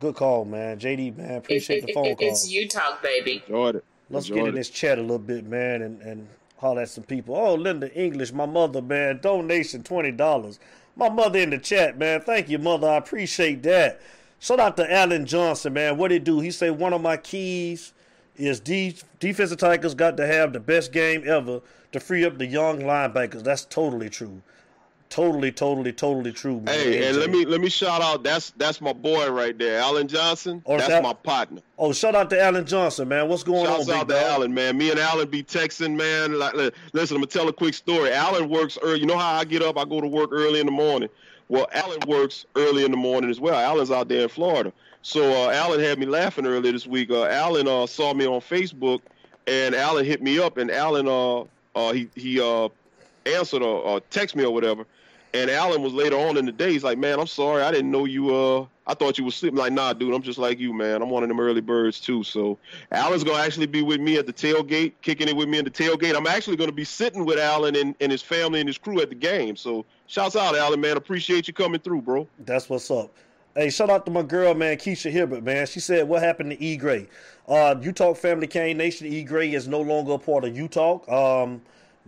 Good 0.00 0.16
call, 0.16 0.44
man. 0.44 0.78
JD, 0.80 1.16
man. 1.16 1.36
Appreciate 1.36 1.86
the 1.86 1.92
phone 1.92 2.16
call. 2.16 2.28
It's 2.28 2.50
you 2.50 2.66
talk, 2.66 3.02
baby. 3.02 3.42
Enjoyed 3.46 3.76
it. 3.76 3.84
Let's 4.10 4.28
Enjoyed 4.28 4.44
get 4.44 4.48
in 4.48 4.54
this 4.56 4.68
chat 4.68 4.98
a 4.98 5.00
little 5.00 5.18
bit, 5.18 5.46
man, 5.46 5.82
and, 5.82 6.02
and 6.02 6.28
holler 6.58 6.82
at 6.82 6.88
some 6.88 7.04
people. 7.04 7.36
Oh, 7.36 7.54
Linda 7.54 7.92
English, 7.94 8.32
my 8.32 8.46
mother, 8.46 8.82
man, 8.82 9.20
donation 9.22 9.82
twenty 9.82 10.10
dollars. 10.10 10.58
My 10.96 11.08
mother 11.08 11.38
in 11.38 11.50
the 11.50 11.58
chat, 11.58 11.98
man. 11.98 12.20
Thank 12.20 12.48
you, 12.48 12.58
mother. 12.58 12.88
I 12.88 12.96
appreciate 12.96 13.62
that. 13.62 14.00
Shout 14.40 14.58
out 14.58 14.76
to 14.76 14.92
Alan 14.92 15.24
Johnson, 15.24 15.74
man. 15.74 15.96
What 15.96 16.08
did 16.08 16.14
he 16.14 16.24
do? 16.24 16.40
He 16.40 16.50
say 16.50 16.70
one 16.70 16.92
of 16.92 17.00
my 17.00 17.16
keys 17.16 17.92
is 18.46 18.60
de- 18.60 18.96
defensive 19.20 19.58
tackles 19.58 19.94
got 19.94 20.16
to 20.16 20.26
have 20.26 20.52
the 20.52 20.60
best 20.60 20.92
game 20.92 21.22
ever 21.26 21.60
to 21.92 22.00
free 22.00 22.24
up 22.24 22.38
the 22.38 22.46
young 22.46 22.80
linebackers. 22.80 23.42
That's 23.42 23.64
totally 23.64 24.08
true. 24.08 24.42
Totally, 25.08 25.52
totally, 25.52 25.92
totally 25.92 26.32
true, 26.32 26.58
man. 26.60 26.68
Hey, 26.74 27.06
and 27.06 27.18
let 27.18 27.28
me 27.28 27.44
let 27.44 27.60
me 27.60 27.68
shout 27.68 28.00
out. 28.00 28.22
That's 28.22 28.50
that's 28.52 28.80
my 28.80 28.94
boy 28.94 29.30
right 29.30 29.56
there, 29.58 29.78
Alan 29.78 30.08
Johnson. 30.08 30.62
Oh, 30.64 30.78
that's 30.78 30.88
that- 30.88 31.02
my 31.02 31.12
partner. 31.12 31.60
Oh, 31.76 31.92
shout 31.92 32.14
out 32.14 32.30
to 32.30 32.42
Alan 32.42 32.64
Johnson, 32.64 33.08
man. 33.08 33.28
What's 33.28 33.42
going 33.42 33.66
Shouts 33.66 33.90
on, 33.90 33.94
Shout 33.94 34.02
out 34.04 34.08
to? 34.08 34.26
Alan, 34.26 34.54
man. 34.54 34.78
Me 34.78 34.90
and 34.90 34.98
Alan 34.98 35.28
be 35.28 35.42
texting, 35.42 35.96
man. 35.96 36.38
Like, 36.38 36.54
listen, 36.94 37.16
I'm 37.16 37.20
gonna 37.20 37.26
tell 37.26 37.46
a 37.48 37.52
quick 37.52 37.74
story. 37.74 38.10
Alan 38.10 38.48
works 38.48 38.78
early. 38.82 39.00
You 39.00 39.06
know 39.06 39.18
how 39.18 39.34
I 39.34 39.44
get 39.44 39.60
up? 39.60 39.76
I 39.76 39.84
go 39.84 40.00
to 40.00 40.06
work 40.06 40.30
early 40.32 40.60
in 40.60 40.66
the 40.66 40.72
morning. 40.72 41.10
Well, 41.48 41.66
Alan 41.72 42.00
works 42.06 42.46
early 42.56 42.86
in 42.86 42.90
the 42.90 42.96
morning 42.96 43.28
as 43.28 43.38
well. 43.38 43.56
Alan's 43.60 43.90
out 43.90 44.08
there 44.08 44.22
in 44.22 44.28
Florida. 44.30 44.72
So 45.02 45.48
uh, 45.48 45.50
Alan 45.50 45.80
had 45.80 45.98
me 45.98 46.06
laughing 46.06 46.46
earlier 46.46 46.72
this 46.72 46.86
week. 46.86 47.10
Uh, 47.10 47.24
Alan 47.24 47.66
uh, 47.66 47.86
saw 47.86 48.14
me 48.14 48.26
on 48.26 48.40
Facebook, 48.40 49.00
and 49.48 49.74
Alan 49.74 50.04
hit 50.04 50.22
me 50.22 50.38
up, 50.38 50.56
and 50.56 50.70
Alan 50.70 51.08
uh, 51.08 51.40
uh, 51.74 51.92
he 51.92 52.08
he 52.14 52.40
uh, 52.40 52.68
answered 53.26 53.62
or, 53.62 53.82
or 53.82 54.00
text 54.00 54.36
me 54.36 54.44
or 54.44 54.52
whatever. 54.52 54.86
And 55.34 55.50
Alan 55.50 55.82
was 55.82 55.94
later 55.94 56.16
on 56.16 56.36
in 56.36 56.44
the 56.44 56.52
day. 56.52 56.72
He's 56.72 56.84
like, 56.84 56.98
"Man, 56.98 57.18
I'm 57.18 57.26
sorry. 57.26 57.62
I 57.62 57.72
didn't 57.72 57.90
know 57.90 58.04
you. 58.04 58.34
Uh, 58.34 58.66
I 58.86 58.94
thought 58.94 59.18
you 59.18 59.24
was 59.24 59.34
sleeping." 59.34 59.58
Like, 59.58 59.72
nah, 59.72 59.92
dude. 59.92 60.14
I'm 60.14 60.22
just 60.22 60.38
like 60.38 60.60
you, 60.60 60.72
man. 60.72 61.02
I'm 61.02 61.10
one 61.10 61.24
of 61.24 61.28
them 61.28 61.40
early 61.40 61.62
birds 61.62 61.98
too. 61.98 62.22
So 62.22 62.58
Alan's 62.92 63.24
gonna 63.24 63.42
actually 63.42 63.66
be 63.66 63.82
with 63.82 64.00
me 64.00 64.18
at 64.18 64.26
the 64.26 64.32
tailgate, 64.32 64.92
kicking 65.00 65.28
it 65.28 65.34
with 65.34 65.48
me 65.48 65.58
in 65.58 65.64
the 65.64 65.70
tailgate. 65.70 66.14
I'm 66.14 66.26
actually 66.28 66.56
gonna 66.56 66.70
be 66.70 66.84
sitting 66.84 67.24
with 67.24 67.38
Alan 67.38 67.74
and, 67.74 67.96
and 68.00 68.12
his 68.12 68.22
family 68.22 68.60
and 68.60 68.68
his 68.68 68.78
crew 68.78 69.00
at 69.00 69.08
the 69.08 69.16
game. 69.16 69.56
So 69.56 69.84
shouts 70.06 70.36
out, 70.36 70.54
Alan, 70.54 70.80
man. 70.80 70.96
Appreciate 70.96 71.48
you 71.48 71.54
coming 71.54 71.80
through, 71.80 72.02
bro. 72.02 72.28
That's 72.38 72.68
what's 72.68 72.90
up. 72.90 73.12
Hey, 73.54 73.68
shout 73.68 73.90
out 73.90 74.06
to 74.06 74.10
my 74.10 74.22
girl, 74.22 74.54
man, 74.54 74.78
Keisha 74.78 75.10
Hibbert, 75.10 75.42
man. 75.42 75.66
She 75.66 75.78
said, 75.78 76.08
"What 76.08 76.22
happened 76.22 76.52
to 76.52 76.62
E 76.62 76.76
Gray? 76.76 77.06
Uh, 77.46 77.74
Utah 77.80 78.14
Family 78.14 78.46
Cane 78.46 78.78
Nation. 78.78 79.06
E 79.06 79.22
Gray 79.22 79.52
is 79.52 79.68
no 79.68 79.80
longer 79.80 80.12
a 80.12 80.18
part 80.18 80.44
of 80.44 80.56
Utah. 80.56 81.00
Um, 81.06 81.60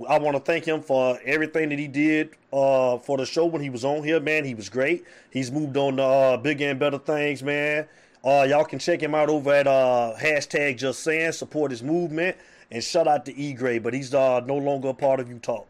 I 0.09 0.19
want 0.19 0.37
to 0.37 0.41
thank 0.41 0.65
him 0.65 0.81
for 0.81 1.19
everything 1.25 1.69
that 1.69 1.79
he 1.79 1.87
did 1.87 2.31
uh, 2.51 2.97
for 2.99 3.19
the 3.19 3.27
show 3.27 3.45
when 3.45 3.61
he 3.61 3.69
was 3.69 3.85
on 3.85 4.03
here, 4.03 4.21
man. 4.21 4.45
He 4.45 4.55
was 4.55 4.71
great. 4.71 5.05
He's 5.31 5.53
moved 5.53 5.77
on 5.77 5.97
to 5.99 6.03
uh, 6.03 6.37
bigger 6.39 6.71
and 6.71 6.79
better 6.81 6.99
things, 6.99 7.43
man. 7.43 7.87
Uh, 8.25 8.47
y'all 8.49 8.65
can 8.65 8.79
check 8.79 9.03
him 9.03 9.15
out 9.15 9.29
over 9.29 9.53
at 9.53 9.67
uh, 9.67 10.15
hashtag 10.19 10.79
Just 10.79 11.01
Saying. 11.01 11.33
Support 11.33 11.73
his 11.73 11.83
movement 11.83 12.39
and 12.71 12.83
shout 12.83 13.07
out 13.07 13.27
to 13.27 13.37
E 13.37 13.53
Gray, 13.53 13.79
but 13.79 13.93
he's 13.93 14.15
uh, 14.15 14.41
no 14.41 14.57
longer 14.57 14.89
a 14.89 14.95
part 14.95 15.21
of 15.21 15.29
Utah. 15.29 15.65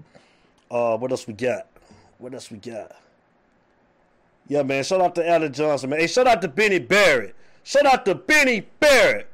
Uh, 0.70 0.97
what 0.97 1.11
else 1.11 1.27
we 1.27 1.35
got? 1.35 1.66
What 2.18 2.33
else 2.33 2.51
we 2.51 2.59
got? 2.59 2.93
Yeah, 4.47 4.62
man. 4.62 4.84
Shout 4.84 5.01
out 5.01 5.14
to 5.14 5.28
Alan 5.28 5.53
Johnson, 5.53 5.90
man. 5.90 6.01
Hey, 6.01 6.07
shout 6.07 6.26
out 6.26 6.42
to 6.42 6.49
Benny 6.49 6.78
Barrett. 6.78 7.34
Shout 7.62 7.86
out 7.86 8.05
to 8.05 8.14
Benny 8.14 8.66
Barrett. 8.78 9.28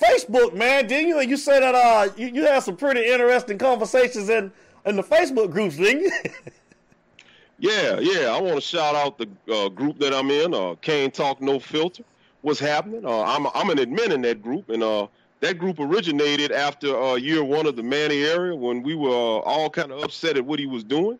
Facebook, 0.00 0.54
man, 0.54 0.86
didn't 0.86 1.08
you? 1.08 1.20
You 1.20 1.36
said 1.36 1.60
that 1.60 1.74
uh 1.74 2.08
you, 2.16 2.28
you 2.28 2.46
had 2.46 2.62
some 2.62 2.76
pretty 2.76 3.04
interesting 3.04 3.58
conversations 3.58 4.28
in 4.28 4.52
in 4.86 4.96
the 4.96 5.02
Facebook 5.02 5.50
groups, 5.50 5.76
didn't 5.76 6.02
you? 6.02 6.12
Yeah, 7.58 8.00
yeah. 8.00 8.34
I 8.34 8.40
want 8.40 8.56
to 8.56 8.60
shout 8.60 8.94
out 8.94 9.16
the 9.16 9.28
uh, 9.52 9.68
group 9.68 9.98
that 10.00 10.12
I'm 10.12 10.30
in, 10.30 10.52
uh, 10.52 10.74
Cane 10.82 11.10
Talk 11.10 11.40
No 11.40 11.58
Filter. 11.60 12.02
What's 12.42 12.58
happening? 12.58 13.06
Uh, 13.06 13.22
I'm 13.22 13.46
I'm 13.54 13.70
an 13.70 13.78
admin 13.78 14.10
in 14.12 14.22
that 14.22 14.42
group, 14.42 14.68
and 14.68 14.82
uh, 14.82 15.06
that 15.40 15.58
group 15.58 15.78
originated 15.78 16.52
after 16.52 17.00
uh, 17.00 17.14
year 17.14 17.42
one 17.42 17.66
of 17.66 17.76
the 17.76 17.82
Manny 17.82 18.22
area 18.24 18.54
when 18.54 18.82
we 18.82 18.94
were 18.94 19.08
uh, 19.08 19.40
all 19.40 19.70
kind 19.70 19.92
of 19.92 20.02
upset 20.02 20.36
at 20.36 20.44
what 20.44 20.58
he 20.58 20.66
was 20.66 20.84
doing, 20.84 21.18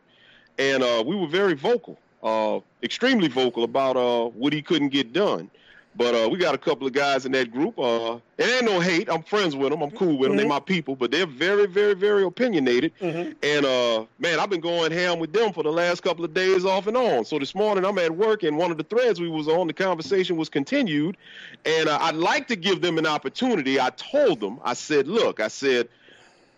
and 0.59 0.83
uh, 0.83 1.03
we 1.07 1.17
were 1.17 1.29
very 1.29 1.55
vocal, 1.55 1.99
uh, 2.23 2.61
extremely 2.83 3.29
vocal 3.29 3.65
about 3.65 3.97
uh, 3.97 4.27
what 4.31 4.53
he 4.53 4.61
couldn't 4.61 4.89
get 4.91 5.13
done. 5.13 5.49
But 5.97 6.15
uh, 6.15 6.29
we 6.29 6.39
got 6.39 6.57
a 6.57 6.59
couple 6.59 6.89
of 6.89 6.93
guys 6.93 7.25
in 7.25 7.31
that 7.33 7.53
group. 7.53 7.79
Uh, 7.79 8.19
it 8.37 8.45
ain't 8.51 8.65
no 8.65 8.81
hate. 8.81 9.09
I'm 9.09 9.23
friends 9.23 9.55
with 9.55 9.71
them. 9.71 9.81
I'm 9.81 9.93
cool 9.93 10.19
with 10.19 10.29
them. 10.29 10.37
They're 10.37 10.45
Mhm. 10.47 10.49
my 10.49 10.59
people, 10.61 10.97
but 10.97 11.13
they're 11.13 11.25
very, 11.27 11.67
very, 11.67 11.95
very 11.95 12.25
opinionated. 12.25 12.93
mm-hmm. 13.01 13.33
And 13.45 13.65
uh, 13.67 14.07
man, 14.19 14.41
I've 14.41 14.51
been 14.51 14.61
going 14.61 14.91
ham 14.91 15.21
with 15.21 15.33
them 15.33 15.53
for 15.53 15.63
the 15.63 15.71
last 15.71 16.03
couple 16.03 16.25
of 16.25 16.35
days 16.35 16.65
off 16.65 16.89
and 16.89 16.97
on. 16.97 17.25
So 17.25 17.39
this 17.39 17.55
morning 17.55 17.85
I'm 17.85 17.97
at 17.99 18.11
work, 18.17 18.43
and 18.43 18.57
one 18.59 18.73
of 18.73 18.77
the 18.77 18.83
threads 18.83 19.21
we 19.21 19.29
was 19.29 19.47
on, 19.47 19.69
the 19.69 19.73
conversation 19.73 20.37
was 20.37 20.49
continued, 20.49 21.17
and 21.65 21.89
uh, 21.89 21.99
I'd 22.01 22.17
like 22.17 22.49
to 22.49 22.57
give 22.57 22.81
them 22.81 22.99
an 22.99 23.07
opportunity. 23.07 23.79
I 23.79 23.91
told 23.91 24.41
them, 24.41 24.59
I 24.65 24.75
said, 24.75 25.07
look, 25.07 25.39
I 25.39 25.49
said, 25.49 25.89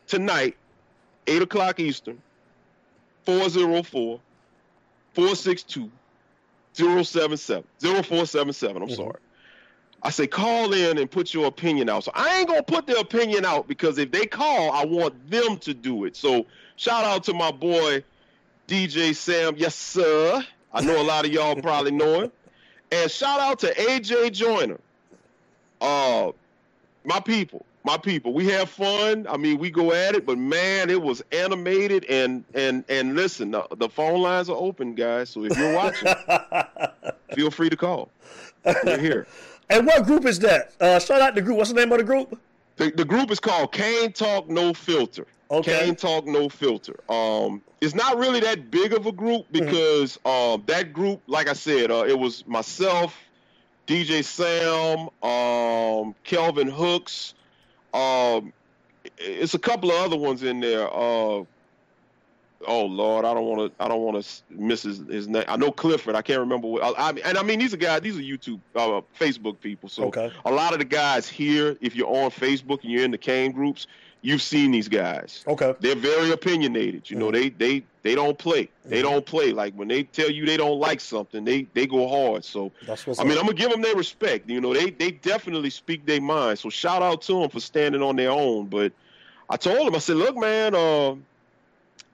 tonight, 0.07 0.57
eight 1.27 1.43
o'clock 1.43 1.79
Eastern, 1.79 2.23
404 3.27 4.19
462 5.13 5.91
077 6.73 7.65
0477. 7.81 8.83
I'm 8.83 8.89
Mhm. 8.89 8.97
sorry. 8.97 9.19
I 10.03 10.11
say 10.11 10.27
call 10.27 10.73
in 10.73 10.99
and 10.99 11.11
put 11.11 11.35
your 11.35 11.47
opinion 11.47 11.89
out. 11.89 12.05
So 12.05 12.13
I 12.15 12.39
ain't 12.39 12.49
gonna 12.49 12.63
put 12.63 12.87
their 12.87 12.99
opinion 12.99 13.45
out 13.45 13.67
because 13.67 13.99
if 13.99 14.11
they 14.11 14.27
call, 14.27 14.71
I 14.73 14.85
want 14.85 15.31
them 15.31 15.59
to 15.59 15.75
do 15.75 16.05
it. 16.05 16.17
So 16.17 16.47
shout 16.77 17.05
out 17.05 17.25
to 17.25 17.35
my 17.35 17.51
boy 17.51 18.05
DJ 18.69 19.15
Sam. 19.15 19.55
Yes, 19.57 19.75
sir. 19.75 20.45
I 20.73 20.81
know 20.83 21.01
a 21.01 21.03
lot 21.03 21.25
of 21.25 21.33
y'all 21.33 21.57
probably 21.57 21.91
know 21.91 22.23
him. 22.23 22.33
And 22.93 23.11
shout 23.11 23.41
out 23.41 23.59
to 23.61 23.75
AJ 23.75 24.33
Joyner. 24.33 24.79
Uh 25.81 26.33
my 27.05 27.21
people, 27.21 27.65
my 27.85 27.97
people. 27.97 28.33
We 28.33 28.49
have 28.49 28.69
fun. 28.69 29.27
I 29.29 29.37
mean, 29.37 29.59
we 29.59 29.71
go 29.71 29.93
at 29.93 30.15
it, 30.15 30.27
but 30.27 30.37
man, 30.39 30.91
it 30.91 31.01
was 31.01 31.23
animated 31.33 32.05
and 32.07 32.45
and 32.55 32.85
and 32.89 33.15
listen, 33.15 33.53
the, 33.53 33.67
the 33.77 33.89
phone 33.89 34.21
lines 34.21 34.51
are 34.51 34.57
open, 34.57 34.95
guys. 34.95 35.31
So 35.31 35.45
if 35.45 35.57
you're 35.57 35.75
watching, 35.75 36.13
feel 37.35 37.51
free 37.51 37.71
to 37.71 37.77
call. 37.77 38.11
We're 38.65 38.99
here. 38.99 39.27
And 39.69 39.87
what 39.87 40.05
group 40.05 40.25
is 40.25 40.39
that? 40.41 40.73
Uh, 40.81 40.99
shout 40.99 41.21
out 41.21 41.35
the 41.35 41.43
group. 41.43 41.57
What's 41.59 41.71
the 41.71 41.77
name 41.77 41.91
of 41.93 41.99
the 41.99 42.05
group? 42.05 42.39
The, 42.77 42.91
the 42.91 43.05
group 43.05 43.31
is 43.31 43.41
called 43.41 43.73
Cane 43.73 44.13
Talk 44.13 44.49
No 44.49 44.73
Filter. 44.75 45.27
Okay. 45.51 45.87
Cane 45.87 45.97
Talk 45.97 46.27
No 46.27 46.49
Filter. 46.49 46.97
Um, 47.09 47.63
it's 47.81 47.95
not 47.95 48.17
really 48.19 48.41
that 48.41 48.71
big 48.71 48.93
of 48.93 49.07
a 49.07 49.13
group 49.13 49.47
Mm-hmm. 49.53 49.65
because 49.65 50.19
um, 50.25 50.63
that 50.67 50.93
group, 50.93 51.21
like 51.27 51.49
I 51.49 51.53
said, 51.53 51.91
uh, 51.91 52.05
it 52.07 52.19
was 52.19 52.47
myself, 52.47 53.17
DJ 53.87 54.23
Sam, 54.25 55.09
um, 55.29 56.15
Kelvin 56.25 56.69
Hooks. 56.69 57.35
Um, 57.95 58.53
it's 59.19 59.55
a 59.55 59.59
couple 59.59 59.91
of 59.91 59.97
other 60.05 60.17
ones 60.17 60.43
in 60.43 60.61
there. 60.61 60.89
Uh, 60.93 61.45
oh 62.67 62.87
Lord, 62.87 63.25
I 63.25 63.35
don't 63.35 63.45
want 63.47 63.77
to. 63.77 63.85
I 63.85 63.89
don't 63.89 64.01
want 64.03 64.23
to 64.25 64.43
miss 64.51 64.83
his, 64.83 64.99
his 65.09 65.29
name. 65.29 65.45
I 65.49 65.57
know 65.57 65.71
Clifford. 65.71 66.15
I 66.15 66.23
can't 66.23 66.41
remember. 66.41 66.69
What, 66.69 66.83
I, 66.99 67.09
I 67.09 67.13
mean, 67.13 67.25
and 67.25 67.37
I 67.39 67.43
mean 67.43 67.59
these 67.59 67.75
are 67.75 67.79
guys. 67.79 68.01
These 68.03 68.17
are 68.17 68.21
YouTube, 68.21 68.61
uh, 68.75 69.01
Facebook 69.19 69.61
people. 69.61 69.89
So 69.89 70.05
Okay. 70.05 70.31
a 70.45 70.51
lot 70.51 70.73
of 70.73 70.79
the 70.79 70.85
guys 70.85 71.29
here, 71.29 71.77
if 71.81 71.95
you're 71.97 72.09
on 72.09 72.31
Facebook 72.31 72.83
and 72.83 72.93
you're 72.93 73.05
in 73.05 73.11
the 73.11 73.19
Cane 73.19 73.53
groups, 73.53 73.87
you've 74.23 74.43
seen 74.43 74.71
these 74.71 74.89
guys. 74.89 75.45
Okay. 75.47 75.75
They're 75.81 75.95
very 75.97 76.31
opinionated. 76.31 77.11
You 77.11 77.17
know, 77.17 77.31
they 77.31 77.49
they 77.51 77.85
they 78.03 78.15
don't 78.15 78.39
play. 78.39 78.69
They 78.85 79.01
Mhm. 79.01 79.03
don't 79.03 79.27
play. 79.27 79.53
Like 79.53 79.75
when 79.75 79.89
they 79.89 80.05
tell 80.05 80.31
you 80.31 80.47
they 80.47 80.57
don't 80.57 80.79
like 80.79 81.01
something, 81.01 81.45
they 81.45 81.63
they 81.75 81.87
go 81.87 82.09
hard. 82.09 82.45
So 82.45 82.73
That's 82.87 83.07
what's 83.07 83.21
I 83.21 83.25
mean, 83.25 83.33
up. 83.33 83.41
I'm 83.41 83.47
gonna 83.47 83.59
give 83.59 83.71
them 83.71 83.83
their 83.83 83.97
respect. 83.97 84.49
You 84.49 84.61
know, 84.61 84.73
they 84.73 84.91
they 84.91 85.11
definitely 85.11 85.71
speak 85.71 86.07
their 86.07 86.21
mind. 86.21 86.59
So 86.59 86.71
shout 86.71 87.03
out 87.03 87.23
to 87.23 87.41
them 87.41 87.51
for 87.51 87.61
standing 87.61 88.03
on 88.03 88.17
their 88.17 88.31
own. 88.31 88.67
But 88.67 88.93
I 89.49 89.57
told 89.57 89.87
them, 89.87 89.95
I 89.95 89.99
said, 89.99 90.17
look, 90.17 90.37
man, 90.37 90.75
uh, 90.75 91.15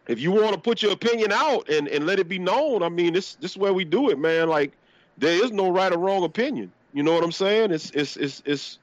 if 0.09 0.19
you 0.19 0.31
want 0.33 0.55
to 0.55 0.61
put 0.61 0.83
your 0.83 0.93
opinion 0.93 1.33
out 1.33 1.69
and, 1.69 1.89
and 1.89 2.07
let 2.07 2.19
it 2.19 2.29
be 2.29 2.39
known, 2.39 2.83
I 2.83 2.89
mean, 2.89 3.13
this 3.13 3.35
this 3.37 3.53
is 3.53 3.57
where 3.57 3.73
we 3.73 3.85
do 3.85 4.11
it, 4.11 4.19
man. 4.19 4.49
Like 4.49 4.73
there 5.19 5.43
is 5.45 5.53
no 5.53 5.71
right 5.71 5.93
or 5.93 5.99
wrong 5.99 6.25
opinion. 6.25 6.73
You 6.93 7.03
know 7.03 7.13
what 7.15 7.25
I'm 7.25 7.33
saying? 7.33 7.71
It's 7.73 7.91
it's 7.91 8.17
it's 8.17 8.43
it's 8.45 8.79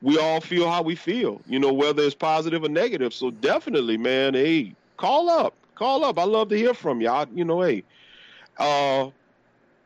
we 0.00 0.18
all 0.18 0.40
feel 0.40 0.68
how 0.68 0.82
we 0.82 0.96
feel, 0.96 1.40
you 1.46 1.58
know, 1.58 1.72
whether 1.72 2.02
it's 2.02 2.14
positive 2.14 2.64
or 2.64 2.68
negative. 2.68 3.14
So 3.14 3.30
definitely, 3.30 3.96
man, 3.96 4.34
hey, 4.34 4.74
call 4.96 5.30
up. 5.30 5.54
Call 5.74 6.04
up. 6.04 6.18
I 6.18 6.24
love 6.24 6.48
to 6.50 6.56
hear 6.56 6.74
from 6.74 7.00
you. 7.00 7.08
I, 7.08 7.26
you 7.34 7.44
know, 7.44 7.60
hey. 7.62 7.84
Uh 8.58 9.10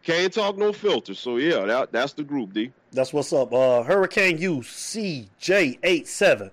can't 0.03 0.33
talk 0.33 0.57
no 0.57 0.73
filter. 0.73 1.15
So 1.15 1.37
yeah, 1.37 1.65
that 1.67 1.93
that's 1.93 2.13
the 2.13 2.23
group, 2.23 2.53
D. 2.53 2.73
That's 2.93 3.13
what's 3.13 3.33
up. 3.33 3.53
Uh 3.53 3.83
Hurricane 3.83 4.39
U 4.39 4.59
CJ87. 4.59 6.51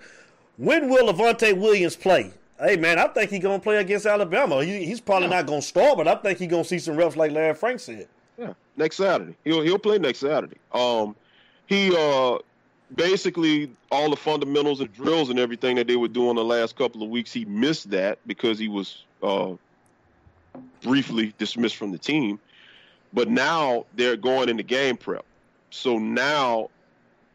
When 0.58 0.90
will 0.90 1.12
Avantae 1.14 1.58
Williams 1.58 1.96
play? 1.96 2.32
Hey 2.60 2.78
man, 2.78 3.00
I 3.00 3.08
think 3.08 3.32
he's 3.32 3.42
gonna 3.42 3.60
play 3.60 3.78
against 3.78 4.06
Alabama. 4.06 4.64
He, 4.64 4.86
he's 4.86 5.02
probably 5.02 5.28
yeah. 5.28 5.38
not 5.38 5.48
gonna 5.48 5.62
start, 5.62 5.98
but 5.98 6.08
I 6.08 6.16
think 6.16 6.40
he's 6.40 6.50
gonna 6.50 6.64
see 6.64 6.80
some 6.80 6.96
reps 6.96 7.16
like 7.16 7.32
Larry 7.32 7.56
Frank 7.56 7.80
said. 7.80 8.08
Yeah, 8.38 8.54
next 8.78 8.98
Saturday. 8.98 9.36
He'll 9.44 9.62
he'll 9.62 9.80
play 9.80 9.98
next 9.98 10.20
Saturday. 10.20 10.58
Um, 10.72 11.16
he 11.66 11.96
uh 11.96 12.38
basically 12.96 13.72
all 13.92 14.10
the 14.10 14.16
fundamentals 14.16 14.80
and 14.82 14.94
drills 14.94 15.30
and 15.30 15.40
everything 15.40 15.76
that 15.78 15.88
they 15.88 15.96
were 15.96 16.08
doing 16.08 16.36
the 16.36 16.44
last 16.44 16.76
couple 16.76 17.02
of 17.02 17.10
weeks. 17.10 17.34
He 17.34 17.46
missed 17.46 17.90
that 17.90 18.20
because 18.28 18.60
he 18.60 18.68
was 18.68 19.04
uh 19.22 19.54
briefly 20.82 21.34
dismissed 21.38 21.76
from 21.76 21.92
the 21.92 21.98
team. 21.98 22.40
But 23.14 23.30
now 23.30 23.86
they're 23.96 24.18
going 24.18 24.50
into 24.50 24.64
game 24.64 24.98
prep. 24.98 25.26
So 25.70 25.98
now 25.98 26.70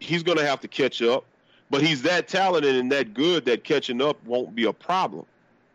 he's 0.01 0.23
going 0.23 0.39
to 0.39 0.47
have 0.47 0.61
to 0.61 0.69
catch 0.69 1.03
up. 1.03 1.25
But 1.71 1.83
he's 1.83 2.03
that 2.03 2.29
talented 2.29 2.77
and 2.77 2.91
that 2.93 3.15
good 3.15 3.45
that 3.45 3.65
catching 3.65 4.01
up 4.01 4.25
won't 4.25 4.55
be 4.55 4.65
a 4.65 4.73
problem. 4.73 5.27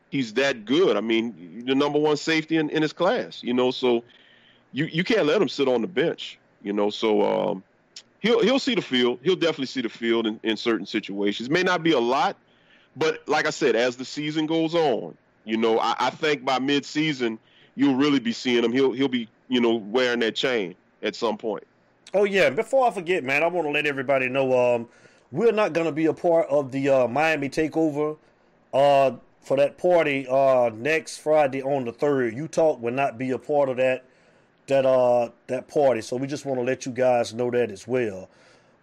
He's 0.09 0.33
that 0.33 0.65
good. 0.65 0.97
I 0.97 1.01
mean, 1.01 1.63
the 1.65 1.75
number 1.75 1.99
one 1.99 2.17
safety 2.17 2.57
in, 2.57 2.69
in 2.69 2.81
his 2.81 2.93
class, 2.93 3.43
you 3.43 3.53
know, 3.53 3.71
so 3.71 4.03
you, 4.71 4.85
you 4.85 5.03
can't 5.03 5.25
let 5.25 5.41
him 5.41 5.49
sit 5.49 5.67
on 5.67 5.81
the 5.81 5.87
bench, 5.87 6.37
you 6.61 6.73
know. 6.73 6.89
So 6.89 7.21
um, 7.21 7.63
he'll 8.19 8.41
he'll 8.41 8.59
see 8.59 8.75
the 8.75 8.81
field. 8.81 9.19
He'll 9.23 9.35
definitely 9.35 9.67
see 9.67 9.81
the 9.81 9.89
field 9.89 10.27
in, 10.27 10.39
in 10.43 10.57
certain 10.57 10.85
situations. 10.85 11.49
May 11.49 11.63
not 11.63 11.83
be 11.83 11.93
a 11.93 11.99
lot, 11.99 12.37
but 12.95 13.27
like 13.27 13.47
I 13.47 13.51
said, 13.51 13.75
as 13.75 13.95
the 13.95 14.05
season 14.05 14.45
goes 14.45 14.75
on, 14.75 15.15
you 15.45 15.57
know, 15.57 15.79
I, 15.79 15.95
I 15.97 16.09
think 16.09 16.45
by 16.45 16.59
mid-season 16.59 17.39
you'll 17.75 17.95
really 17.95 18.19
be 18.19 18.33
seeing 18.33 18.63
him. 18.63 18.71
He'll 18.71 18.91
he'll 18.91 19.07
be 19.07 19.27
you 19.47 19.61
know 19.61 19.75
wearing 19.75 20.19
that 20.19 20.35
chain 20.35 20.75
at 21.01 21.15
some 21.15 21.37
point. 21.37 21.65
Oh 22.13 22.23
yeah. 22.23 22.49
Before 22.49 22.87
I 22.87 22.91
forget, 22.91 23.23
man, 23.23 23.43
I 23.43 23.47
want 23.47 23.67
to 23.67 23.71
let 23.71 23.85
everybody 23.85 24.29
know 24.29 24.75
um, 24.75 24.87
we're 25.33 25.51
not 25.51 25.73
going 25.73 25.87
to 25.87 25.91
be 25.91 26.05
a 26.05 26.13
part 26.13 26.47
of 26.47 26.71
the 26.71 26.87
uh, 26.87 27.07
Miami 27.07 27.49
takeover 27.49 28.17
uh, 28.71 29.11
for 29.41 29.57
that 29.57 29.79
party 29.79 30.27
uh, 30.29 30.69
next 30.73 31.17
Friday 31.17 31.63
on 31.63 31.85
the 31.85 31.91
third. 31.91 32.35
Utah 32.35 32.75
will 32.75 32.93
not 32.93 33.17
be 33.17 33.31
a 33.31 33.39
part 33.39 33.67
of 33.67 33.77
that 33.77 34.05
that 34.67 34.85
uh 34.85 35.29
that 35.47 35.67
party. 35.67 36.01
So 36.01 36.15
we 36.15 36.27
just 36.27 36.45
want 36.45 36.59
to 36.59 36.63
let 36.63 36.85
you 36.85 36.91
guys 36.91 37.33
know 37.33 37.51
that 37.51 37.69
as 37.69 37.85
well. 37.85 38.29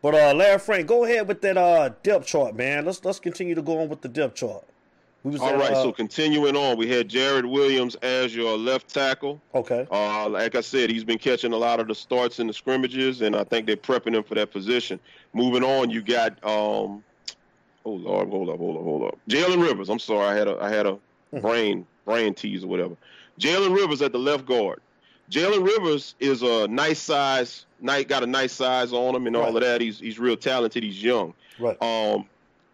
But 0.03 0.15
uh 0.15 0.35
Larry 0.35 0.59
Frank, 0.59 0.87
go 0.87 1.05
ahead 1.05 1.27
with 1.27 1.41
that 1.41 1.57
uh 1.57 1.91
depth 2.03 2.27
chart, 2.27 2.55
man. 2.55 2.85
Let's 2.85 3.03
let's 3.05 3.21
continue 3.21 3.55
to 3.55 3.63
go 3.63 3.81
on 3.81 3.89
with 3.89 4.03
the 4.03 4.09
depth 4.09 4.35
chart. 4.35 4.65
All 5.23 5.55
right, 5.55 5.73
uh, 5.73 5.83
so 5.83 5.93
continuing 5.93 6.57
on, 6.57 6.79
we 6.79 6.89
had 6.89 7.09
Jarrid 7.09 7.45
Williams 7.45 7.95
as 7.97 8.35
your 8.35 8.57
left 8.57 8.89
tackle. 8.89 9.41
Okay. 9.55 9.87
Uh, 9.91 10.27
like 10.31 10.55
I 10.55 10.63
said, 10.63 10.89
he's 10.89 11.05
been 11.05 11.19
catching 11.19 11.53
a 11.53 11.57
lot 11.57 11.79
of 11.79 11.89
the 11.89 11.95
starts 11.95 12.39
in 12.39 12.47
the 12.47 12.55
scrimmages, 12.55 13.21
and 13.21 13.37
I 13.37 13.45
think 13.45 13.67
they're 13.67 13.77
prepping 13.77 14.15
him 14.15 14.23
for 14.23 14.35
that 14.37 14.51
position. 14.51 14.99
Moving 15.35 15.63
on, 15.63 15.91
you 15.91 16.01
got 16.01 16.33
um, 16.43 17.05
oh 17.85 17.93
Lord, 17.93 18.31
hold 18.31 18.49
up, 18.49 18.57
hold 18.57 18.77
up, 18.79 18.83
hold 18.83 19.03
up. 19.05 19.19
Jalen 19.29 19.63
Rivers. 19.63 19.91
I'm 19.91 19.99
sorry, 19.99 20.27
I 20.27 20.35
had 20.35 20.49
a 20.49 20.59
I 20.59 20.71
had 20.71 20.87
a 20.87 20.97
hmm. 21.33 21.41
brain 21.41 21.87
brain 22.07 22.33
tease 22.33 22.65
or 22.65 22.69
whatever. 22.69 22.97
Jalen 23.39 23.77
Rivers 23.77 24.01
at 24.01 24.13
the 24.13 24.19
left 24.19 24.47
guard. 24.47 24.81
Jalen 25.31 25.65
Rivers 25.67 26.15
is 26.19 26.43
a 26.43 26.67
nice 26.67 26.99
size, 26.99 27.67
night 27.81 28.09
got 28.09 28.23
a 28.23 28.27
nice 28.27 28.53
size 28.53 28.95
on 28.95 29.15
him 29.15 29.27
and 29.27 29.37
all 29.37 29.55
of 29.55 29.63
that. 29.63 29.83
He's 29.83 29.99
he's 29.99 30.19
real 30.19 30.37
talented. 30.37 30.83
He's 30.83 31.03
young. 31.03 31.35
Right. 31.59 31.81
Um, 31.83 32.27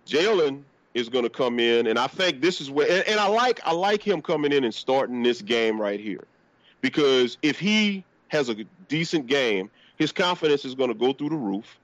Jalen 0.07 0.63
is 0.97 1.11
going 1.11 1.25
to 1.25 1.31
come 1.31 1.61
in, 1.61 1.87
and 1.87 1.99
I 1.99 2.07
think 2.07 2.41
this 2.41 2.63
is 2.63 2.71
where, 2.71 2.91
and, 2.91 3.07
and 3.07 3.21
I 3.21 3.29
like 3.29 3.61
I 3.65 3.73
like 3.73 4.03
him 4.03 4.23
coming 4.23 4.51
in 4.51 4.65
and 4.65 4.75
starting 4.75 5.23
this 5.23 5.43
game 5.43 5.79
right 5.79 6.01
here, 6.01 6.25
because 6.81 7.37
if 7.43 7.61
he 7.61 8.03
has 8.29 8.49
a 8.49 8.57
decent 8.89 9.27
game, 9.27 9.71
his 9.99 10.11
confidence 10.11 10.65
is 10.65 10.75
going 10.75 10.89
to 10.89 10.95
go 10.95 11.13
through 11.13 11.29
the 11.29 11.37
roof, 11.37 11.79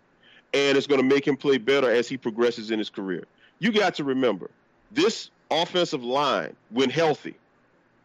and 0.55 0.79
it's 0.79 0.87
going 0.87 1.01
to 1.01 1.07
make 1.07 1.27
him 1.27 1.37
play 1.37 1.59
better 1.59 1.91
as 1.91 2.09
he 2.09 2.17
progresses 2.17 2.71
in 2.71 2.79
his 2.79 2.89
career. 2.89 3.25
You 3.59 3.71
got 3.71 3.95
to 3.97 4.05
remember 4.05 4.51
this 4.91 5.31
offensive 5.51 6.03
line, 6.03 6.57
when 6.71 6.89
healthy, 6.89 7.35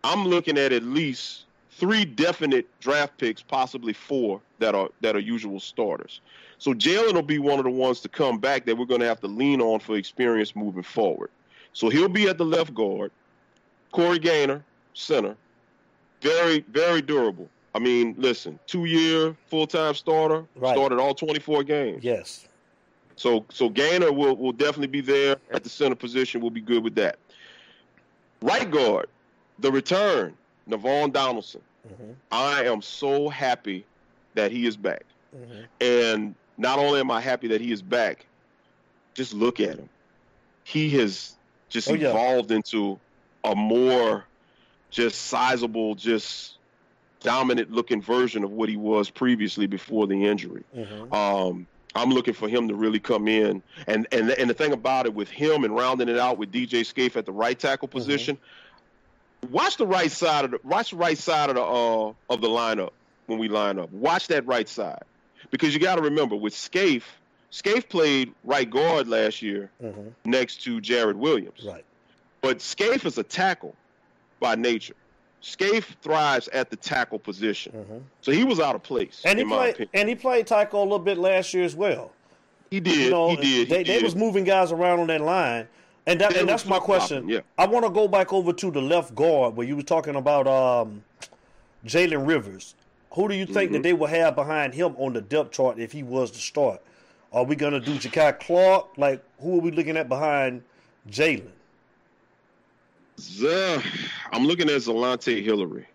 I'm 0.04 0.28
looking 0.28 0.58
at 0.58 0.74
at 0.74 0.84
least 0.84 1.46
three 1.72 2.04
definite 2.04 2.68
draft 2.82 3.18
picks, 3.18 3.42
possibly 3.42 3.94
four 3.94 4.42
that 4.60 4.76
are 4.76 4.90
that 5.00 5.16
are 5.16 5.20
usual 5.20 5.62
starters. 5.62 6.20
So 6.60 6.74
Jalen 6.74 7.14
will 7.14 7.22
be 7.22 7.40
one 7.40 7.60
of 7.60 7.66
the 7.66 7.72
ones 7.72 8.02
to 8.02 8.10
come 8.10 8.40
back 8.40 8.66
that 8.66 8.78
we're 8.78 8.86
going 8.86 9.02
to 9.02 9.08
have 9.08 9.20
to 9.22 9.28
lean 9.28 9.62
on 9.62 9.80
for 9.80 9.96
experience 9.96 10.56
moving 10.56 10.84
forward. 10.84 11.30
So 11.74 11.90
he'll 11.90 12.10
be 12.10 12.28
at 12.28 12.38
the 12.38 12.46
left 12.46 12.74
guard. 12.74 13.12
Corey 13.92 14.20
Gaynor, 14.20 14.64
center. 14.94 15.36
Very, 16.22 16.66
very 16.72 17.02
durable. 17.02 17.48
I 17.76 17.80
mean, 17.80 18.16
listen, 18.18 18.58
two 18.66 18.86
year 18.86 19.36
full 19.46 19.68
time 19.68 19.94
starter, 19.94 20.46
right. 20.56 20.76
started 20.76 20.98
all 21.00 21.14
24 21.14 21.64
games. 21.64 22.04
Yes. 22.04 22.48
So 23.16 23.46
so 23.50 23.70
Gaynor 23.70 24.12
will, 24.12 24.36
will 24.36 24.52
definitely 24.52 24.88
be 24.88 25.02
there 25.02 25.38
at 25.52 25.64
the 25.64 25.70
center 25.70 25.96
position. 25.96 26.42
We'll 26.42 26.50
be 26.50 26.62
good 26.62 26.84
with 26.84 26.96
that. 26.96 27.18
Right 28.42 28.70
guard, 28.70 29.08
the 29.60 29.72
return, 29.72 30.36
Navaughn 30.68 31.14
Donaldson. 31.14 31.62
Mm-hmm. 31.88 32.12
I 32.32 32.64
am 32.64 32.82
so 32.82 33.30
happy 33.30 33.86
that 34.34 34.52
he 34.52 34.66
is 34.66 34.76
back. 34.76 35.04
Mm-hmm. 35.36 35.62
And 35.82 36.36
not 36.58 36.80
only 36.80 37.00
am 37.00 37.12
I 37.12 37.22
happy 37.22 37.50
that 37.50 37.62
he 37.62 37.72
is 37.72 37.82
back, 37.82 38.26
just 39.14 39.34
look 39.34 39.60
at 39.60 39.78
him. 39.78 39.90
He 40.64 40.90
has 40.92 41.36
just 41.70 41.90
oh, 41.90 41.94
evolved 41.94 42.52
into 42.52 43.00
a 43.44 43.56
more 43.56 44.26
just 44.90 45.26
sizable, 45.26 45.96
just 45.96 46.58
dominant 47.22 47.72
looking 47.72 48.02
version 48.02 48.44
of 48.44 48.52
what 48.52 48.70
he 48.70 48.78
was 48.78 49.10
previously 49.10 49.68
before 49.68 50.08
the 50.08 50.26
injury. 50.26 50.64
Mm-hmm. 50.76 51.14
Um, 51.14 51.68
I'm 51.96 52.12
looking 52.12 52.34
for 52.34 52.48
him 52.48 52.68
to 52.68 52.76
really 52.76 53.00
come 53.00 53.28
in, 53.28 53.64
and 53.88 54.08
and 54.12 54.30
and 54.30 54.50
the 54.50 54.54
thing 54.54 54.72
about 54.72 55.06
it 55.06 55.14
with 55.14 55.30
him 55.30 55.64
and 55.64 55.76
rounding 55.76 56.10
it 56.10 56.18
out 56.18 56.38
with 56.38 56.52
DJ 56.52 56.86
Scaife 56.86 57.18
at 57.18 57.26
the 57.26 57.32
right 57.32 57.58
tackle 57.58 57.88
mm-hmm. 57.88 57.98
position. 57.98 58.36
Mm-hmm. 58.36 59.54
Watch 59.54 59.78
the 59.78 59.88
right 59.88 60.12
side 60.12 60.46
of 60.46 60.52
the 60.52 60.60
watch 60.64 60.92
the 60.92 60.98
right 60.98 61.18
side 61.18 61.50
of 61.50 61.56
the 61.56 61.64
uh, 61.64 62.34
of 62.34 62.42
the 62.42 62.50
lineup 62.50 62.92
when 63.28 63.40
we 63.40 63.48
line 63.48 63.80
up. 63.80 63.92
Watch 63.92 64.28
that 64.28 64.46
right 64.46 64.68
side 64.68 65.04
because 65.52 65.74
you 65.74 65.80
got 65.80 65.96
to 65.96 66.02
remember 66.02 66.36
with 66.36 66.54
Scaife, 66.54 67.20
Scaife 67.50 67.88
played 67.88 68.34
right 68.44 68.70
guard 68.70 69.08
last 69.08 69.42
year 69.42 69.70
mm-hmm. 69.82 70.10
next 70.26 70.64
to 70.64 70.80
Jarrid 70.82 71.16
Williams. 71.16 71.64
Right. 71.66 71.86
But 72.42 72.62
Scaife 72.62 73.06
is 73.06 73.18
a 73.18 73.24
tackle 73.24 73.76
by 74.40 74.56
nature. 74.56 74.96
Scaife 75.42 75.96
thrives 76.02 76.48
at 76.50 76.70
the 76.70 76.76
tackle 76.76 77.20
position, 77.20 77.72
mm-hmm. 77.72 77.98
so 78.22 78.32
he 78.32 78.44
was 78.44 78.60
out 78.60 78.76
of 78.76 78.84
place. 78.84 79.22
And 79.24 79.38
he 79.38 79.46
played, 79.46 79.88
and 79.94 80.10
he 80.10 80.16
played 80.16 80.48
tackle 80.48 80.82
a 80.82 80.84
little 80.84 81.00
bit 81.00 81.18
last 81.18 81.54
year 81.54 81.64
as 81.64 81.76
well. 81.76 82.12
He 82.72 82.80
did. 82.80 82.96
You 82.96 83.10
know, 83.12 83.30
he 83.30 83.36
did. 83.36 83.70
They, 83.70 83.84
he 83.84 83.84
they 83.84 84.04
was 84.04 84.16
moving 84.16 84.44
guys 84.44 84.72
around 84.72 85.00
on 85.00 85.08
that 85.08 85.22
line, 85.22 85.68
and 86.08 86.20
that, 86.20 86.36
and 86.36 86.50
that's 86.50 86.66
my 86.66 86.80
question. 86.80 87.30
Yeah. 87.30 87.42
I 87.58 87.68
want 87.68 87.86
to 87.86 87.92
go 87.92 88.08
back 88.08 88.34
over 88.34 88.52
to 88.52 88.72
the 88.72 88.82
left 88.82 89.14
guard 89.14 89.56
where 89.56 89.66
you 89.66 89.76
were 89.76 89.84
talking 89.84 90.16
about 90.16 90.48
um, 90.48 91.04
Jalen 91.86 92.28
Rivers. 92.28 92.76
Who 93.12 93.28
do 93.28 93.36
you 93.36 93.46
think 93.46 93.68
mm-hmm. 93.68 93.74
that 93.74 93.84
they 93.84 93.94
will 93.94 94.08
have 94.08 94.36
behind 94.36 94.74
him 94.74 94.96
on 94.98 95.14
the 95.14 95.22
depth 95.22 95.52
chart 95.52 95.80
if 95.80 95.92
he 95.92 96.04
was 96.04 96.32
to 96.32 96.40
start? 96.40 96.82
Are 97.34 97.44
we 97.44 97.56
going 97.56 97.74
to 97.74 97.80
do 97.80 97.96
Jakai 97.96 98.40
Clark? 98.40 98.98
Like, 98.98 99.24
who 99.40 99.58
are 99.58 99.62
we 99.62 99.72
looking 99.72 99.98
at 99.98 100.08
behind 100.08 100.64
Jalen? 101.10 101.50
I'm 104.32 104.46
looking 104.46 104.70
at 104.70 104.82
Zalontae 104.82 105.44
Hillard. 105.44 105.86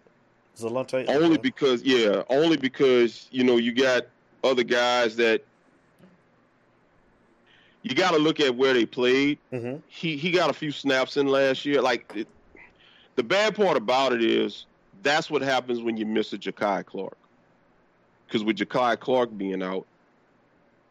Zalontae? 0.57 1.09
Only 1.09 1.39
because, 1.39 1.83
yeah, 1.83 2.23
only 2.29 2.57
because, 2.57 3.29
you 3.31 3.45
know, 3.45 3.57
you 3.57 3.73
got 3.73 4.07
other 4.45 4.65
guys 4.65 5.17
that 5.17 5.45
you 7.83 7.95
got 7.95 8.13
to 8.13 8.19
look 8.19 8.41
at 8.41 8.55
where 8.55 8.75
they 8.75 8.87
played. 8.87 9.39
Mm-hmm. 9.53 9.79
He 9.89 10.17
he 10.17 10.31
got 10.31 10.51
a 10.51 10.53
few 10.53 10.71
snaps 10.71 11.17
in 11.17 11.27
last 11.27 11.65
year. 11.65 11.81
Like, 11.81 12.11
it, 12.15 12.29
the 13.17 13.23
bad 13.23 13.55
part 13.55 13.77
about 13.77 14.13
it 14.13 14.23
is 14.23 14.67
that's 15.03 15.31
what 15.31 15.43
happens 15.43 15.83
when 15.83 15.97
you 15.97 16.07
miss 16.07 16.33
a 16.33 16.39
Jakai 16.39 16.85
Clark. 16.85 17.17
Because 18.27 18.45
with 18.45 18.57
Jakai 18.57 18.99
Clark 18.99 19.37
being 19.37 19.63
out, 19.63 19.87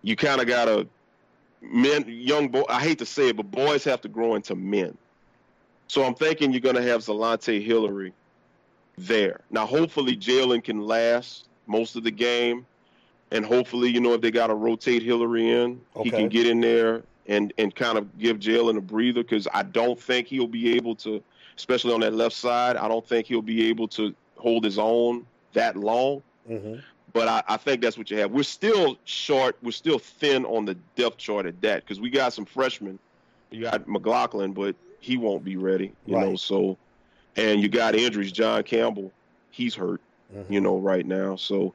you 0.03 0.15
kind 0.15 0.41
of 0.41 0.47
got 0.47 0.65
to 0.65 0.87
men, 1.61 2.05
young 2.07 2.49
boy. 2.49 2.63
I 2.69 2.81
hate 2.81 2.99
to 2.99 3.05
say 3.05 3.29
it, 3.29 3.37
but 3.37 3.49
boys 3.49 3.83
have 3.83 4.01
to 4.01 4.07
grow 4.07 4.35
into 4.35 4.55
men. 4.55 4.97
So 5.87 6.03
I'm 6.03 6.15
thinking 6.15 6.51
you're 6.51 6.61
going 6.61 6.75
to 6.75 6.83
have 6.83 7.01
Zalontae 7.01 7.63
Hillard 7.63 8.13
there. 8.97 9.41
Now, 9.49 9.65
hopefully, 9.65 10.15
Jalen 10.15 10.63
can 10.63 10.81
last 10.81 11.47
most 11.67 11.95
of 11.95 12.03
the 12.03 12.11
game, 12.11 12.65
and 13.31 13.45
hopefully, 13.45 13.89
you 13.89 13.99
know, 13.99 14.13
if 14.13 14.21
they 14.21 14.31
got 14.31 14.47
to 14.47 14.55
rotate 14.55 15.03
Hillard 15.03 15.39
in, 15.39 15.81
okay. 15.95 16.03
he 16.03 16.11
can 16.11 16.29
get 16.29 16.47
in 16.47 16.61
there 16.61 17.03
and 17.27 17.53
and 17.57 17.73
kind 17.75 17.97
of 17.97 18.17
give 18.17 18.39
Jalen 18.39 18.77
a 18.77 18.81
breather 18.81 19.23
because 19.23 19.47
I 19.53 19.63
don't 19.63 19.99
think 19.99 20.27
he'll 20.27 20.47
be 20.47 20.75
able 20.75 20.95
to 20.97 21.23
especially 21.57 21.93
on 21.93 21.99
that 22.01 22.13
left 22.13 22.35
side. 22.35 22.75
I 22.77 22.87
don't 22.87 23.05
think 23.05 23.27
he'll 23.27 23.41
be 23.41 23.67
able 23.69 23.87
to 23.89 24.13
hold 24.35 24.63
his 24.63 24.77
own 24.79 25.25
that 25.53 25.75
long. 25.75 26.21
Mm-hmm. 26.49 26.79
But 27.13 27.27
I, 27.27 27.43
I 27.47 27.57
think 27.57 27.81
that's 27.81 27.97
what 27.97 28.09
you 28.09 28.17
have. 28.19 28.31
We're 28.31 28.43
still 28.43 28.97
short. 29.03 29.57
We're 29.61 29.71
still 29.71 29.99
thin 29.99 30.45
on 30.45 30.65
the 30.65 30.75
depth 30.95 31.17
chart 31.17 31.45
at 31.45 31.61
that 31.61 31.83
because 31.83 31.99
we 31.99 32.09
got 32.09 32.33
some 32.33 32.45
freshmen. 32.45 32.99
You 33.49 33.63
got 33.63 33.87
McLaughlin, 33.87 34.53
but 34.53 34.75
he 34.99 35.17
won't 35.17 35.43
be 35.43 35.57
ready. 35.57 35.91
You 36.05 36.17
know, 36.17 36.35
so 36.37 36.77
and 37.35 37.61
you 37.61 37.67
got 37.67 37.95
injuries. 37.95 38.31
John 38.31 38.63
Campbell, 38.63 39.11
he's 39.51 39.75
hurt. 39.75 39.99
Mhm. 40.33 40.49
You 40.49 40.61
know, 40.61 40.77
right 40.77 41.05
now. 41.05 41.35
So 41.35 41.73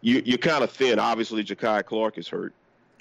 you 0.00 0.22
you're 0.24 0.38
kind 0.38 0.64
of 0.64 0.70
thin. 0.70 0.98
Obviously, 0.98 1.44
Jakai 1.44 1.84
Clark 1.84 2.16
is 2.16 2.28
hurt 2.28 2.54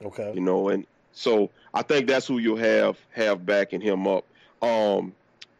Okay. 0.04 0.34
you 0.34 0.42
know, 0.42 0.70
and 0.70 0.86
so 1.14 1.50
I 1.74 1.82
think 1.82 2.08
that's 2.08 2.28
who 2.28 2.40
you'll 2.40 2.58
have 2.58 2.98
have 3.12 3.46
backing 3.46 3.80
him 3.80 4.06
up. 4.08 4.26
Um, 4.62 5.14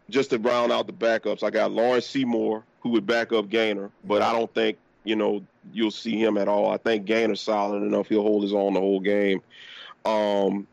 just 0.10 0.32
to 0.32 0.40
round 0.40 0.72
out 0.72 0.88
the 0.88 0.94
backups, 0.94 1.44
I 1.44 1.50
got 1.50 1.72
Laurance 1.72 2.08
Seymore 2.08 2.64
who 2.82 2.90
would 2.90 3.06
back 3.06 3.32
up 3.32 3.50
Gaynor, 3.50 3.92
but 4.06 4.22
I 4.22 4.32
don't 4.32 4.54
think 4.54 4.78
you 5.04 5.16
know 5.16 5.44
you'll 5.74 5.92
see 5.92 6.22
him 6.22 6.38
at 6.38 6.48
all. 6.48 6.72
I 6.72 6.78
think 6.78 7.06
Gaynor's 7.06 7.42
solid 7.42 7.84
enough; 7.84 8.08
he'll 8.08 8.24
hold 8.24 8.44
his 8.44 8.54
own 8.54 8.74
the 8.74 8.80
whole 8.80 9.00
game. 9.00 9.42
Um, 10.06 10.68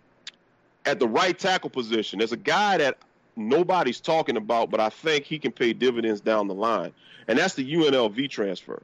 at 0.84 1.00
the 1.00 1.08
right 1.08 1.36
tackle 1.36 1.70
position, 1.70 2.18
there's 2.18 2.32
a 2.32 2.36
guy 2.36 2.78
that 2.78 2.98
nobody's 3.34 4.00
talking 4.00 4.36
about, 4.36 4.70
but 4.70 4.80
I 4.80 4.88
think 4.88 5.24
he 5.24 5.38
can 5.38 5.52
pay 5.52 5.72
dividends 5.72 6.20
down 6.20 6.48
the 6.48 6.54
line, 6.54 6.92
and 7.28 7.38
that's 7.38 7.54
the 7.54 7.74
UNLV 7.74 8.30
transfer. 8.30 8.82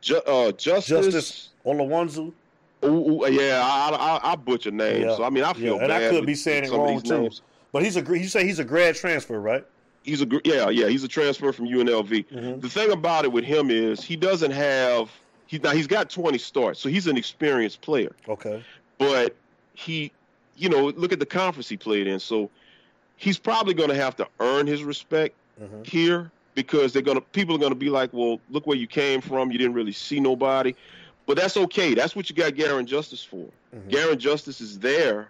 Ju- 0.00 0.22
uh, 0.26 0.52
Justice, 0.52 1.06
Justice 1.06 1.48
Olawanzu. 1.66 2.32
Ooh, 2.84 2.88
ooh, 3.24 3.30
yeah, 3.30 3.60
I, 3.62 3.90
I, 3.90 4.32
I 4.32 4.36
butcher 4.36 4.70
names. 4.70 5.06
Yeah. 5.06 5.16
So 5.16 5.24
I 5.24 5.30
mean, 5.30 5.44
I 5.44 5.52
feel 5.52 5.76
Yeah, 5.76 5.82
and 5.82 5.88
bad. 5.88 6.02
I 6.02 6.10
could 6.10 6.26
be 6.26 6.34
saying 6.34 6.64
it 6.64 6.70
wrong 6.70 6.94
these 6.94 7.02
too. 7.02 7.18
names. 7.22 7.42
But 7.72 7.82
he's 7.82 7.96
a 7.96 8.00
you 8.02 8.28
say 8.28 8.44
he's 8.46 8.58
a 8.58 8.64
grad 8.64 8.94
transfer, 8.96 9.40
right? 9.40 9.64
He's 10.02 10.22
a 10.22 10.26
yeah, 10.44 10.70
yeah. 10.70 10.88
He's 10.88 11.04
a 11.04 11.08
transfer 11.08 11.52
from 11.52 11.66
UNLV. 11.66 12.26
Mhm. 12.28 12.60
The 12.60 12.68
thing 12.68 12.90
about 12.92 13.24
it 13.24 13.32
with 13.32 13.44
him 13.44 13.70
is 13.70 14.02
he 14.02 14.16
doesn't 14.16 14.52
have 14.52 15.10
he 15.46 15.58
now 15.58 15.70
he's 15.72 15.86
got 15.86 16.10
20 16.10 16.38
starts, 16.38 16.80
so 16.80 16.88
he's 16.88 17.06
an 17.06 17.16
experienced 17.16 17.80
player. 17.80 18.12
Okay. 18.28 18.62
But 18.98 19.34
he, 19.74 20.10
you 20.56 20.68
know, 20.68 20.86
look 20.88 21.12
at 21.12 21.18
the 21.20 21.26
conference 21.26 21.68
he 21.68 21.76
played 21.76 22.06
in. 22.06 22.18
So 22.20 22.50
he's 23.16 23.38
probably 23.38 23.74
going 23.74 23.88
to 23.90 23.94
have 23.94 24.16
to 24.16 24.26
earn 24.40 24.66
his 24.66 24.82
respect 24.82 25.34
Mhm. 25.60 25.86
here 25.86 26.30
because 26.54 26.92
they're 26.92 27.02
gonna 27.02 27.20
people 27.20 27.54
are 27.54 27.58
gonna 27.58 27.74
be 27.74 27.90
like, 27.90 28.10
well, 28.12 28.40
look 28.50 28.66
where 28.66 28.76
you 28.76 28.86
came 28.86 29.20
from. 29.20 29.52
You 29.52 29.58
didn't 29.58 29.74
really 29.74 29.92
see 29.92 30.20
nobody, 30.20 30.74
but 31.26 31.36
that's 31.36 31.56
okay. 31.56 31.94
That's 31.94 32.16
what 32.16 32.30
you 32.30 32.34
got 32.36 32.54
Garin 32.54 32.86
Justice 32.86 33.22
for. 33.22 33.46
Garin 33.88 34.18
Justice 34.18 34.60
is 34.62 34.78
there 34.78 35.28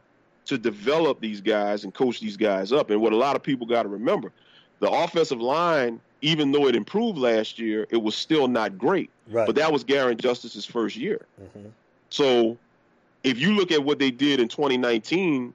to 0.48 0.58
develop 0.58 1.20
these 1.20 1.40
guys 1.40 1.84
and 1.84 1.94
coach 1.94 2.20
these 2.20 2.36
guys 2.36 2.72
up. 2.72 2.90
And 2.90 3.00
what 3.00 3.12
a 3.12 3.16
lot 3.16 3.36
of 3.36 3.42
people 3.42 3.66
got 3.66 3.82
to 3.84 3.88
remember, 3.88 4.32
the 4.80 4.90
offensive 4.90 5.40
line, 5.40 6.00
even 6.22 6.52
though 6.52 6.66
it 6.68 6.74
improved 6.74 7.18
last 7.18 7.58
year, 7.58 7.86
it 7.90 7.98
was 7.98 8.14
still 8.16 8.48
not 8.48 8.76
great. 8.78 9.10
Right. 9.30 9.46
But 9.46 9.56
that 9.56 9.72
was 9.72 9.84
Garin 9.84 10.16
Justice's 10.16 10.64
first 10.64 10.96
year. 10.96 11.26
Mm-hmm. 11.40 11.68
So 12.10 12.56
if 13.24 13.38
you 13.38 13.52
look 13.52 13.70
at 13.70 13.84
what 13.84 13.98
they 13.98 14.10
did 14.10 14.40
in 14.40 14.48
2019, 14.48 15.52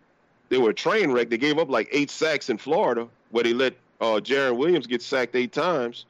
they 0.49 0.57
were 0.57 0.69
a 0.69 0.73
train 0.73 1.11
wreck. 1.11 1.29
They 1.29 1.37
gave 1.37 1.57
up 1.57 1.69
like 1.69 1.89
eight 1.91 2.11
sacks 2.11 2.49
in 2.49 2.57
Florida, 2.57 3.07
where 3.31 3.43
they 3.43 3.53
let 3.53 3.73
uh, 3.99 4.19
Jarren 4.23 4.57
Williams 4.57 4.85
get 4.85 5.01
sacked 5.01 5.35
eight 5.35 5.51
times. 5.51 6.05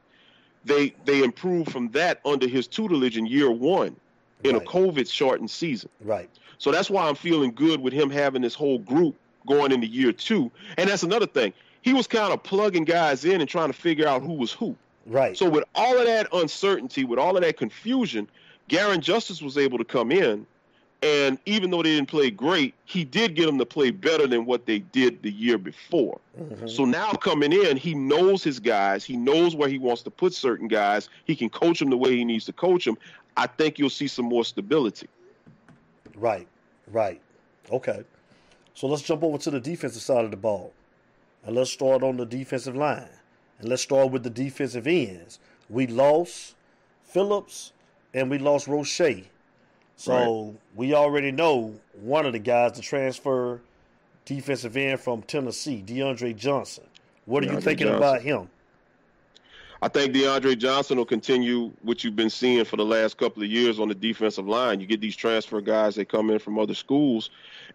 They 0.66 0.94
they 1.06 1.24
improved 1.24 1.72
from 1.72 1.90
that 1.92 2.20
under 2.26 2.48
his 2.48 2.68
tutelage 2.68 3.18
in 3.18 3.26
year 3.26 3.52
one 3.52 3.96
in 4.44 4.56
Right. 4.56 4.66
a 4.66 4.70
COVID 4.70 5.10
shortened 5.10 5.50
season. 5.52 5.90
Right. 6.02 6.30
So 6.64 6.72
that's 6.72 6.90
why 6.90 7.10
I'm 7.10 7.16
feeling 7.16 7.52
good 7.52 7.82
with 7.82 7.92
him 7.92 8.10
having 8.10 8.42
this 8.42 8.54
whole 8.54 8.80
group 8.80 9.18
going 9.46 9.74
into 9.74 9.86
year 9.86 10.14
two. 10.14 10.50
And 10.78 10.90
that's 10.90 11.04
another 11.04 11.26
thing. 11.26 11.52
He 11.82 11.92
was 11.92 12.08
kind 12.08 12.32
of 12.32 12.42
plugging 12.42 12.86
guys 12.86 13.26
in 13.26 13.42
and 13.42 13.50
trying 13.50 13.68
to 13.68 13.74
figure 13.74 14.08
out 14.08 14.22
who 14.22 14.32
was 14.32 14.54
who. 14.54 14.74
Right. 15.06 15.38
So 15.38 15.50
with 15.50 15.66
all 15.76 15.98
of 16.00 16.06
that 16.06 16.30
uncertainty, 16.32 17.04
with 17.04 17.20
all 17.20 17.36
of 17.36 17.44
that 17.44 17.58
confusion, 17.58 18.30
Garin 18.70 19.02
Justice 19.02 19.42
was 19.42 19.58
able 19.58 19.78
to 19.78 19.84
come 19.84 20.10
in. 20.10 20.48
And 21.02 21.38
even 21.46 21.70
though 21.70 21.84
they 21.84 21.96
didn't 21.96 22.08
play 22.08 22.32
great, 22.32 22.76
he 22.86 23.04
did 23.04 23.36
get 23.36 23.48
them 23.48 23.58
to 23.58 23.66
play 23.66 23.92
better 23.92 24.26
than 24.26 24.46
what 24.46 24.66
they 24.66 24.80
did 24.80 25.22
the 25.22 25.32
year 25.32 25.58
before. 25.58 26.22
Mhm. 26.40 26.70
So 26.70 26.86
now 26.86 27.12
coming 27.12 27.52
in, 27.52 27.76
he 27.76 27.94
knows 27.94 28.42
his 28.42 28.62
guys. 28.62 29.04
He 29.04 29.18
knows 29.18 29.54
where 29.54 29.68
he 29.68 29.80
wants 29.80 30.02
to 30.04 30.10
put 30.10 30.34
certain 30.34 30.70
guys. 30.70 31.10
He 31.26 31.36
can 31.36 31.50
coach 31.50 31.80
them 31.80 31.90
the 31.90 31.98
way 31.98 32.16
he 32.16 32.24
needs 32.24 32.46
to 32.46 32.54
coach 32.54 32.86
them. 32.86 32.98
I 33.36 33.48
think 33.48 33.80
you'll 33.80 33.90
see 33.90 34.08
some 34.08 34.24
more 34.24 34.46
stability. 34.46 35.10
Right, 36.16 36.48
right. 36.92 37.22
Okay. 37.72 38.04
So 38.74 38.88
let's 38.88 39.04
jump 39.04 39.24
over 39.24 39.38
to 39.38 39.52
the 39.52 39.60
defensive 39.60 40.02
side 40.02 40.26
of 40.26 40.32
the 40.32 40.38
ball. 40.38 40.74
And 41.46 41.56
let's 41.56 41.72
start 41.72 42.04
on 42.04 42.18
the 42.18 42.26
defensive 42.26 42.76
line. 42.76 43.10
And 43.60 43.70
let's 43.70 43.84
start 43.84 44.12
with 44.12 44.24
the 44.24 44.30
defensive 44.30 44.88
ends. 44.88 45.40
We 45.70 45.88
lost 45.88 46.56
Phillips 47.04 47.74
and 48.14 48.30
we 48.30 48.38
lost 48.38 48.68
Roche. 48.68 49.24
So 49.96 50.56
we 50.76 50.94
already 50.94 51.32
know 51.32 51.76
one 52.02 52.26
of 52.26 52.34
the 52.34 52.40
guys 52.40 52.74
to 52.74 52.82
transfer 52.82 53.62
defensive 54.26 54.76
end 54.76 55.00
from 55.00 55.22
Tennessee, 55.22 55.84
DeAndre 55.86 56.36
Johnson. 56.36 56.86
What 57.26 57.44
are 57.44 57.54
you 57.54 57.62
thinking 57.62 57.88
Johnson. 57.88 57.98
about 57.98 58.22
him? 58.22 58.50
I 59.84 59.90
think 59.90 60.16
DeAndre 60.16 60.58
Johnson 60.58 60.98
will 60.98 61.04
continue 61.04 61.70
what 61.82 62.06
you've 62.06 62.16
been 62.16 62.30
seeing 62.30 62.64
for 62.64 62.78
the 62.78 62.86
last 62.86 63.18
couple 63.18 63.44
of 63.44 63.50
years 63.50 63.82
on 63.82 63.90
the 63.90 63.96
defensive 63.96 64.48
line. 64.48 64.80
You 64.80 64.88
get 64.88 65.02
these 65.02 65.14
transfer 65.14 65.60
guys 65.60 65.96
that 65.96 66.08
come 66.08 66.30
in 66.30 66.40
from 66.40 66.58
other 66.58 66.74
schools, 66.74 67.30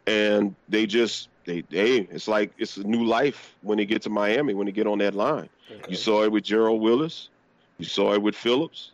and 0.07 0.55
they 0.71 0.87
just 0.87 1.29
they 1.45 1.65
hey, 1.69 2.09
it's 2.11 2.27
like 2.27 2.53
it's 2.57 2.79
a 2.79 2.83
new 2.83 3.05
life 3.05 3.55
when 3.61 3.77
they 3.77 3.85
get 3.85 4.01
to 4.03 4.11
Miami 4.11 4.55
when 4.55 4.65
they 4.65 4.73
get 4.73 4.87
on 4.87 4.97
that 5.01 5.15
line. 5.15 5.51
You 5.87 5.97
saw 5.97 6.23
it 6.25 6.33
with 6.33 6.45
Gerald 6.45 6.81
Willis, 6.81 7.29
you 7.77 7.85
saw 7.85 8.15
it 8.15 8.23
with 8.23 8.35
Phillips, 8.35 8.93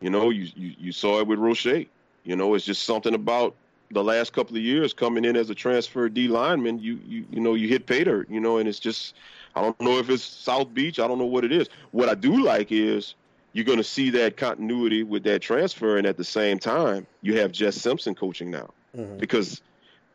you 0.00 0.08
know, 0.08 0.30
you 0.30 0.48
you, 0.56 0.74
you 0.78 0.92
saw 0.92 1.20
it 1.20 1.26
with 1.26 1.38
Roche. 1.38 1.86
You 2.24 2.34
know, 2.34 2.54
it's 2.54 2.64
just 2.64 2.84
something 2.84 3.12
about 3.12 3.54
the 3.90 4.02
last 4.02 4.32
couple 4.32 4.56
of 4.56 4.62
years 4.62 4.94
coming 4.94 5.26
in 5.26 5.36
as 5.36 5.50
a 5.50 5.54
transfer 5.54 6.08
D 6.08 6.28
lineman. 6.28 6.78
You 6.78 6.98
you 7.06 7.26
you 7.30 7.40
know 7.40 7.52
you 7.52 7.68
hit 7.68 7.84
pay 7.84 8.04
dirt, 8.04 8.30
you 8.30 8.40
know, 8.40 8.56
and 8.56 8.66
it's 8.66 8.78
just 8.78 9.14
I 9.56 9.62
don't 9.62 9.80
know 9.80 9.98
if 9.98 10.10
it's 10.10 10.22
South 10.24 10.72
Beach. 10.74 10.98
I 10.98 11.06
don't 11.06 11.18
know 11.18 11.26
what 11.26 11.44
it 11.44 11.52
is. 11.52 11.68
What 11.92 12.08
I 12.08 12.14
do 12.14 12.42
like 12.42 12.72
is 12.72 13.14
you're 13.52 13.64
going 13.64 13.78
to 13.78 13.84
see 13.84 14.10
that 14.10 14.36
continuity 14.36 15.02
with 15.04 15.22
that 15.24 15.40
transfer, 15.42 15.96
and 15.96 16.06
at 16.06 16.16
the 16.16 16.24
same 16.24 16.58
time, 16.58 17.06
you 17.22 17.38
have 17.38 17.52
Jess 17.52 17.76
Simpson 17.76 18.14
coaching 18.14 18.50
now 18.50 18.70
Mhm. 18.96 19.18
because 19.18 19.60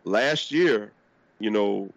last 0.04 0.52
year, 0.52 0.92
you 1.40 1.50
know, 1.50 1.90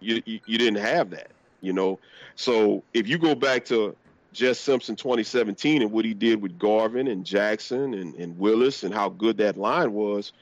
you, 0.00 0.22
you 0.26 0.40
you 0.46 0.58
didn't 0.58 0.80
have 0.80 1.10
that, 1.10 1.30
you 1.60 1.72
know. 1.72 1.98
So 2.36 2.82
if 2.94 3.06
you 3.08 3.18
go 3.18 3.34
back 3.34 3.64
to 3.66 3.94
Jess 4.32 4.58
Simpson 4.58 4.94
2017 4.96 5.82
and 5.82 5.90
what 5.92 6.04
he 6.04 6.14
did 6.14 6.40
with 6.42 6.58
Garvin 6.58 7.08
and 7.08 7.24
Jackson 7.24 7.94
and, 7.94 8.14
and 8.16 8.38
Willis 8.38 8.82
and 8.82 8.92
how 8.94 9.08
good 9.08 9.38
that 9.38 9.56
line 9.56 9.92
was, 9.92 10.32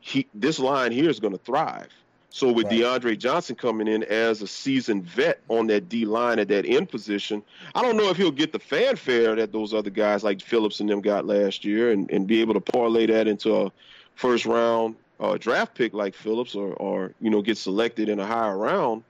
he 0.00 0.26
this 0.34 0.58
line 0.58 0.92
here 0.92 1.08
is 1.10 1.18
going 1.20 1.32
to 1.32 1.38
thrive. 1.44 1.88
So 2.30 2.52
with 2.52 2.66
Right. 2.66 2.80
DeAndre 2.80 3.18
Johnson 3.18 3.56
coming 3.56 3.88
in 3.88 4.02
as 4.04 4.42
a 4.42 4.46
seasoned 4.46 5.04
vet 5.04 5.40
on 5.48 5.68
that 5.68 5.88
D 5.88 6.04
line 6.04 6.38
at 6.38 6.48
that 6.48 6.66
end 6.66 6.90
position, 6.90 7.42
I 7.74 7.82
don't 7.82 7.96
know 7.96 8.10
if 8.10 8.16
he'll 8.16 8.30
get 8.30 8.52
the 8.52 8.58
fanfare 8.58 9.34
that 9.36 9.52
those 9.52 9.72
other 9.72 9.90
guys 9.90 10.22
like 10.22 10.42
Phillips 10.42 10.80
and 10.80 10.88
them 10.88 11.00
got 11.00 11.26
last 11.26 11.64
year 11.64 11.92
and, 11.92 12.10
and 12.10 12.26
be 12.26 12.40
able 12.40 12.54
to 12.54 12.60
parlay 12.60 13.06
that 13.06 13.26
into 13.26 13.56
a 13.56 13.72
first 14.14 14.44
round 14.44 14.96
uh, 15.18 15.38
draft 15.38 15.74
pick 15.74 15.94
like 15.94 16.14
Phillips 16.14 16.54
or, 16.54 16.74
or 16.74 17.12
you 17.20 17.30
know 17.30 17.42
get 17.42 17.56
selected 17.56 18.08
in 18.08 18.18
a 18.20 18.26
higher 18.26 18.56
round 18.56 19.02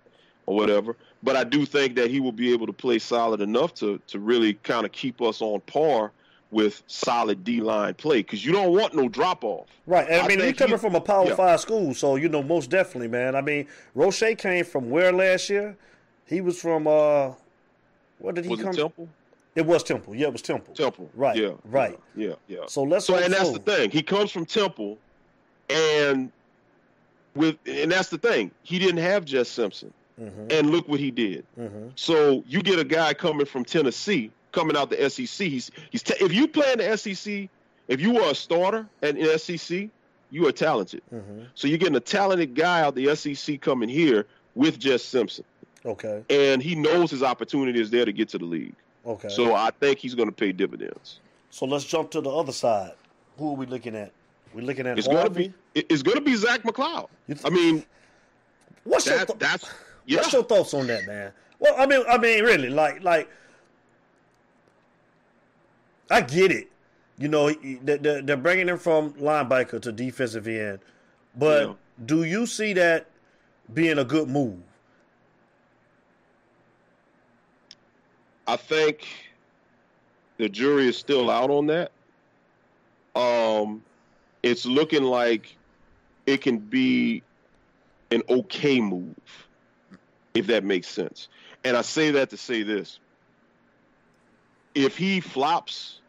or 0.46 0.54
whatever. 0.54 0.96
But 1.22 1.36
I 1.36 1.44
do 1.44 1.66
think 1.66 1.96
that 1.96 2.10
he 2.10 2.20
will 2.20 2.32
be 2.32 2.52
able 2.52 2.66
to 2.66 2.72
play 2.72 2.98
solid 2.98 3.40
enough 3.40 3.74
to 3.76 4.00
to 4.08 4.20
really 4.20 4.54
kind 4.54 4.84
of 4.86 4.92
keep 4.92 5.20
us 5.20 5.42
on 5.42 5.60
par 5.62 6.12
with 6.52 6.82
solid 6.86 7.42
D 7.44 7.60
line 7.60 7.94
play 7.94 8.18
because 8.18 8.44
you 8.44 8.52
don't 8.52 8.72
want 8.72 8.94
no 8.94 9.08
drop 9.08 9.42
off. 9.44 9.66
Right, 9.86 10.06
and 10.08 10.20
I, 10.22 10.24
I 10.24 10.28
mean, 10.28 10.40
he's 10.40 10.54
coming 10.56 10.76
he- 10.76 10.80
from 10.80 10.94
a 10.94 11.00
Power 11.00 11.26
yeah. 11.26 11.34
Five 11.34 11.60
school, 11.60 11.92
so 11.94 12.16
you 12.16 12.28
know, 12.28 12.42
most 12.42 12.70
definitely, 12.70 13.08
man. 13.08 13.34
I 13.34 13.40
mean, 13.40 13.66
Roche 13.94 14.22
came 14.38 14.64
from 14.64 14.90
where 14.90 15.12
last 15.12 15.50
year? 15.50 15.76
He 16.26 16.40
was 16.40 16.60
from 16.60 16.86
uh, 16.86 17.32
what 18.18 18.34
did 18.34 18.44
he 18.44 18.50
Was 18.50 18.60
come? 18.62 18.70
it 18.70 18.76
Temple? 18.76 19.08
It 19.54 19.64
was 19.66 19.82
Temple. 19.82 20.14
Yeah, 20.14 20.26
it 20.26 20.32
was 20.32 20.42
Temple. 20.42 20.74
Temple. 20.74 21.08
Right, 21.14 21.36
Yeah. 21.36 21.52
right. 21.64 21.98
Yeah. 22.14 22.34
Yeah. 22.46 22.60
So 22.68 22.82
let's. 22.82 23.06
So 23.06 23.16
and 23.16 23.32
that's 23.32 23.50
the 23.52 23.58
thing. 23.58 23.90
He 23.90 24.02
comes 24.02 24.30
from 24.30 24.44
Temple, 24.46 24.98
and 25.70 26.30
with 27.34 27.56
and 27.66 27.90
that's 27.90 28.08
the 28.08 28.18
thing. 28.18 28.50
He 28.62 28.78
didn't 28.78 28.98
have 29.02 29.24
Jess 29.24 29.48
Simpson, 29.48 29.92
Mhm, 30.20 30.52
and 30.52 30.70
look 30.70 30.88
what 30.88 31.00
he 31.00 31.10
did. 31.10 31.44
mhm. 31.58 31.90
So 31.96 32.42
you 32.46 32.62
get 32.62 32.78
a 32.78 32.84
guy 32.84 33.14
coming 33.14 33.46
from 33.46 33.64
Tennessee, 33.64 34.30
coming 34.56 34.76
out 34.76 34.88
the 34.90 35.10
SEC. 35.10 35.46
He's 35.46 35.70
he's 35.90 36.02
te- 36.02 36.24
if 36.24 36.32
you 36.32 36.48
play 36.48 36.72
in 36.72 36.78
the 36.78 36.96
SEC, 36.96 37.48
if 37.88 38.00
you 38.00 38.18
are 38.22 38.30
a 38.30 38.34
starter 38.34 38.86
at 39.02 39.14
the 39.14 39.38
SEC, 39.38 39.90
you 40.30 40.46
are 40.48 40.52
talented. 40.52 41.02
Mhm. 41.14 41.46
So 41.54 41.68
you're 41.68 41.78
getting 41.78 41.94
a 41.96 42.00
talented 42.00 42.54
guy 42.54 42.80
out 42.80 42.94
the 42.94 43.14
SEC 43.14 43.60
coming 43.60 43.88
here 43.88 44.26
with 44.54 44.78
Jess 44.78 45.02
Simpson, 45.02 45.44
Okay. 45.84 46.24
and 46.30 46.62
he 46.62 46.74
knows 46.74 47.10
his 47.10 47.22
opportunity 47.22 47.78
is 47.80 47.90
there 47.90 48.06
to 48.06 48.12
get 48.12 48.30
to 48.30 48.38
the 48.38 48.46
league. 48.46 48.74
Okay. 49.06 49.28
So 49.28 49.54
I 49.54 49.70
think 49.78 49.98
he's 49.98 50.14
going 50.14 50.28
to 50.28 50.34
pay 50.34 50.50
dividends. 50.52 51.20
So 51.50 51.66
let's 51.66 51.84
jump 51.84 52.10
to 52.12 52.20
the 52.22 52.30
other 52.30 52.52
side. 52.52 52.92
Who 53.38 53.50
are 53.50 53.56
we 53.56 53.66
looking 53.66 53.94
at? 53.94 54.10
We're 54.54 54.64
looking 54.64 54.86
at 54.86 54.98
It's 54.98 55.06
going 55.06 55.24
to 55.24 55.30
be 55.30 55.52
it's 55.74 56.02
going 56.02 56.16
to 56.16 56.22
be 56.24 56.34
Zach 56.34 56.62
McCloud. 56.62 57.08
I 57.44 57.50
mean, 57.50 57.84
what's 58.84 59.06
your 59.06 59.24
th- 59.26 59.38
that's 59.38 59.68
yeah. 60.06 60.18
what's 60.20 60.32
your 60.32 60.42
thoughts 60.44 60.72
on 60.72 60.86
that, 60.86 61.06
man? 61.06 61.30
Well, 61.58 61.74
I 61.78 61.86
mean, 61.86 62.02
I 62.08 62.16
mean, 62.18 62.42
really, 62.44 62.68
like, 62.70 63.02
like, 63.02 63.28
I 66.10 66.20
get 66.20 66.52
it. 66.52 66.68
you 67.18 67.28
know, 67.28 67.50
they're, 67.82 68.36
bringing 68.36 68.68
him 68.68 68.78
from 68.78 69.12
linebacker 69.14 69.80
to 69.82 69.92
defensive 69.92 70.46
end. 70.46 70.80
But 71.36 71.68
yeah. 71.68 71.74
do 72.04 72.24
you 72.24 72.46
see 72.46 72.72
that 72.74 73.06
being 73.72 73.98
a 73.98 74.04
good 74.04 74.28
move? 74.28 74.58
I 78.46 78.56
think 78.56 79.06
the 80.36 80.48
jury 80.48 80.88
is 80.88 80.96
still 80.96 81.30
out 81.30 81.50
on 81.50 81.66
that. 81.66 81.90
Um, 83.16 83.82
it's 84.42 84.66
looking 84.66 85.02
like 85.02 85.56
it 86.26 86.42
can 86.42 86.58
be 86.58 87.22
an 88.10 88.22
okay 88.28 88.80
move, 88.80 89.16
if 90.34 90.46
that 90.46 90.62
makes 90.64 90.86
sense. 90.86 91.28
And 91.64 91.76
I 91.76 91.82
say 91.82 92.10
that 92.12 92.30
to 92.30 92.36
say 92.36 92.62
this: 92.62 93.00
if 94.76 94.96
he 94.96 95.20
flops, 95.20 96.00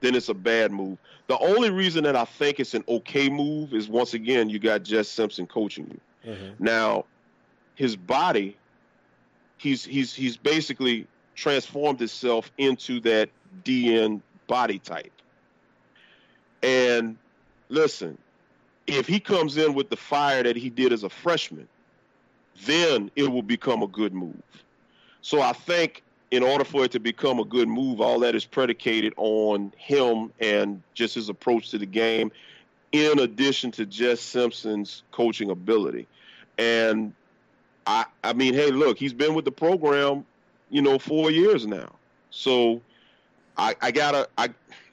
then 0.00 0.16
it's 0.16 0.28
a 0.28 0.34
bad 0.34 0.72
move. 0.72 0.98
The 1.28 1.38
only 1.38 1.70
reason 1.70 2.04
that 2.04 2.16
I 2.16 2.24
think 2.24 2.60
it's 2.60 2.74
an 2.74 2.84
okay 2.88 3.30
move 3.30 3.72
is 3.72 3.88
once 3.88 4.14
again 4.14 4.50
you 4.50 4.58
got 4.58 4.82
Jess 4.82 5.08
Simpson 5.08 5.46
coaching 5.46 5.86
you. 5.86 6.32
Mm-hmm. 6.32 6.64
Now, 6.64 7.04
his 7.76 7.96
body, 7.96 8.56
he's 9.58 9.84
he's 9.84 10.12
he's 10.12 10.36
basically 10.36 11.06
transformed 11.36 12.02
itself 12.02 12.50
into 12.58 12.98
that 13.00 13.30
DN 13.64 14.20
body 14.48 14.80
type. 14.80 15.12
And 16.62 17.16
listen, 17.68 18.18
if 18.88 19.06
he 19.06 19.20
comes 19.20 19.56
in 19.56 19.72
with 19.72 19.88
the 19.88 19.96
fire 19.96 20.42
that 20.42 20.56
he 20.56 20.68
did 20.68 20.92
as 20.92 21.04
a 21.04 21.10
freshman, 21.10 21.68
then 22.64 23.10
it 23.14 23.30
will 23.30 23.42
become 23.42 23.82
a 23.82 23.86
good 23.86 24.12
move. 24.12 24.42
So 25.20 25.42
I 25.42 25.52
think 25.52 26.02
in 26.30 26.42
order 26.42 26.64
for 26.64 26.84
it 26.84 26.92
to 26.92 27.00
become 27.00 27.38
a 27.38 27.44
good 27.44 27.68
move, 27.68 28.00
all 28.00 28.20
that 28.20 28.34
is 28.34 28.44
predicated 28.44 29.14
on 29.16 29.72
him 29.76 30.32
and 30.40 30.82
just 30.94 31.14
his 31.14 31.28
approach 31.28 31.70
to 31.70 31.78
the 31.78 31.86
game, 31.86 32.32
in 32.92 33.18
addition 33.20 33.70
to 33.72 33.86
Jess 33.86 34.20
Simpson's 34.20 35.02
coaching 35.12 35.50
ability. 35.50 36.06
And 36.58 37.12
I, 37.86 38.06
I 38.24 38.32
mean, 38.32 38.54
hey, 38.54 38.70
look, 38.70 38.98
he's 38.98 39.12
been 39.12 39.34
with 39.34 39.44
the 39.44 39.52
program, 39.52 40.24
you 40.70 40.82
know, 40.82 40.98
four 40.98 41.30
years 41.30 41.66
now. 41.66 41.92
So 42.30 42.80
I, 43.56 43.76
I 43.80 43.90
gotta, 43.92 44.28
I, 44.36 44.46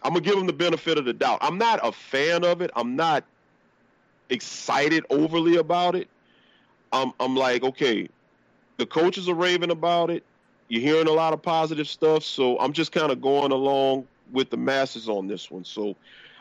I'm 0.04 0.14
gonna 0.14 0.22
give 0.22 0.38
him 0.38 0.46
the 0.46 0.54
benefit 0.54 0.98
of 0.98 1.06
the 1.06 1.14
doubt. 1.14 1.40
I'm 1.42 1.58
not 1.58 1.80
a 1.82 1.92
fan 1.92 2.44
of 2.44 2.62
it. 2.62 2.70
I'm 2.76 2.96
not 2.96 3.24
excited 4.30 5.06
overly 5.10 5.56
about 5.56 5.96
it. 5.96 6.10
I'm, 6.92 7.12
I'm 7.20 7.36
like, 7.36 7.64
okay, 7.64 8.08
the 8.78 8.86
coaches 8.86 9.28
are 9.28 9.34
raving 9.34 9.72
about 9.72 10.12
it 10.12 10.24
you're 10.68 10.82
hearing 10.82 11.08
a 11.08 11.12
lot 11.12 11.34
of 11.34 11.42
positive 11.42 11.88
stuff, 11.88 12.24
so 12.24 12.60
I'm 12.60 12.74
just 12.74 12.92
kind 12.92 13.12
of 13.12 13.22
going 13.22 13.52
along 13.52 14.08
with 14.32 14.50
the 14.50 14.58
masses 14.58 15.08
on 15.10 15.28
this 15.28 15.52
one. 15.52 15.64
So 15.64 15.96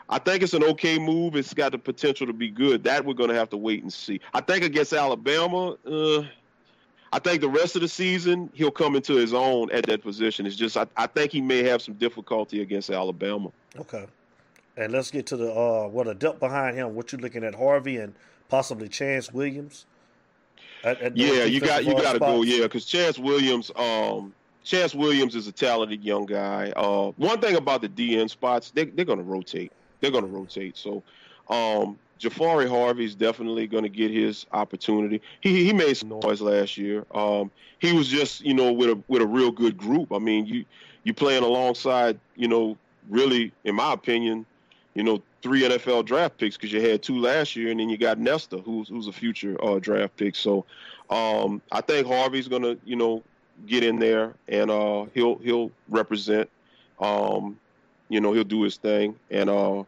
I 0.09 0.19
think 0.19 0.43
it's 0.43 0.55
an 0.55 0.65
okay 0.65 0.99
move. 0.99 1.37
It's 1.37 1.55
got 1.55 1.73
the 1.73 1.79
potential 1.79 2.27
to 2.27 2.33
be 2.33 2.51
good. 2.51 2.85
That 2.85 3.05
we're 3.05 3.15
going 3.15 3.31
to 3.31 3.35
have 3.35 3.51
to 3.51 3.57
wait 3.57 3.83
and 3.83 3.93
see. 3.93 4.21
I 4.35 4.41
think 4.41 4.65
against 4.65 4.93
Alabama, 4.93 5.77
uh, 5.87 6.25
I 7.13 7.19
think 7.19 7.41
the 7.43 7.49
rest 7.49 7.77
of 7.77 7.83
the 7.83 7.89
season 7.89 8.51
he'll 8.55 8.71
come 8.71 8.97
into 8.97 9.15
his 9.15 9.35
own 9.35 9.71
at 9.71 9.87
that 9.87 10.03
position. 10.03 10.47
It's 10.47 10.57
just 10.57 10.77
I, 10.77 10.87
I 10.97 11.07
think 11.07 11.33
he 11.33 11.41
may 11.41 11.63
have 11.65 11.83
some 11.83 11.95
difficulty 11.95 12.63
against 12.63 12.91
Alabama. 12.91 13.51
Okay. 13.79 14.07
And 14.77 14.93
let's 14.93 15.11
get 15.11 15.27
to 15.27 15.37
the 15.37 15.53
uh, 15.53 15.89
what 15.89 16.09
a 16.09 16.15
depth 16.15 16.41
behind 16.41 16.77
him. 16.77 16.95
What 16.95 17.13
you 17.13 17.19
looking 17.19 17.45
at 17.45 17.55
Harvey 17.55 17.99
and 17.99 18.15
possibly 18.49 18.89
Chance 18.89 19.33
Williams? 19.33 19.85
At, 20.85 21.01
at 21.01 21.17
yeah, 21.17 21.45
you 21.45 21.61
got 21.61 21.85
you 21.85 21.95
got 21.95 22.15
to 22.15 22.19
go. 22.19 22.43
Yeah, 22.43 22.63
because 22.65 22.85
Chance 22.85 23.19
Williams, 23.19 23.71
um, 23.77 24.35
Chance 24.65 24.95
Williams 24.95 25.35
is 25.35 25.47
a 25.47 25.53
talented 25.53 26.05
young 26.05 26.27
guy. 26.27 26.73
Uh, 26.77 27.13
one 27.17 27.41
thing 27.41 27.57
about 27.57 27.83
the 27.83 27.89
DN 27.89 28.29
spots, 28.29 28.71
they, 28.71 28.85
they're 28.85 29.05
going 29.05 29.19
to 29.19 29.25
rotate. 29.25 29.73
They're 30.01 30.11
going 30.11 30.25
to 30.25 30.31
rotate. 30.31 30.77
So, 30.77 31.03
um, 31.49 31.99
Jahfari 32.21 32.69
Harvey 32.69 33.05
is 33.05 33.15
definitely 33.15 33.67
going 33.67 33.83
to 33.83 33.89
get 33.89 34.11
his 34.11 34.47
opportunity. 34.53 35.21
He 35.41 35.65
he 35.65 35.73
made 35.73 35.97
some 35.97 36.09
noise 36.09 36.41
last 36.41 36.77
year. 36.77 37.05
Um, 37.15 37.51
he 37.79 37.93
was 37.93 38.09
just 38.09 38.41
you 38.43 38.55
know 38.55 38.73
with 38.73 38.91
a 38.91 39.03
with 39.09 39.23
a 39.23 39.27
real 39.27 39.51
good 39.51 39.77
group. 39.77 40.13
I 40.13 40.19
mean, 40.19 40.47
you 40.47 40.65
you 41.05 41.15
playing 41.15 41.43
alongside 41.43 42.19
you 42.37 42.49
know 42.49 42.77
really, 43.09 43.53
in 43.65 43.75
my 43.75 43.93
opinion, 43.93 44.47
you 44.95 45.03
know 45.03 45.23
three 45.43 45.63
NFL 45.63 46.05
draft 46.05 46.39
picks 46.39 46.57
because 46.57 46.73
you 46.73 46.81
had 46.81 47.03
two 47.03 47.19
last 47.19 47.57
year, 47.57 47.71
and 47.71 47.81
then 47.81 47.89
you 47.89 47.99
got 47.99 48.19
Nesta, 48.19 48.59
who's 48.59 48.89
who's 48.89 49.07
a 49.09 49.13
future 49.13 49.57
uh, 49.65 49.79
draft 49.79 50.17
pick. 50.17 50.37
So 50.37 50.65
um, 51.11 51.61
I 51.71 51.81
think 51.81 52.07
Harvey's 52.07 52.49
gonna, 52.49 52.77
you 52.85 52.97
know, 52.97 53.23
get 53.67 53.85
in 53.85 53.99
there 53.99 54.35
and 54.49 54.71
uh, 54.71 55.07
he'll 55.15 55.37
he'll 55.37 55.71
represent. 55.89 56.49
Um, 57.01 57.59
you 58.09 58.21
know, 58.21 58.33
he'll 58.33 58.45
do 58.45 58.63
his 58.63 58.77
thing. 58.77 59.17
And 59.31 59.51
uh, 59.51 59.85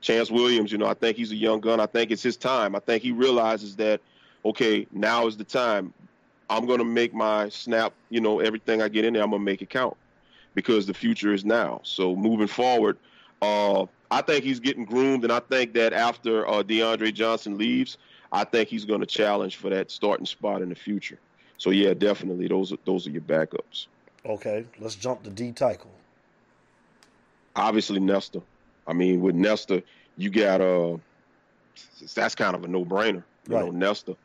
Chance 0.00 0.30
Williams, 0.30 0.72
you 0.72 0.78
know, 0.78 0.86
I 0.86 0.94
think 0.94 1.16
he's 1.16 1.32
a 1.32 1.36
young 1.36 1.60
gun. 1.60 1.80
I 1.80 1.86
think 1.86 2.10
it's 2.10 2.22
his 2.22 2.36
time. 2.36 2.74
I 2.74 2.80
think 2.80 3.02
he 3.02 3.12
realizes 3.12 3.76
that, 3.76 4.00
okay, 4.44 4.86
now 4.92 5.26
is 5.26 5.36
the 5.36 5.44
time. 5.44 5.92
I'm 6.48 6.66
gonna 6.66 6.84
make 6.84 7.14
my 7.14 7.48
snap. 7.48 7.92
You 8.08 8.20
know, 8.20 8.40
everything 8.40 8.82
I 8.82 8.88
get 8.88 9.04
in 9.04 9.14
there, 9.14 9.22
I'm 9.22 9.30
gonna 9.30 9.42
make 9.42 9.62
it 9.62 9.70
count 9.70 9.96
because 10.54 10.86
the 10.86 10.94
future 10.94 11.32
is 11.32 11.44
now. 11.44 11.80
So 11.84 12.16
moving 12.16 12.48
forward. 12.48 12.98
Uh, 13.40 13.86
I 14.10 14.22
think 14.22 14.44
he's 14.44 14.60
getting 14.60 14.84
groomed, 14.84 15.24
and 15.24 15.32
I 15.32 15.40
think 15.40 15.72
that 15.74 15.92
after 15.92 16.46
uh, 16.48 16.62
DeAndre 16.62 17.14
Johnson 17.14 17.56
leaves, 17.56 17.98
I 18.32 18.44
think 18.44 18.68
he's 18.68 18.84
going 18.84 19.00
to 19.00 19.06
challenge 19.06 19.56
for 19.56 19.70
that 19.70 19.90
starting 19.90 20.26
spot 20.26 20.62
in 20.62 20.68
the 20.68 20.74
future. 20.74 21.18
So 21.58 21.70
yeah, 21.70 21.94
definitely 21.94 22.48
those 22.48 22.72
are 22.72 22.78
those 22.84 23.06
are 23.06 23.10
your 23.10 23.22
backups. 23.22 23.86
Okay, 24.24 24.64
let's 24.78 24.94
jump 24.94 25.22
to 25.24 25.30
D 25.30 25.52
tackle. 25.52 25.90
Obviously 27.54 28.00
Nesta. 28.00 28.42
I 28.86 28.92
mean, 28.92 29.20
with 29.20 29.34
Nesta, 29.34 29.82
you 30.16 30.30
got 30.30 30.60
uh 30.60 30.96
that's 32.14 32.34
kind 32.34 32.56
of 32.56 32.64
a 32.64 32.68
no 32.68 32.84
brainer. 32.84 33.22
You 33.48 33.56
right. 33.56 33.64
know, 33.64 33.70
Nesta. 33.70 34.16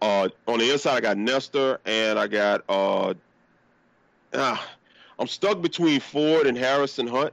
Uh, 0.00 0.28
on 0.46 0.60
the 0.60 0.72
inside, 0.72 0.96
I 0.96 1.00
got 1.00 1.18
Nesta, 1.18 1.80
and 1.84 2.18
I 2.18 2.28
got 2.28 2.62
uh, 2.68 3.14
ah, 4.34 4.68
I'm 5.18 5.26
stuck 5.26 5.60
between 5.60 6.00
Ford 6.00 6.46
and 6.46 6.56
Harrison 6.56 7.06
Hunt. 7.06 7.32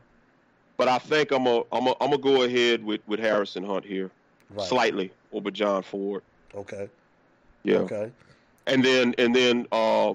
But 0.78 0.88
I 0.88 0.98
think 0.98 1.32
I'm 1.32 1.48
a 1.48 1.64
I'm 1.72 1.88
a 1.88 1.96
I'm 2.02 2.12
gonna 2.12 2.18
go 2.18 2.44
ahead 2.44 2.84
with 2.84 3.02
with 3.08 3.20
Harrison 3.20 3.64
Hunt 3.64 3.86
here, 3.86 4.12
right. 4.52 4.68
slightly 4.68 5.12
over 5.32 5.52
John 5.52 5.84
Ford. 5.84 6.24
Okay. 6.54 6.90
Yeah. 7.64 7.78
Okay. 7.78 8.12
And 8.68 8.84
then 8.84 9.16
and 9.18 9.36
then 9.36 9.68
uh, 9.72 10.14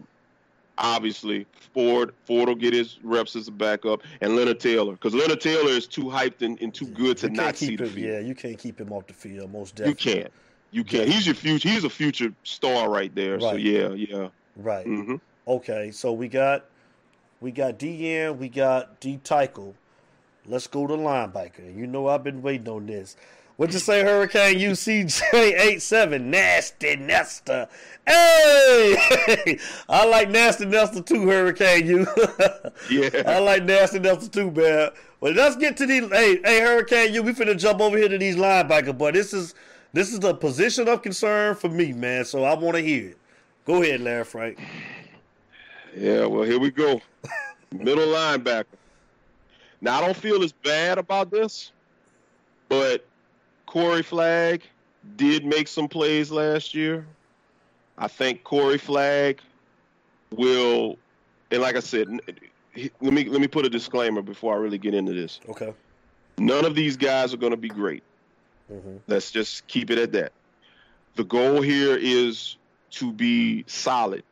obviously 0.76 1.46
Ford 1.74 2.12
Ford 2.24 2.48
will 2.48 2.54
get 2.54 2.74
his 2.74 2.98
reps 3.02 3.36
as 3.36 3.48
a 3.48 3.52
backup, 3.52 4.02
and 4.20 4.36
Leonard 4.36 4.60
Taylor 4.60 4.92
because 4.92 5.14
Leonard 5.14 5.40
Taylor 5.40 5.70
is 5.70 5.86
too 5.86 6.04
hyped 6.04 6.42
and, 6.42 6.60
and 6.60 6.74
too 6.74 6.86
good 6.86 7.16
to 7.18 7.28
not 7.28 7.56
see 7.56 7.76
the 7.76 7.84
him, 7.84 7.90
field. 7.90 8.06
Yeah, 8.06 8.18
you 8.20 8.34
can't 8.34 8.58
keep 8.58 8.80
him 8.80 8.92
off 8.92 9.06
the 9.06 9.14
field. 9.14 9.52
Most 9.52 9.76
definitely. 9.76 10.10
You 10.10 10.16
can't. 10.16 10.32
You 10.72 10.84
can't. 10.84 11.08
He's 11.08 11.26
your 11.26 11.34
future. 11.34 11.68
He's 11.68 11.84
a 11.84 11.90
future 11.90 12.32
star 12.44 12.90
right 12.90 13.14
there. 13.14 13.34
Right. 13.34 13.40
So 13.40 13.52
yeah, 13.54 13.88
yeah. 13.90 14.28
Right. 14.56 14.86
Mm-hmm. 14.86 15.16
Okay, 15.48 15.90
so 15.90 16.12
we 16.12 16.28
got 16.28 16.66
we 17.40 17.50
got 17.50 17.78
DN, 17.78 18.36
we 18.36 18.48
got 18.48 19.00
D 19.00 19.18
tackle. 19.18 19.74
Let's 20.46 20.66
go 20.66 20.86
to 20.86 20.94
linebacker. 20.94 21.76
You 21.76 21.86
know 21.86 22.08
I've 22.08 22.24
been 22.24 22.42
waiting 22.42 22.68
on 22.68 22.86
this. 22.86 23.16
What'd 23.56 23.74
you 23.74 23.80
say, 23.80 24.02
Hurricane 24.02 24.58
UCJ87? 24.58 26.22
Nasty 26.22 26.96
Nesta. 26.96 27.68
Hey! 28.06 29.58
I 29.88 30.06
like 30.06 30.30
Nasty 30.30 30.64
Nesta 30.64 31.02
too, 31.02 31.28
Hurricane 31.28 31.86
U. 31.86 32.06
yeah. 32.90 33.22
I 33.26 33.38
like 33.38 33.64
Nasty 33.64 33.98
Nesta 33.98 34.30
too, 34.30 34.50
man. 34.50 34.90
Well, 35.20 35.34
let's 35.34 35.56
get 35.56 35.76
to 35.76 35.84
these. 35.84 36.08
Hey, 36.08 36.40
hey, 36.42 36.60
Hurricane 36.60 37.12
U, 37.12 37.22
we 37.22 37.32
finna 37.32 37.58
jump 37.58 37.82
over 37.82 37.98
here 37.98 38.08
to 38.08 38.16
these 38.16 38.36
linebackers, 38.36 38.96
but 38.96 39.12
this 39.12 39.34
is 39.34 39.54
this 39.92 40.10
is 40.10 40.20
the 40.20 40.32
position 40.32 40.88
of 40.88 41.02
concern 41.02 41.54
for 41.54 41.68
me, 41.68 41.92
man. 41.92 42.24
So 42.24 42.44
I 42.44 42.54
want 42.54 42.76
to 42.76 42.82
hear 42.82 43.10
it. 43.10 43.18
Go 43.66 43.82
ahead, 43.82 44.00
Larry 44.00 44.24
Frank. 44.24 44.58
Yeah, 45.94 46.24
well, 46.24 46.44
here 46.44 46.58
we 46.58 46.70
go. 46.70 47.02
Middle 47.72 48.06
linebacker. 48.06 48.64
Now 49.80 49.98
I 49.98 50.04
don't 50.04 50.16
feel 50.16 50.42
as 50.42 50.52
bad 50.52 50.98
about 50.98 51.30
this, 51.30 51.72
but 52.68 53.06
Corey 53.66 54.02
Flagg 54.02 54.62
did 55.16 55.44
make 55.44 55.68
some 55.68 55.88
plays 55.88 56.30
last 56.30 56.74
year. 56.74 57.06
I 57.96 58.08
think 58.08 58.44
Corey 58.44 58.78
Flagg 58.78 59.40
will, 60.30 60.98
and 61.50 61.62
like 61.62 61.76
I 61.76 61.80
said, 61.80 62.08
let 62.76 63.12
me 63.12 63.24
let 63.24 63.40
me 63.40 63.48
put 63.48 63.66
a 63.66 63.70
disclaimer 63.70 64.22
before 64.22 64.54
I 64.54 64.58
really 64.58 64.78
get 64.78 64.94
into 64.94 65.12
this. 65.12 65.40
Okay. 65.48 65.72
None 66.38 66.64
of 66.64 66.74
these 66.74 66.96
guys 66.96 67.34
are 67.34 67.36
going 67.36 67.52
to 67.52 67.58
be 67.58 67.68
great. 67.68 68.02
Mm-hmm. 68.72 68.96
Let's 69.06 69.30
just 69.30 69.66
keep 69.66 69.90
it 69.90 69.98
at 69.98 70.12
that. 70.12 70.32
The 71.16 71.24
goal 71.24 71.60
here 71.60 71.96
is 72.00 72.56
to 72.92 73.12
be 73.12 73.64
solid 73.66 74.22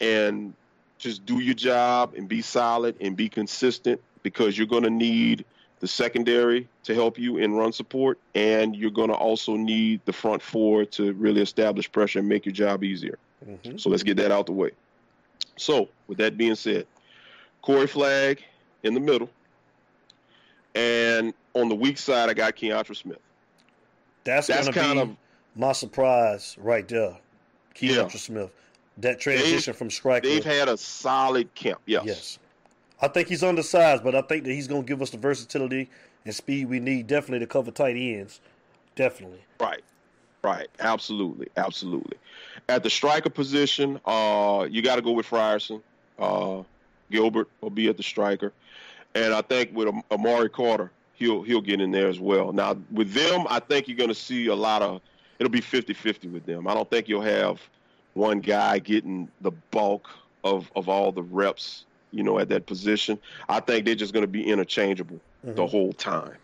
and 0.00 0.54
just 0.98 1.24
do 1.26 1.38
your 1.38 1.54
job 1.54 2.14
and 2.16 2.28
be 2.28 2.42
solid 2.42 2.96
and 3.00 3.16
be 3.16 3.28
consistent 3.28 4.00
because 4.22 4.56
you're 4.56 4.66
going 4.66 4.82
to 4.82 4.90
need 4.90 5.44
the 5.80 5.88
secondary 5.88 6.68
to 6.84 6.94
help 6.94 7.18
you 7.18 7.38
in 7.38 7.54
run 7.54 7.72
support, 7.72 8.18
and 8.34 8.74
you're 8.74 8.90
going 8.90 9.08
to 9.08 9.14
also 9.14 9.56
need 9.56 10.00
the 10.06 10.12
front 10.12 10.42
four 10.42 10.84
to 10.84 11.12
really 11.14 11.40
establish 11.40 11.90
pressure 11.90 12.18
and 12.18 12.28
make 12.28 12.44
your 12.44 12.52
job 12.52 12.82
easier. 12.82 13.18
Mm-hmm. 13.48 13.76
So 13.76 13.90
let's 13.90 14.02
get 14.02 14.16
that 14.16 14.32
out 14.32 14.46
the 14.46 14.52
way. 14.52 14.70
So, 15.56 15.88
with 16.06 16.18
that 16.18 16.36
being 16.36 16.54
said, 16.54 16.86
Corey 17.62 17.86
Flagg 17.86 18.42
in 18.82 18.94
the 18.94 19.00
middle. 19.00 19.30
And 20.74 21.34
on 21.54 21.68
the 21.68 21.74
weak 21.74 21.98
side, 21.98 22.28
I 22.28 22.34
got 22.34 22.56
Keontra 22.56 22.96
Smith. 22.96 23.18
That's, 24.24 24.46
That's 24.46 24.68
going 24.68 24.74
to 24.74 24.80
kind 24.80 24.98
of- 24.98 25.16
my 25.56 25.72
surprise 25.72 26.56
right 26.58 26.86
there. 26.86 27.18
Yeah. 27.78 27.96
Keontra 28.04 28.18
Smith. 28.18 28.50
That 28.98 29.20
transition 29.20 29.74
from 29.74 29.90
striker. 29.90 30.28
They've 30.28 30.44
had 30.44 30.68
a 30.68 30.76
solid 30.76 31.54
camp. 31.54 31.80
Yes. 31.86 32.04
Yes. 32.04 32.38
I 33.00 33.08
think 33.08 33.28
he's 33.28 33.42
undersized, 33.42 34.02
but 34.02 34.14
I 34.14 34.22
think 34.22 34.44
that 34.44 34.52
he's 34.52 34.66
going 34.66 34.82
to 34.82 34.86
give 34.88 35.00
us 35.02 35.10
the 35.10 35.18
versatility 35.18 35.88
and 36.24 36.34
speed 36.34 36.68
we 36.68 36.80
need 36.80 37.06
definitely 37.06 37.40
to 37.40 37.46
cover 37.46 37.70
tight 37.70 37.96
ends. 37.96 38.40
Definitely. 38.96 39.40
Right. 39.60 39.82
Right. 40.42 40.68
Absolutely. 40.80 41.48
Absolutely. 41.56 42.16
At 42.68 42.82
the 42.82 42.90
striker 42.90 43.30
position, 43.30 44.00
uh, 44.04 44.66
you 44.68 44.82
got 44.82 44.96
to 44.96 45.02
go 45.02 45.12
with 45.12 45.26
Frierson. 45.26 45.80
Uh, 46.18 46.62
Gilbert 47.10 47.48
will 47.60 47.70
be 47.70 47.88
at 47.88 47.96
the 47.96 48.02
striker, 48.02 48.52
and 49.14 49.32
I 49.32 49.40
think 49.40 49.74
with 49.74 49.88
Am- 49.88 50.02
Amari 50.10 50.50
Carter, 50.50 50.90
he'll 51.14 51.42
he'll 51.42 51.60
get 51.60 51.80
in 51.80 51.90
there 51.90 52.08
as 52.08 52.20
well. 52.20 52.52
Now 52.52 52.76
with 52.90 53.12
them, 53.12 53.46
I 53.48 53.60
think 53.60 53.88
you're 53.88 53.96
going 53.96 54.10
to 54.10 54.14
see 54.14 54.48
a 54.48 54.54
lot 54.54 54.82
of. 54.82 55.00
It'll 55.38 55.50
be 55.50 55.60
50-50 55.60 56.32
with 56.32 56.44
them. 56.46 56.66
I 56.66 56.74
don't 56.74 56.90
think 56.90 57.08
you'll 57.08 57.22
have 57.22 57.60
one 58.14 58.40
guy 58.40 58.80
getting 58.80 59.28
the 59.40 59.52
bulk 59.70 60.08
of 60.44 60.70
of 60.74 60.88
all 60.88 61.12
the 61.12 61.22
reps. 61.22 61.84
You 62.10 62.22
know, 62.22 62.38
at 62.38 62.48
that 62.48 62.66
position, 62.66 63.18
I 63.48 63.60
think 63.60 63.84
they're 63.84 63.94
just 63.94 64.12
going 64.14 64.22
to 64.24 64.26
be 64.28 64.44
interchangeable 64.44 65.20
the 65.44 65.62
Mhm. 65.62 65.70
whole 65.70 65.92
time. 65.92 66.36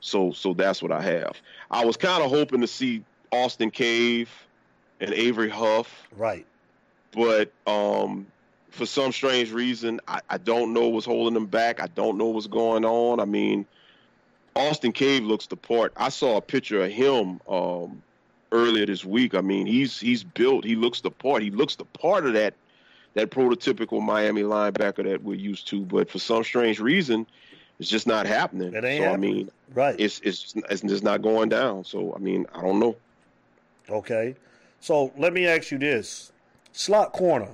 So 0.00 0.30
so 0.32 0.54
that's 0.54 0.80
what 0.82 0.92
I 0.92 1.02
have. 1.02 1.36
I 1.70 1.84
was 1.84 1.96
kind 1.96 2.22
of 2.22 2.30
hoping 2.30 2.60
to 2.60 2.66
see 2.68 3.02
Austin 3.32 3.70
Cave 3.70 4.30
and 5.00 5.12
Avery 5.12 5.48
Huff, 5.50 6.08
Right. 6.16 6.46
but 7.12 7.50
um, 7.66 8.26
for 8.70 8.86
some 8.86 9.12
strange 9.12 9.50
reason, 9.52 10.00
I, 10.06 10.20
I 10.30 10.38
don't 10.38 10.72
know 10.72 10.88
what's 10.88 11.06
holding 11.06 11.34
them 11.34 11.46
back. 11.46 11.80
I 11.80 11.86
don't 11.88 12.16
know 12.16 12.26
what's 12.26 12.46
going 12.46 12.84
on. 12.84 13.18
I 13.20 13.24
mean, 13.24 13.66
Austin 14.54 14.92
Cave 14.92 15.24
looks 15.24 15.46
the 15.46 15.56
part. 15.56 15.92
I 15.96 16.08
saw 16.08 16.36
a 16.36 16.40
picture 16.40 16.82
of 16.84 16.90
him 16.90 17.40
um, 17.48 18.02
earlier 18.52 18.86
this 18.86 19.04
week. 19.04 19.34
I 19.34 19.40
mean, 19.40 19.66
he's 19.66 19.98
he's 19.98 20.22
built. 20.24 20.64
He 20.64 20.74
looks 20.76 21.00
the 21.00 21.10
part. 21.10 21.42
He 21.42 21.50
looks 21.50 21.76
the 21.76 21.84
part 21.84 22.26
of 22.26 22.32
that 22.34 22.54
that 23.18 23.30
prototypical 23.30 24.00
Miami 24.00 24.42
linebacker 24.42 25.04
that 25.04 25.22
we're 25.22 25.34
used 25.34 25.66
to. 25.68 25.80
But 25.84 26.10
for 26.10 26.18
some 26.18 26.44
strange 26.44 26.78
reason, 26.80 27.26
it's 27.78 27.88
just 27.88 28.06
not 28.06 28.26
happening. 28.26 28.72
It 28.74 28.84
ain't 28.84 29.04
so 29.04 29.12
I 29.12 29.16
mean, 29.16 29.50
Right. 29.74 29.96
it's 29.98 30.20
it's 30.20 30.42
just, 30.42 30.56
it's 30.70 30.82
just 30.82 31.02
not 31.02 31.22
going 31.22 31.48
down. 31.48 31.84
So 31.84 32.14
I 32.14 32.18
mean, 32.18 32.46
I 32.54 32.62
don't 32.62 32.78
know. 32.78 32.96
Okay. 33.90 34.36
So 34.80 35.12
let 35.16 35.32
me 35.32 35.46
ask 35.46 35.70
you 35.70 35.78
this. 35.78 36.32
Slot 36.72 37.12
corner. 37.12 37.48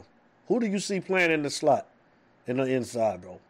Who 0.48 0.60
do 0.60 0.66
you 0.66 0.78
see 0.78 1.00
playing 1.00 1.30
in 1.30 1.42
the 1.42 1.50
slot 1.50 1.86
in 2.46 2.58
the 2.58 2.64
inside, 2.64 3.22
bro? 3.22 3.40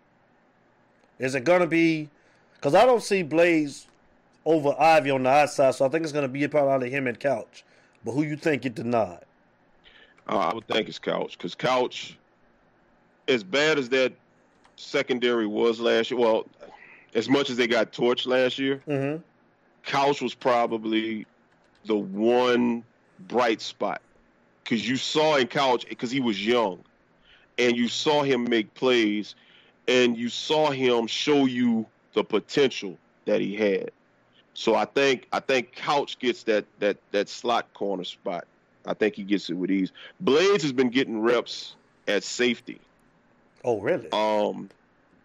Is 1.18 1.34
it 1.34 1.44
gonna 1.44 1.66
be 1.66 2.08
because 2.54 2.74
I 2.74 2.86
don't 2.86 3.02
see 3.02 3.22
Blades 3.22 3.86
over 4.44 4.74
Ivey 4.78 5.10
on 5.10 5.24
the 5.24 5.30
outside, 5.30 5.74
so 5.74 5.84
I 5.84 5.88
think 5.88 6.04
it's 6.04 6.12
gonna 6.12 6.28
be 6.28 6.44
a 6.44 6.48
part 6.48 6.64
probably 6.64 6.90
him 6.90 7.06
and 7.06 7.18
Couch. 7.18 7.64
But 8.04 8.12
who 8.12 8.22
you 8.22 8.36
think 8.36 8.62
get 8.62 8.78
nod? 8.84 9.24
Uh, 10.28 10.38
I 10.38 10.54
would 10.54 10.66
think 10.66 10.88
it's 10.88 10.98
Couch 10.98 11.36
because 11.36 11.54
Couch, 11.54 12.18
as 13.28 13.44
bad 13.44 13.78
as 13.78 13.88
that 13.90 14.12
secondary 14.76 15.46
was 15.46 15.80
last 15.80 16.10
year, 16.10 16.20
well, 16.20 16.46
as 17.14 17.28
much 17.28 17.50
as 17.50 17.56
they 17.56 17.66
got 17.66 17.92
torched 17.92 18.26
last 18.26 18.58
year, 18.58 18.82
Mm-hmm. 18.86 19.22
Couch 19.84 20.22
was 20.22 20.34
probably 20.34 21.26
the 21.86 21.96
one 21.96 22.82
bright 23.28 23.60
spot 23.60 24.00
because 24.62 24.88
you 24.88 24.96
saw 24.96 25.36
in 25.36 25.46
Couch 25.46 25.86
because 25.88 26.10
he 26.10 26.20
was 26.20 26.44
young, 26.44 26.78
and 27.58 27.76
you 27.76 27.88
saw 27.88 28.22
him 28.22 28.48
make 28.48 28.72
plays, 28.74 29.34
and 29.86 30.16
you 30.16 30.28
saw 30.28 30.70
him 30.70 31.06
show 31.06 31.44
you 31.44 31.86
the 32.14 32.24
potential 32.24 32.96
that 33.26 33.40
he 33.40 33.54
had. 33.54 33.90
So 34.54 34.74
I 34.74 34.84
think 34.86 35.28
I 35.32 35.40
think 35.40 35.72
Couch 35.72 36.18
gets 36.18 36.44
that 36.44 36.64
that 36.78 36.96
that 37.12 37.28
slot 37.28 37.72
corner 37.74 38.04
spot. 38.04 38.46
I 38.86 38.94
think 38.94 39.14
he 39.14 39.22
gets 39.22 39.50
it 39.50 39.54
with 39.54 39.70
ease. 39.70 39.92
Blades 40.20 40.62
has 40.62 40.72
been 40.72 40.90
getting 40.90 41.20
reps 41.20 41.74
at 42.06 42.22
safety. 42.22 42.80
Oh, 43.64 43.80
really? 43.80 44.10
Um, 44.12 44.68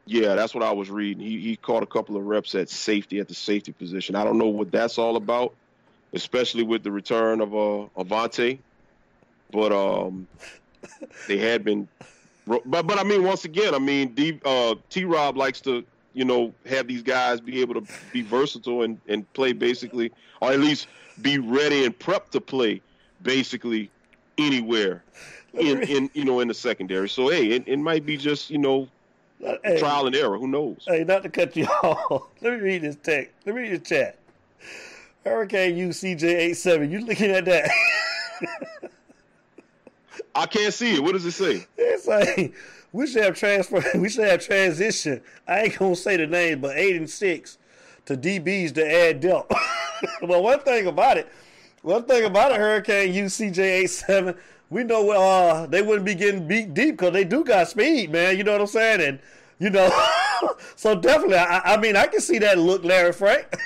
yeah, 0.06 0.36
that's 0.36 0.56
what 0.56 0.64
I 0.64 0.72
was 0.72 0.90
reading. 0.90 1.24
He 1.24 1.40
he 1.40 1.56
caught 1.56 1.84
a 1.84 1.86
couple 1.86 2.18
of 2.18 2.26
reps 2.26 2.56
at 2.56 2.70
safety 2.70 3.20
at 3.20 3.28
the 3.28 3.36
safety 3.36 3.72
position. 3.72 4.16
I 4.16 4.24
don't 4.24 4.38
know 4.38 4.48
what 4.48 4.72
that's 4.72 4.98
all 4.98 5.18
about, 5.18 5.54
especially 6.14 6.64
with 6.64 6.84
the 6.84 6.92
return 6.92 7.42
of 7.42 7.54
uh 7.54 7.88
Avantae. 7.96 8.60
But 9.52 9.72
um, 9.72 10.28
they 11.28 11.38
had 11.38 11.64
been, 11.64 11.88
but 12.48 12.64
but 12.70 12.98
I 12.98 13.04
mean, 13.04 13.24
once 13.24 13.46
again, 13.46 13.76
I 13.76 13.80
mean, 13.80 14.10
D, 14.16 14.40
uh, 14.44 14.76
T. 14.90 15.06
Rob 15.06 15.38
likes 15.38 15.62
to 15.62 15.86
you 16.14 16.26
know 16.26 16.54
have 16.66 16.88
these 16.88 17.04
guys 17.04 17.40
be 17.40 17.62
able 17.62 17.76
to 17.76 17.94
be 18.12 18.24
versatile 18.24 18.82
and 18.84 19.00
and 19.08 19.32
play 19.34 19.54
basically, 19.54 20.12
or 20.42 20.52
at 20.52 20.60
least 20.60 20.88
be 21.22 21.38
ready 21.38 21.86
and 21.86 21.98
prepped 21.98 22.32
to 22.32 22.42
play 22.42 22.82
basically 23.22 23.90
anywhere 24.38 25.04
in 25.54 25.82
in 25.84 26.10
you 26.14 26.26
know 26.26 26.40
in 26.40 26.48
the 26.48 26.54
secondary. 26.54 27.10
So 27.10 27.30
hey, 27.30 27.48
it, 27.48 27.64
it 27.68 27.78
might 27.78 28.06
be 28.06 28.18
just 28.18 28.50
you 28.50 28.58
know 28.58 28.88
Hey, 29.64 29.80
trial 29.80 30.06
and 30.06 30.16
error. 30.16 30.38
Who 30.38 30.48
knows? 30.48 30.84
hey, 30.86 31.04
not 31.06 31.24
to 31.24 31.30
cut 31.30 31.56
you 31.56 31.66
off. 31.84 32.24
Let 32.42 32.54
me 32.54 32.60
read 32.60 32.82
this 32.82 32.98
text. 32.98 33.34
Let 33.46 33.56
me 33.56 33.62
read 33.62 33.72
the 33.82 33.86
chat. 33.86 34.18
Hurricane 35.24 35.78
U 35.78 35.90
CJ87. 35.90 36.90
You 36.92 37.06
looking 37.06 37.32
at 37.32 37.46
that? 37.46 37.70
I 40.36 40.46
can't 40.46 40.74
see 40.74 40.96
it. 40.96 41.04
What 41.04 41.14
does 41.14 41.26
it 41.26 41.32
say? 41.32 41.66
It's 41.78 42.08
like 42.08 42.54
we 42.92 43.08
should 43.08 43.24
have 43.24 43.36
transfer. 43.36 43.84
We 43.98 44.10
should 44.10 44.28
have 44.28 44.42
transition. 44.46 45.22
I 45.48 45.62
ain't 45.62 45.78
gonna 45.78 45.96
say 45.96 46.18
the 46.18 46.28
name, 46.28 46.62
but 46.62 46.78
eight 46.78 46.96
and 46.96 47.10
six 47.10 47.58
to 48.06 48.16
DBs 48.18 48.74
to 48.76 48.92
add 48.92 49.20
depth. 49.22 49.54
well, 50.22 50.42
one 50.44 50.60
thing 50.62 50.88
about 50.88 51.18
it, 51.18 51.28
one 51.82 52.04
thing 52.06 52.26
about 52.26 52.52
a 52.52 52.56
Hurricane 52.56 53.14
UCJ 53.14 53.60
eight 53.60 53.88
seven. 53.88 54.36
We 54.70 54.84
know 54.84 55.10
uh, 55.12 55.66
they 55.66 55.82
wouldn't 55.82 56.06
be 56.06 56.16
getting 56.16 56.48
beat 56.48 56.74
deep 56.74 56.98
because 56.98 57.14
they 57.14 57.24
do 57.24 57.44
got 57.44 57.68
speed, 57.70 58.12
man. 58.12 58.38
You 58.38 58.44
know 58.44 58.52
what 58.52 58.62
I'm 58.62 58.68
saying? 58.68 59.02
And 59.02 59.20
you 59.58 59.70
know, 59.70 59.90
so 60.76 60.96
definitely, 60.96 61.38
I, 61.38 61.74
I 61.74 61.78
mean, 61.78 61.96
I 61.96 62.08
can 62.08 62.22
see 62.22 62.38
that 62.40 62.58
look, 62.58 62.84
Larry 62.84 63.14
Frank. 63.14 63.48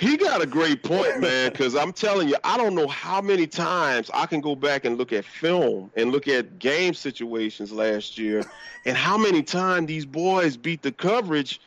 He 0.00 0.16
got 0.16 0.40
a 0.40 0.46
great 0.46 0.82
point, 0.82 1.20
man. 1.20 1.52
Because 1.52 1.76
I'm 1.76 1.92
telling 1.92 2.26
you, 2.26 2.36
I 2.42 2.56
don't 2.56 2.74
know 2.74 2.88
how 2.88 3.20
many 3.20 3.46
times 3.46 4.10
I 4.14 4.24
can 4.24 4.40
go 4.40 4.56
back 4.56 4.86
and 4.86 4.96
look 4.96 5.12
at 5.12 5.26
film 5.26 5.90
and 5.94 6.10
look 6.10 6.26
at 6.26 6.58
game 6.58 6.94
situations 6.94 7.70
last 7.70 8.16
year, 8.16 8.42
and 8.86 8.96
how 8.96 9.18
many 9.18 9.42
times 9.42 9.88
these 9.88 10.06
boys 10.06 10.56
beat 10.56 10.80
the 10.80 10.90
coverage, 10.90 11.60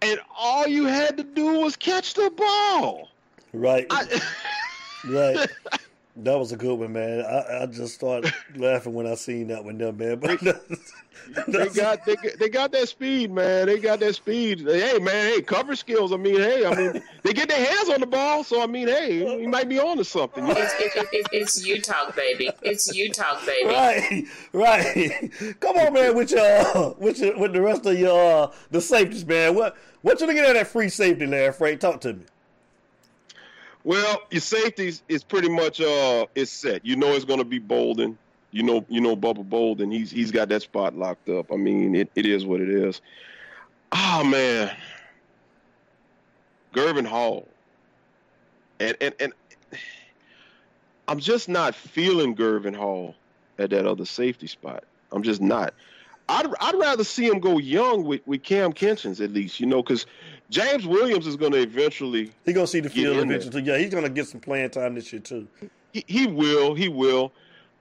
and 0.00 0.18
all 0.34 0.66
you 0.66 0.86
had 0.86 1.18
to 1.18 1.24
do 1.24 1.60
was 1.60 1.76
catch 1.76 2.14
the 2.14 2.30
ball. 2.30 3.10
Right, 3.52 3.86
I, 3.90 4.20
right. 5.08 5.48
That 6.14 6.38
was 6.38 6.52
a 6.52 6.58
good 6.58 6.74
one, 6.78 6.92
man. 6.92 7.24
I, 7.24 7.62
I 7.62 7.66
just 7.66 7.94
started 7.94 8.34
laughing 8.56 8.92
when 8.92 9.06
I 9.06 9.14
seen 9.14 9.48
that 9.48 9.64
one, 9.64 9.78
there, 9.78 9.92
man. 9.92 10.18
But 10.18 10.40
they 10.40 11.68
got 11.74 12.04
they, 12.04 12.16
got- 12.16 12.38
they 12.38 12.48
got 12.50 12.70
that 12.72 12.86
speed, 12.90 13.30
man. 13.30 13.64
They 13.66 13.78
got 13.78 13.98
that 14.00 14.14
speed. 14.14 14.60
Hey, 14.60 14.98
man. 14.98 15.32
Hey, 15.32 15.40
cover 15.40 15.74
skills. 15.74 16.12
I 16.12 16.18
mean, 16.18 16.36
hey, 16.36 16.66
I 16.66 16.74
mean, 16.74 17.02
they 17.22 17.32
get 17.32 17.48
their 17.48 17.64
hands 17.64 17.88
on 17.88 18.00
the 18.00 18.06
ball, 18.06 18.44
so 18.44 18.62
I 18.62 18.66
mean, 18.66 18.88
hey, 18.88 19.40
he 19.40 19.46
might 19.46 19.70
be 19.70 19.78
on 19.80 19.96
to 19.96 20.04
something. 20.04 20.44
It's, 20.48 20.74
it, 20.96 21.08
it, 21.12 21.26
it's 21.32 21.66
you 21.66 21.80
talk, 21.80 22.14
baby. 22.14 22.50
It's 22.60 22.94
you 22.94 23.10
talk, 23.10 23.46
baby. 23.46 23.70
Right, 23.70 24.24
right. 24.52 25.30
Come 25.60 25.76
on, 25.78 25.94
man, 25.94 26.14
with 26.14 26.30
your 26.30 26.94
with 26.98 27.20
your, 27.20 27.38
with 27.38 27.54
the 27.54 27.62
rest 27.62 27.86
of 27.86 27.98
your 27.98 28.42
uh, 28.44 28.52
the 28.70 28.82
safeties, 28.82 29.24
man. 29.24 29.54
What 29.54 29.78
what 30.02 30.20
you 30.20 30.26
looking 30.26 30.44
at 30.44 30.52
that 30.52 30.66
free 30.66 30.90
safety, 30.90 31.26
Larry 31.26 31.54
Frank? 31.54 31.80
Talk 31.80 32.02
to 32.02 32.12
me. 32.12 32.24
Well, 33.84 34.22
your 34.30 34.40
safeties 34.40 35.02
is 35.08 35.24
pretty 35.24 35.48
much 35.48 35.80
uh 35.80 36.26
is 36.34 36.50
set. 36.50 36.84
You 36.84 36.96
know 36.96 37.12
it's 37.12 37.24
gonna 37.24 37.44
be 37.44 37.58
Bolden. 37.58 38.16
You 38.50 38.62
know 38.62 38.84
you 38.88 39.00
know 39.00 39.16
Bubba 39.16 39.48
Bolden. 39.48 39.90
He's 39.90 40.10
he's 40.10 40.30
got 40.30 40.48
that 40.50 40.62
spot 40.62 40.94
locked 40.96 41.28
up. 41.28 41.52
I 41.52 41.56
mean, 41.56 41.94
it, 41.94 42.10
it 42.14 42.26
is 42.26 42.44
what 42.44 42.60
it 42.60 42.68
is. 42.68 43.00
Oh 43.90 44.24
man. 44.24 44.74
Gurvan 46.74 47.06
Hall. 47.06 47.48
And 48.80 48.96
and 49.00 49.14
and 49.20 49.32
I'm 51.08 51.18
just 51.18 51.48
not 51.48 51.74
feeling 51.74 52.34
Gurvan 52.36 52.76
Hall 52.76 53.14
at 53.58 53.70
that 53.70 53.86
other 53.86 54.04
safety 54.04 54.46
spot. 54.46 54.84
I'm 55.10 55.22
just 55.22 55.40
not. 55.40 55.74
I'd 56.28 56.46
I'd 56.60 56.74
rather 56.76 57.04
see 57.04 57.26
him 57.26 57.38
go 57.40 57.58
young 57.58 58.04
with, 58.04 58.20
with 58.26 58.42
Kam 58.42 58.72
Kinchens 58.72 59.22
at 59.22 59.32
least, 59.32 59.60
you 59.60 59.66
know, 59.66 59.82
because 59.82 60.06
James 60.50 60.86
Williams 60.86 61.26
is 61.26 61.36
going 61.36 61.52
to 61.52 61.58
eventually 61.58 62.30
He 62.44 62.52
gonna 62.52 62.66
see 62.66 62.80
the 62.80 62.90
field 62.90 63.18
in 63.18 63.28
there. 63.28 63.38
eventually. 63.38 63.62
Yeah, 63.62 63.78
he's 63.78 63.92
gonna 63.92 64.08
get 64.08 64.26
some 64.28 64.40
playing 64.40 64.70
time 64.70 64.94
this 64.94 65.12
year 65.12 65.20
too. 65.22 65.46
He, 65.92 66.04
he 66.06 66.26
will, 66.26 66.74
he 66.74 66.88
will. 66.88 67.32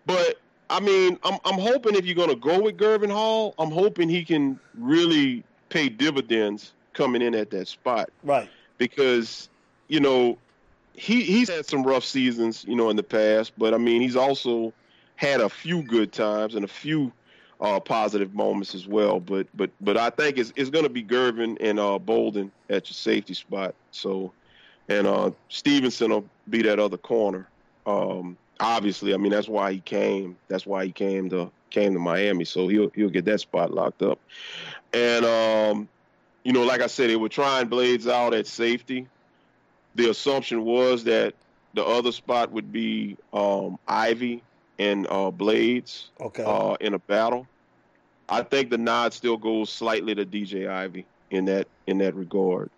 But 0.05 0.39
I 0.69 0.79
mean, 0.79 1.17
I'm 1.23 1.37
I'm 1.45 1.59
hoping 1.59 1.95
if 1.95 2.05
you're 2.05 2.15
going 2.15 2.29
to 2.29 2.35
go 2.35 2.61
with 2.61 2.77
Gurvan 2.77 3.11
Hall, 3.11 3.53
I'm 3.59 3.71
hoping 3.71 4.07
he 4.09 4.23
can 4.23 4.59
really 4.77 5.43
pay 5.69 5.89
dividends 5.89 6.73
coming 6.93 7.21
in 7.21 7.33
at 7.35 7.49
that 7.51 7.67
spot 7.67 8.09
Right. 8.23 8.49
because 8.77 9.49
you 9.87 9.99
know 10.01 10.37
he 10.93 11.21
he's 11.23 11.49
had 11.49 11.65
some 11.65 11.83
rough 11.83 12.03
seasons, 12.03 12.65
you 12.67 12.75
know, 12.75 12.89
in 12.89 12.95
the 12.95 13.03
past. 13.03 13.53
But 13.57 13.73
I 13.73 13.77
mean, 13.77 14.01
he's 14.01 14.15
also 14.15 14.73
had 15.17 15.39
a 15.41 15.49
few 15.49 15.83
good 15.83 16.11
times 16.11 16.55
and 16.55 16.65
a 16.65 16.69
few 16.69 17.11
uh, 17.61 17.79
positive 17.79 18.33
moments 18.33 18.75
as 18.75 18.87
well. 18.87 19.19
But 19.19 19.47
but 19.55 19.71
but 19.79 19.97
I 19.97 20.09
think 20.09 20.37
it's 20.37 20.51
it's 20.55 20.69
going 20.69 20.83
to 20.83 20.89
be 20.89 21.03
Gurvan 21.03 21.57
and 21.61 21.79
uh, 21.79 21.99
Bolden 21.99 22.51
at 22.69 22.89
your 22.89 22.95
safety 22.95 23.33
spot. 23.33 23.75
So 23.91 24.33
and 24.89 25.07
uh, 25.07 25.31
Stevenson 25.49 26.11
will 26.11 26.29
be 26.49 26.63
that 26.63 26.79
other 26.79 26.97
corner. 26.97 27.47
Um, 27.85 28.37
obviously, 28.59 29.13
I 29.13 29.17
mean 29.17 29.31
that's 29.31 29.47
why 29.47 29.73
he 29.73 29.79
came. 29.79 30.37
That's 30.49 30.65
why 30.65 30.85
he 30.85 30.91
came 30.91 31.29
to 31.29 31.51
came 31.69 31.93
to 31.93 31.99
Miami. 31.99 32.45
So 32.45 32.67
he'll 32.67 32.89
he'll 32.95 33.09
get 33.09 33.25
that 33.25 33.39
spot 33.39 33.71
locked 33.73 34.01
up. 34.01 34.19
And 34.93 35.25
um, 35.25 35.89
you 36.43 36.53
know, 36.53 36.63
like 36.63 36.81
I 36.81 36.87
said, 36.87 37.09
they 37.09 37.15
were 37.15 37.29
trying 37.29 37.67
Blades 37.67 38.07
out 38.07 38.33
at 38.33 38.47
safety. 38.47 39.07
The 39.95 40.09
assumption 40.09 40.63
was 40.63 41.03
that 41.03 41.35
the 41.73 41.85
other 41.85 42.11
spot 42.11 42.51
would 42.51 42.71
be 42.71 43.17
um, 43.33 43.77
Ivey 43.87 44.41
and 44.79 45.05
uh, 45.09 45.31
Blades 45.31 46.09
Okay. 46.19 46.43
uh, 46.45 46.75
in 46.81 46.93
a 46.93 46.99
battle. 46.99 47.45
I 48.31 48.43
think 48.43 48.69
the 48.69 48.77
nod 48.77 49.13
still 49.13 49.37
goes 49.37 49.69
slightly 49.69 50.15
to 50.15 50.25
DJ 50.25 50.69
Ivey 50.69 51.05
in 51.29 51.45
that 51.45 51.67
in 51.85 51.97
that 51.99 52.15
regard. 52.15 52.69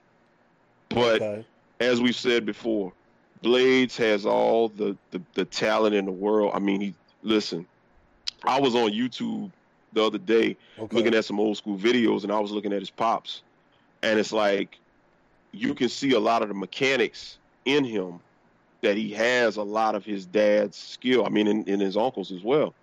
But 0.89 1.22
okay. 1.22 1.45
as 1.80 2.01
we've 2.01 2.16
said 2.16 2.45
before, 2.45 2.91
Blades 3.43 3.95
has 3.97 4.26
all 4.26 4.70
the, 4.70 4.97
the, 5.12 5.22
the 5.36 5.45
talent 5.45 5.95
in 5.95 6.06
the 6.06 6.12
world. 6.12 6.51
I 6.56 6.60
mean, 6.60 6.82
he 6.82 6.93
listen. 7.22 7.68
I 8.43 8.60
was 8.60 8.76
on 8.76 8.91
YouTube 8.91 9.51
the 9.93 10.04
other 10.04 10.18
day 10.18 10.58
Okay. 10.80 10.97
looking 10.97 11.14
at 11.14 11.24
some 11.24 11.39
old 11.39 11.56
school 11.56 11.78
videos, 11.78 12.24
and 12.24 12.32
I 12.32 12.39
was 12.39 12.51
looking 12.51 12.74
at 12.74 12.80
his 12.80 12.89
pops, 12.89 13.43
and 14.01 14.20
it's 14.20 14.34
like 14.34 14.80
you 15.51 15.76
can 15.76 15.88
see 15.88 16.14
a 16.14 16.20
lot 16.20 16.41
of 16.41 16.47
the 16.47 16.56
mechanics 16.56 17.38
in 17.66 17.84
him 17.84 18.20
that 18.82 18.97
he 18.97 19.12
has 19.12 19.58
a 19.58 19.64
lot 19.64 19.95
of 19.95 20.04
his 20.04 20.26
dad's 20.26 20.76
skill. 20.78 21.26
I 21.26 21.30
mean, 21.30 21.47
in, 21.47 21.64
in 21.66 21.80
his 21.80 21.95
uncles 21.95 22.32
as 22.32 22.43
well. 22.43 22.74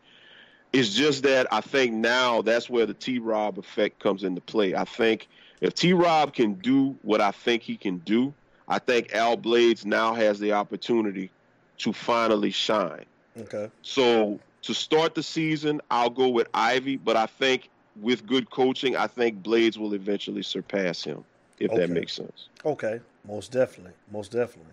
It's 0.73 0.95
just 0.95 1.25
that 1.25 1.53
I 1.53 1.61
think 1.61 1.95
now 1.95 2.43
that's 2.43 2.71
where 2.71 2.87
the 2.87 2.95
T 2.95 3.19
Rob 3.19 3.59
effect 3.59 3.99
comes 4.01 4.23
into 4.23 4.41
play. 4.41 4.75
I 4.75 4.85
think 4.85 5.29
if 5.61 5.75
T 5.75 5.93
Rob 5.93 6.33
can 6.33 6.55
do 6.55 6.97
what 7.03 7.21
I 7.21 7.33
think 7.33 7.63
he 7.63 7.77
can 7.77 7.99
do, 7.99 8.33
I 8.69 8.79
think 8.79 9.13
Al 9.13 9.37
Blades 9.37 9.85
now 9.85 10.15
has 10.15 10.39
the 10.39 10.53
opportunity 10.53 11.33
to 11.79 11.93
finally 11.93 12.51
shine. 12.51 13.07
okay. 13.39 13.69
So 13.83 14.39
to 14.63 14.75
start 14.75 15.15
the 15.15 15.23
season, 15.23 15.81
I'll 15.91 16.11
go 16.11 16.29
with 16.29 16.49
Ivey, 16.55 16.97
but 16.97 17.17
I 17.17 17.27
think 17.27 17.69
with 18.01 18.27
good 18.27 18.51
coaching, 18.51 18.97
I 18.97 19.07
think 19.09 19.43
Blades 19.43 19.79
will 19.79 19.95
eventually 19.95 20.43
surpass 20.43 21.03
him, 21.03 21.25
if 21.59 21.73
Okay. 21.73 21.81
that 21.81 21.91
makes 21.91 22.15
sense. 22.15 22.49
Okay. 22.65 23.01
Most 23.27 23.51
definitely. 23.51 23.93
Most 24.13 24.31
definitely. 24.33 24.73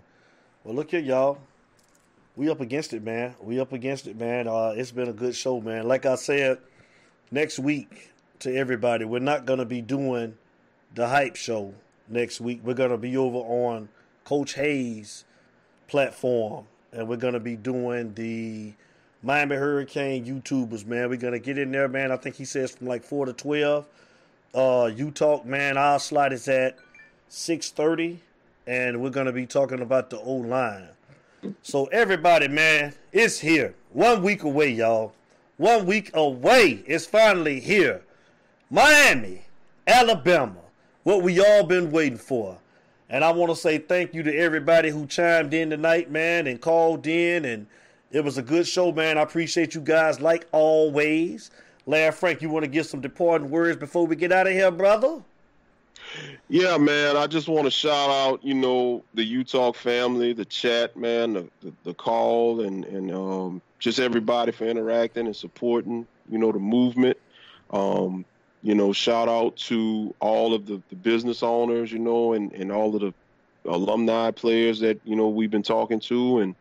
Well, 0.64 0.76
look 0.76 0.92
here, 0.92 1.00
y'all. 1.00 1.40
We 2.38 2.52
up 2.52 2.62
against 2.62 2.94
it, 2.94 3.04
man. 3.04 3.34
We 3.42 3.60
up 3.60 3.74
against 3.74 4.06
it, 4.06 4.16
man. 4.16 4.48
Uh, 4.48 4.76
it's 4.78 4.92
been 4.92 5.10
a 5.10 5.14
good 5.14 5.36
show, 5.36 5.60
man. 5.60 5.88
Like 5.88 6.06
I 6.06 6.14
said, 6.14 6.60
next 7.32 7.58
week 7.58 8.12
to 8.40 8.56
everybody, 8.56 9.06
we're 9.06 9.18
not 9.18 9.48
gonna 9.48 9.66
be 9.66 9.82
doing 9.82 10.38
the 10.94 11.08
hype 11.08 11.36
show 11.36 11.74
next 12.08 12.40
week. 12.40 12.62
We're 12.64 12.76
gonna 12.76 13.00
be 13.00 13.18
over 13.18 13.40
on 13.40 13.90
Coach 14.24 14.54
Hayes 14.54 15.26
platform, 15.88 16.66
and 16.94 17.08
we're 17.10 17.18
gonna 17.18 17.40
be 17.40 17.56
doing 17.56 18.14
the 18.14 18.74
Miami 19.24 19.56
Hurricane 19.56 20.24
YouTubers, 20.24 20.86
man. 20.86 21.10
We're 21.10 21.18
gonna 21.18 21.40
get 21.40 21.58
in 21.58 21.72
there, 21.72 21.88
man. 21.88 22.12
I 22.12 22.18
think 22.18 22.36
he 22.36 22.46
says 22.46 22.70
from 22.70 22.86
like 22.86 23.04
four 23.04 23.26
to 23.26 23.34
twelve. 23.34 23.88
Uh, 24.54 24.92
you 24.96 25.10
talk, 25.10 25.44
man. 25.44 25.76
Our 25.76 26.00
slot 26.00 26.34
is 26.34 26.48
at 26.48 26.78
six 27.30 27.72
thirty, 27.72 28.20
and 28.68 29.02
we're 29.02 29.10
gonna 29.10 29.34
be 29.34 29.48
talking 29.48 29.82
about 29.82 30.12
the 30.12 30.20
O 30.20 30.34
line. 30.34 30.90
So 31.62 31.86
everybody, 31.86 32.48
man, 32.48 32.94
it's 33.12 33.40
here. 33.40 33.76
One 33.94 34.22
week 34.22 34.44
away, 34.44 34.70
y'all. 34.70 35.14
One 35.58 35.86
week 35.86 36.12
away. 36.16 36.84
It's 36.86 37.06
finally 37.06 37.60
here. 37.60 38.02
Miami, 38.70 39.44
Alabama. 39.86 40.62
What 41.04 41.24
we 41.24 41.40
all 41.40 41.64
been 41.64 41.92
waiting 41.92 42.18
for. 42.18 42.58
And 43.10 43.24
I 43.24 43.32
want 43.32 43.52
to 43.52 43.56
say 43.56 43.78
thank 43.78 44.14
you 44.14 44.24
to 44.24 44.36
everybody 44.36 44.90
who 44.90 45.06
chimed 45.06 45.54
in 45.54 45.70
tonight, 45.70 46.12
man, 46.12 46.48
and 46.48 46.60
called 46.60 47.08
in. 47.08 47.46
And 47.46 47.68
it 48.12 48.24
was 48.24 48.38
a 48.38 48.42
good 48.42 48.68
show, 48.68 48.92
man. 48.92 49.18
I 49.18 49.22
appreciate 49.22 49.74
you 49.74 49.82
guys 49.82 50.20
like 50.20 50.46
always. 50.52 51.50
Larry 51.86 52.12
Frank, 52.12 52.42
you 52.42 52.50
want 52.50 52.66
to 52.66 52.70
give 52.70 52.86
some 52.86 53.00
departing 53.00 53.50
words 53.50 53.78
before 53.78 54.06
we 54.06 54.18
get 54.18 54.34
out 54.34 54.48
of 54.48 54.54
here, 54.54 54.72
brother? 54.72 55.24
Yeah, 56.50 56.78
man. 56.78 57.18
I 57.18 57.28
just 57.28 57.48
want 57.48 57.66
to 57.66 57.72
shout 57.72 58.10
out, 58.10 58.44
you 58.44 58.54
know, 58.54 59.04
the 59.14 59.24
Utah 59.24 59.72
family, 59.72 60.34
the 60.34 60.46
chat, 60.46 60.96
man, 60.96 61.34
the, 61.34 61.50
the, 61.62 61.74
the 61.84 61.94
call, 61.94 62.62
and 62.62 62.86
and 62.86 63.12
um, 63.12 63.62
just 63.80 64.00
everybody 64.00 64.52
for 64.52 64.66
interacting 64.66 65.26
and 65.26 65.36
supporting, 65.36 66.08
you 66.30 66.38
know, 66.38 66.52
the 66.52 66.60
movement. 66.60 67.18
Um, 67.72 68.26
you 68.64 68.76
know, 68.76 68.92
shout 68.94 69.30
out 69.30 69.56
to 69.58 70.14
all 70.20 70.54
of 70.54 70.66
the, 70.66 70.82
the 70.90 70.96
business 70.96 71.44
owners, 71.44 71.92
you 71.92 72.00
know, 72.00 72.34
and, 72.34 72.52
and 72.54 72.72
all 72.72 72.96
of 72.96 73.02
the 73.02 73.14
alumni 73.66 74.32
players 74.32 74.80
that 74.80 75.00
you 75.04 75.16
know 75.16 75.28
we've 75.28 75.52
been 75.52 75.64
talking 75.64 76.00
to, 76.00 76.40
and 76.40 76.56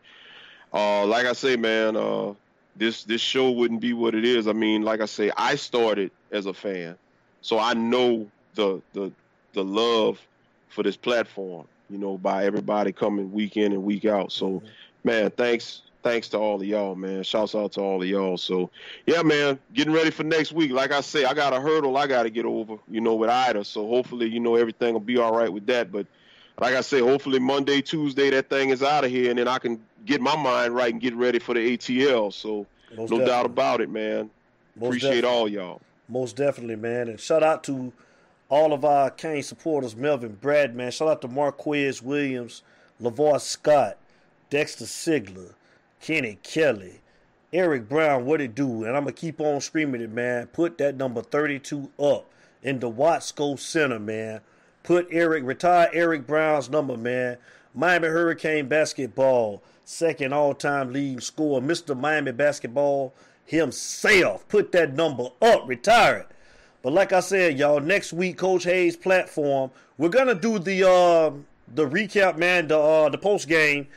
uh, 0.72 1.06
like 1.06 1.26
I 1.26 1.32
say, 1.32 1.56
man, 1.56 1.96
uh, 1.96 2.34
this 2.76 3.04
this 3.04 3.20
show 3.20 3.50
wouldn't 3.50 3.80
be 3.80 3.92
what 3.92 4.14
it 4.14 4.24
is. 4.24 4.48
I 4.48 4.52
mean, 4.52 4.82
like 4.82 5.00
I 5.00 5.06
say, 5.06 5.30
I 5.36 5.54
started 5.56 6.10
as 6.32 6.46
a 6.46 6.54
fan, 6.54 6.96
so 7.40 7.58
I 7.58 7.74
know 7.74 8.28
the 8.54 8.82
the 8.92 9.12
the 9.56 9.64
love 9.64 10.20
for 10.68 10.84
this 10.84 10.96
platform, 10.96 11.66
you 11.90 11.98
know, 11.98 12.16
by 12.16 12.44
everybody 12.44 12.92
coming 12.92 13.32
week 13.32 13.56
in 13.56 13.72
and 13.72 13.82
week 13.82 14.04
out. 14.04 14.30
So, 14.30 14.46
mm-hmm. 14.46 14.66
man, 15.02 15.30
thanks 15.32 15.82
thanks 16.06 16.28
to 16.28 16.38
all 16.38 16.60
of 16.60 16.64
y'all, 16.64 16.94
man. 16.94 17.24
Shouts 17.24 17.56
out 17.56 17.72
to 17.72 17.80
all 17.80 18.00
of 18.00 18.06
y'all. 18.06 18.36
So, 18.36 18.70
yeah, 19.06 19.22
man, 19.22 19.58
getting 19.74 19.92
ready 19.92 20.10
for 20.10 20.22
next 20.22 20.52
week. 20.52 20.70
Like 20.70 20.92
I 20.92 21.00
say, 21.00 21.24
I 21.24 21.34
got 21.34 21.52
a 21.52 21.60
hurdle 21.60 21.96
I 21.96 22.06
got 22.06 22.22
to 22.22 22.30
get 22.30 22.44
over, 22.44 22.76
you 22.88 23.00
know, 23.00 23.16
with 23.16 23.28
Ida. 23.28 23.64
So 23.64 23.88
hopefully, 23.88 24.28
you 24.28 24.38
know, 24.38 24.54
everything 24.54 24.92
will 24.92 25.00
be 25.00 25.18
all 25.18 25.34
right 25.34 25.52
with 25.52 25.66
that. 25.66 25.90
But 25.90 26.06
like 26.60 26.76
I 26.76 26.82
say, 26.82 27.00
hopefully 27.00 27.40
Monday, 27.40 27.82
Tuesday, 27.82 28.30
that 28.30 28.48
thing 28.48 28.70
is 28.70 28.84
out 28.84 29.04
of 29.04 29.10
here, 29.10 29.30
and 29.30 29.38
then 29.38 29.48
I 29.48 29.58
can 29.58 29.80
get 30.04 30.20
my 30.20 30.36
mind 30.36 30.76
right 30.76 30.92
and 30.92 31.02
get 31.02 31.14
ready 31.16 31.40
for 31.40 31.54
the 31.54 31.76
ATL. 31.76 32.32
So, 32.32 32.66
Most 32.96 33.10
no 33.10 33.26
doubt 33.26 33.46
about 33.46 33.80
it, 33.80 33.90
man. 33.90 34.30
Most 34.76 34.88
Appreciate 34.88 35.22
definitely. 35.22 35.38
all 35.38 35.48
y'all. 35.48 35.80
Most 36.08 36.36
definitely, 36.36 36.76
man. 36.76 37.08
And 37.08 37.18
shout 37.18 37.42
out 37.42 37.64
to 37.64 37.92
all 38.48 38.72
of 38.72 38.84
our 38.84 39.10
Cane 39.10 39.42
supporters, 39.42 39.96
Melvin 39.96 40.38
Bratton. 40.40 40.90
Shout 40.90 41.08
out 41.08 41.22
to 41.22 41.28
Marquez 41.28 42.02
Williams, 42.02 42.62
LaVar 43.00 43.40
Scott, 43.40 43.98
Dexter 44.50 44.84
Sigler, 44.84 45.54
Kenny 46.00 46.38
Kelly, 46.42 47.00
Eric 47.52 47.88
Brown, 47.88 48.24
what 48.24 48.40
it 48.40 48.54
do? 48.54 48.84
And 48.84 48.96
I'm 48.96 49.04
going 49.04 49.14
to 49.14 49.20
keep 49.20 49.40
on 49.40 49.60
screaming 49.60 50.00
it, 50.00 50.10
man. 50.10 50.48
Put 50.48 50.78
that 50.78 50.96
number 50.96 51.22
32 51.22 51.90
up 51.98 52.26
in 52.62 52.80
the 52.80 52.90
Watsco 52.90 53.58
Center, 53.58 53.98
man. 53.98 54.40
Put 54.82 55.08
Eric, 55.10 55.44
retire 55.44 55.88
Eric 55.92 56.26
Brown's 56.26 56.68
number, 56.68 56.96
man. 56.96 57.38
Miami 57.74 58.08
Hurricane 58.08 58.68
basketball, 58.68 59.62
second 59.84 60.32
all 60.32 60.54
time 60.54 60.92
leading 60.92 61.20
scorer, 61.20 61.60
Mr. 61.60 61.98
Miami 61.98 62.32
basketball 62.32 63.14
himself. 63.44 64.46
Put 64.48 64.72
that 64.72 64.94
number 64.94 65.28
up, 65.40 65.68
retire 65.68 66.16
it. 66.18 66.35
But 66.86 66.92
like 66.92 67.12
I 67.12 67.18
said, 67.18 67.58
y'all, 67.58 67.80
next 67.80 68.12
week, 68.12 68.38
Coach 68.38 68.62
Hayes 68.62 68.96
platform, 68.96 69.72
we're 69.98 70.08
gonna 70.08 70.36
do 70.36 70.60
the 70.60 70.88
uh, 70.88 71.32
the 71.74 71.84
recap, 71.84 72.38
man, 72.38 72.68
the 72.68 72.78
uh, 72.78 73.08
the 73.08 73.18
post 73.18 73.48
game 73.48 73.88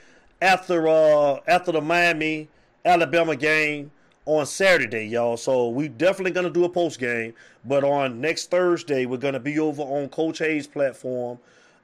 after 0.42 0.88
uh, 0.88 1.38
after 1.48 1.72
the 1.72 1.82
Miami 1.82 2.48
Alabama 2.84 3.36
game 3.36 3.92
on 4.26 4.48
Saturday, 4.48 5.06
y'all. 5.06 5.38
So 5.38 5.70
we 5.70 5.88
definitely 5.88 6.32
gonna 6.32 6.50
do 6.50 6.64
a 6.64 6.70
post 6.70 7.00
game. 7.00 7.36
But 7.64 7.84
on 7.84 8.22
next 8.22 8.50
Thursday, 8.50 9.06
we're 9.06 9.18
gonna 9.18 9.40
be 9.40 9.60
over 9.60 9.84
on 9.84 10.10
Coach 10.10 10.40
Hayes 10.40 10.66
platform, 10.66 11.38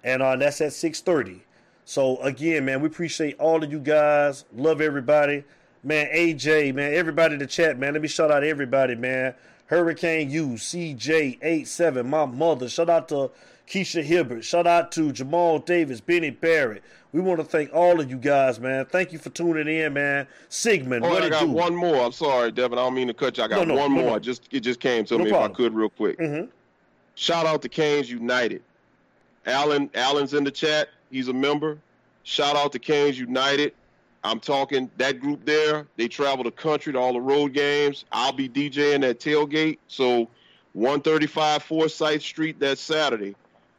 and 0.04 0.24
uh, 0.24 0.36
that's 0.38 0.60
at 0.62 0.74
six 0.74 1.02
thirty. 1.02 1.44
So 1.86 2.18
again, 2.24 2.66
man, 2.66 2.82
we 2.82 2.88
appreciate 2.88 3.40
all 3.40 3.64
of 3.64 3.72
you 3.72 3.78
guys. 3.78 4.46
Love 4.56 4.82
everybody. 4.82 5.44
Man, 5.84 6.08
AJ, 6.08 6.74
man, 6.74 6.96
everybody 6.96 7.36
in 7.36 7.40
the 7.42 7.46
chat, 7.46 7.78
man. 7.78 7.94
Let 7.94 8.02
me 8.02 8.08
shout 8.08 8.32
out 8.32 8.44
everybody, 8.44 8.96
man. 8.96 9.36
Hurricane 9.68 10.30
U, 10.30 10.50
CJ87, 10.50 12.06
my 12.06 12.26
mother. 12.26 12.70
Shout 12.70 12.90
out 12.90 13.08
to 13.10 13.32
Keisha 13.68 14.04
Hibbert. 14.04 14.44
Shout 14.44 14.68
out 14.68 14.92
to 14.94 15.12
Jamal 15.12 15.60
Davis, 15.60 16.02
Benny 16.02 16.30
Barrett. 16.30 16.84
We 17.12 17.22
want 17.22 17.40
to 17.40 17.46
thank 17.46 17.74
all 17.74 18.00
of 18.00 18.10
you 18.10 18.18
guys, 18.18 18.60
man. 18.60 18.86
Thank 18.86 19.12
you 19.14 19.18
for 19.20 19.30
tuning 19.30 19.68
in, 19.68 19.94
man. 19.94 20.28
Sigmund, 20.50 21.04
Oh, 21.06 21.10
what 21.10 21.24
I 21.24 21.30
got 21.30 21.46
do? 21.46 21.50
one 21.52 21.74
more. 21.76 22.04
I'm 22.06 22.12
sorry, 22.12 22.52
Devin. 22.52 22.78
I 22.78 22.84
don't 22.84 22.94
mean 22.94 23.08
to 23.08 23.14
cut 23.14 23.38
you. 23.38 23.44
I 23.44 23.48
got 23.48 23.68
No, 23.68 23.74
no, 23.74 23.82
one 23.82 23.96
no, 23.96 24.02
more. 24.04 24.20
Just 24.20 24.48
it 24.52 24.60
just 24.60 24.80
came 24.80 25.06
to 25.06 25.18
me 25.18 25.30
problem. 25.30 25.52
if 25.52 25.56
I 25.56 25.56
could 25.56 25.74
real 25.74 25.90
quick. 25.90 26.20
Mhm. 26.20 26.50
Shout 27.16 27.46
out 27.46 27.62
to 27.62 27.70
Canes 27.70 28.12
United. 28.12 28.62
Alan 29.46 29.90
Allen's 29.96 30.34
in 30.34 30.44
the 30.44 30.52
chat. 30.52 30.90
He's 31.10 31.28
a 31.30 31.34
member. 31.34 31.78
Shout 32.24 32.56
out 32.58 32.72
to 32.74 32.80
Canes 32.80 33.18
United. 33.18 33.74
I'm 34.26 34.40
talking 34.40 34.90
that 34.98 35.20
group 35.20 35.46
there. 35.46 35.86
They 35.98 36.08
travel 36.08 36.44
the 36.44 36.52
country 36.52 36.92
to 36.94 37.00
all 37.00 37.14
the 37.14 37.22
road 37.22 37.54
games. 37.54 38.06
I'll 38.12 38.34
be 38.34 38.50
DJing 38.50 39.08
at 39.08 39.20
tailgate. 39.20 39.78
So 39.88 40.28
135 40.74 41.62
Forsyth 41.62 42.24
Street 42.24 42.60
that 42.60 42.80
Saturday. 42.80 43.36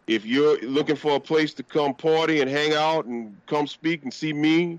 If 0.06 0.24
you're 0.24 0.60
looking 0.60 0.94
for 0.94 1.16
a 1.16 1.20
place 1.20 1.52
to 1.54 1.64
come 1.64 1.94
party 1.94 2.40
and 2.40 2.48
hang 2.48 2.74
out 2.74 3.06
and 3.06 3.36
come 3.46 3.66
speak 3.66 4.04
and 4.04 4.14
see 4.14 4.32
me, 4.32 4.78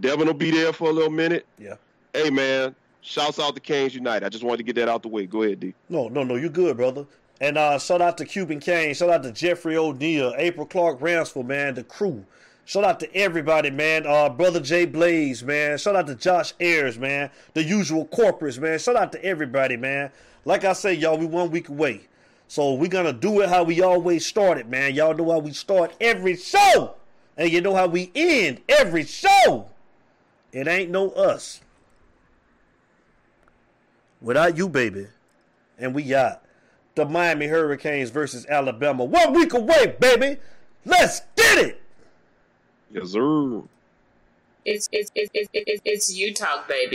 Devin 0.00 0.26
will 0.26 0.34
be 0.34 0.50
there 0.50 0.72
for 0.72 0.90
a 0.90 0.92
little 0.92 1.10
minute. 1.10 1.46
Yeah. 1.56 1.74
Hey 2.12 2.30
man, 2.30 2.74
shouts 3.00 3.38
out 3.38 3.54
to 3.54 3.60
Canes 3.60 3.94
United. 3.94 4.26
I 4.26 4.28
just 4.28 4.42
wanted 4.42 4.58
to 4.58 4.62
get 4.64 4.74
that 4.74 4.88
out 4.88 5.02
the 5.02 5.08
way. 5.08 5.24
Go 5.24 5.44
ahead, 5.44 5.60
D. 5.60 5.72
No, 5.88 6.08
no, 6.08 6.24
no, 6.24 6.34
you're 6.34 6.50
good, 6.50 6.76
brother. 6.76 7.06
And 7.40 7.56
uh, 7.56 7.78
shout 7.78 8.02
out 8.02 8.18
to 8.18 8.24
Cuban 8.24 8.58
Kane. 8.58 8.92
Shout 8.94 9.10
out 9.10 9.22
to 9.22 9.30
Jeffrey 9.30 9.76
O'Neal, 9.76 10.34
April 10.36 10.66
Clark 10.66 10.98
Ramsford, 10.98 11.46
man, 11.46 11.74
the 11.74 11.84
crew. 11.84 12.24
Shout 12.66 12.82
out 12.82 12.98
to 12.98 13.14
everybody, 13.14 13.70
man. 13.70 14.08
Uh, 14.08 14.28
brother 14.28 14.58
Jay 14.58 14.86
Blaze, 14.86 15.44
man. 15.44 15.78
Shout 15.78 15.94
out 15.94 16.08
to 16.08 16.16
Josh 16.16 16.52
Ayers, 16.58 16.98
man. 16.98 17.30
The 17.54 17.62
usual 17.62 18.06
corporates, 18.06 18.58
man. 18.58 18.80
Shout 18.80 18.96
out 18.96 19.12
to 19.12 19.24
everybody, 19.24 19.76
man. 19.76 20.10
Like 20.44 20.64
I 20.64 20.72
say, 20.72 20.92
y'all, 20.92 21.16
we 21.16 21.26
one 21.26 21.52
week 21.52 21.68
away. 21.68 22.08
So 22.48 22.74
we're 22.74 22.88
gonna 22.90 23.12
do 23.12 23.40
it 23.40 23.48
how 23.48 23.62
we 23.62 23.82
always 23.82 24.26
started, 24.26 24.68
man. 24.68 24.96
Y'all 24.96 25.14
know 25.14 25.30
how 25.30 25.38
we 25.38 25.52
start 25.52 25.94
every 26.00 26.34
show. 26.34 26.96
And 27.36 27.52
you 27.52 27.60
know 27.60 27.76
how 27.76 27.86
we 27.86 28.10
end 28.16 28.60
every 28.68 29.04
show. 29.04 29.68
It 30.50 30.66
ain't 30.66 30.90
no 30.90 31.10
us. 31.10 31.60
Without 34.20 34.56
you, 34.56 34.68
baby. 34.68 35.06
And 35.78 35.94
we 35.94 36.02
got 36.02 36.42
the 36.96 37.04
Miami 37.04 37.46
Hurricanes 37.46 38.10
versus 38.10 38.44
Alabama. 38.46 39.04
One 39.04 39.34
week 39.34 39.52
away, 39.52 39.94
baby. 40.00 40.40
Let's 40.84 41.20
get 41.36 41.58
it. 41.58 41.82
Yes, 42.90 43.10
sir. 43.10 43.62
It's 44.64 44.88
it's 44.92 45.10
it's 45.14 45.30
it's, 45.32 45.50
it's, 45.52 45.82
it's 45.84 46.16
talk, 46.32 46.68
baby. 46.68 46.94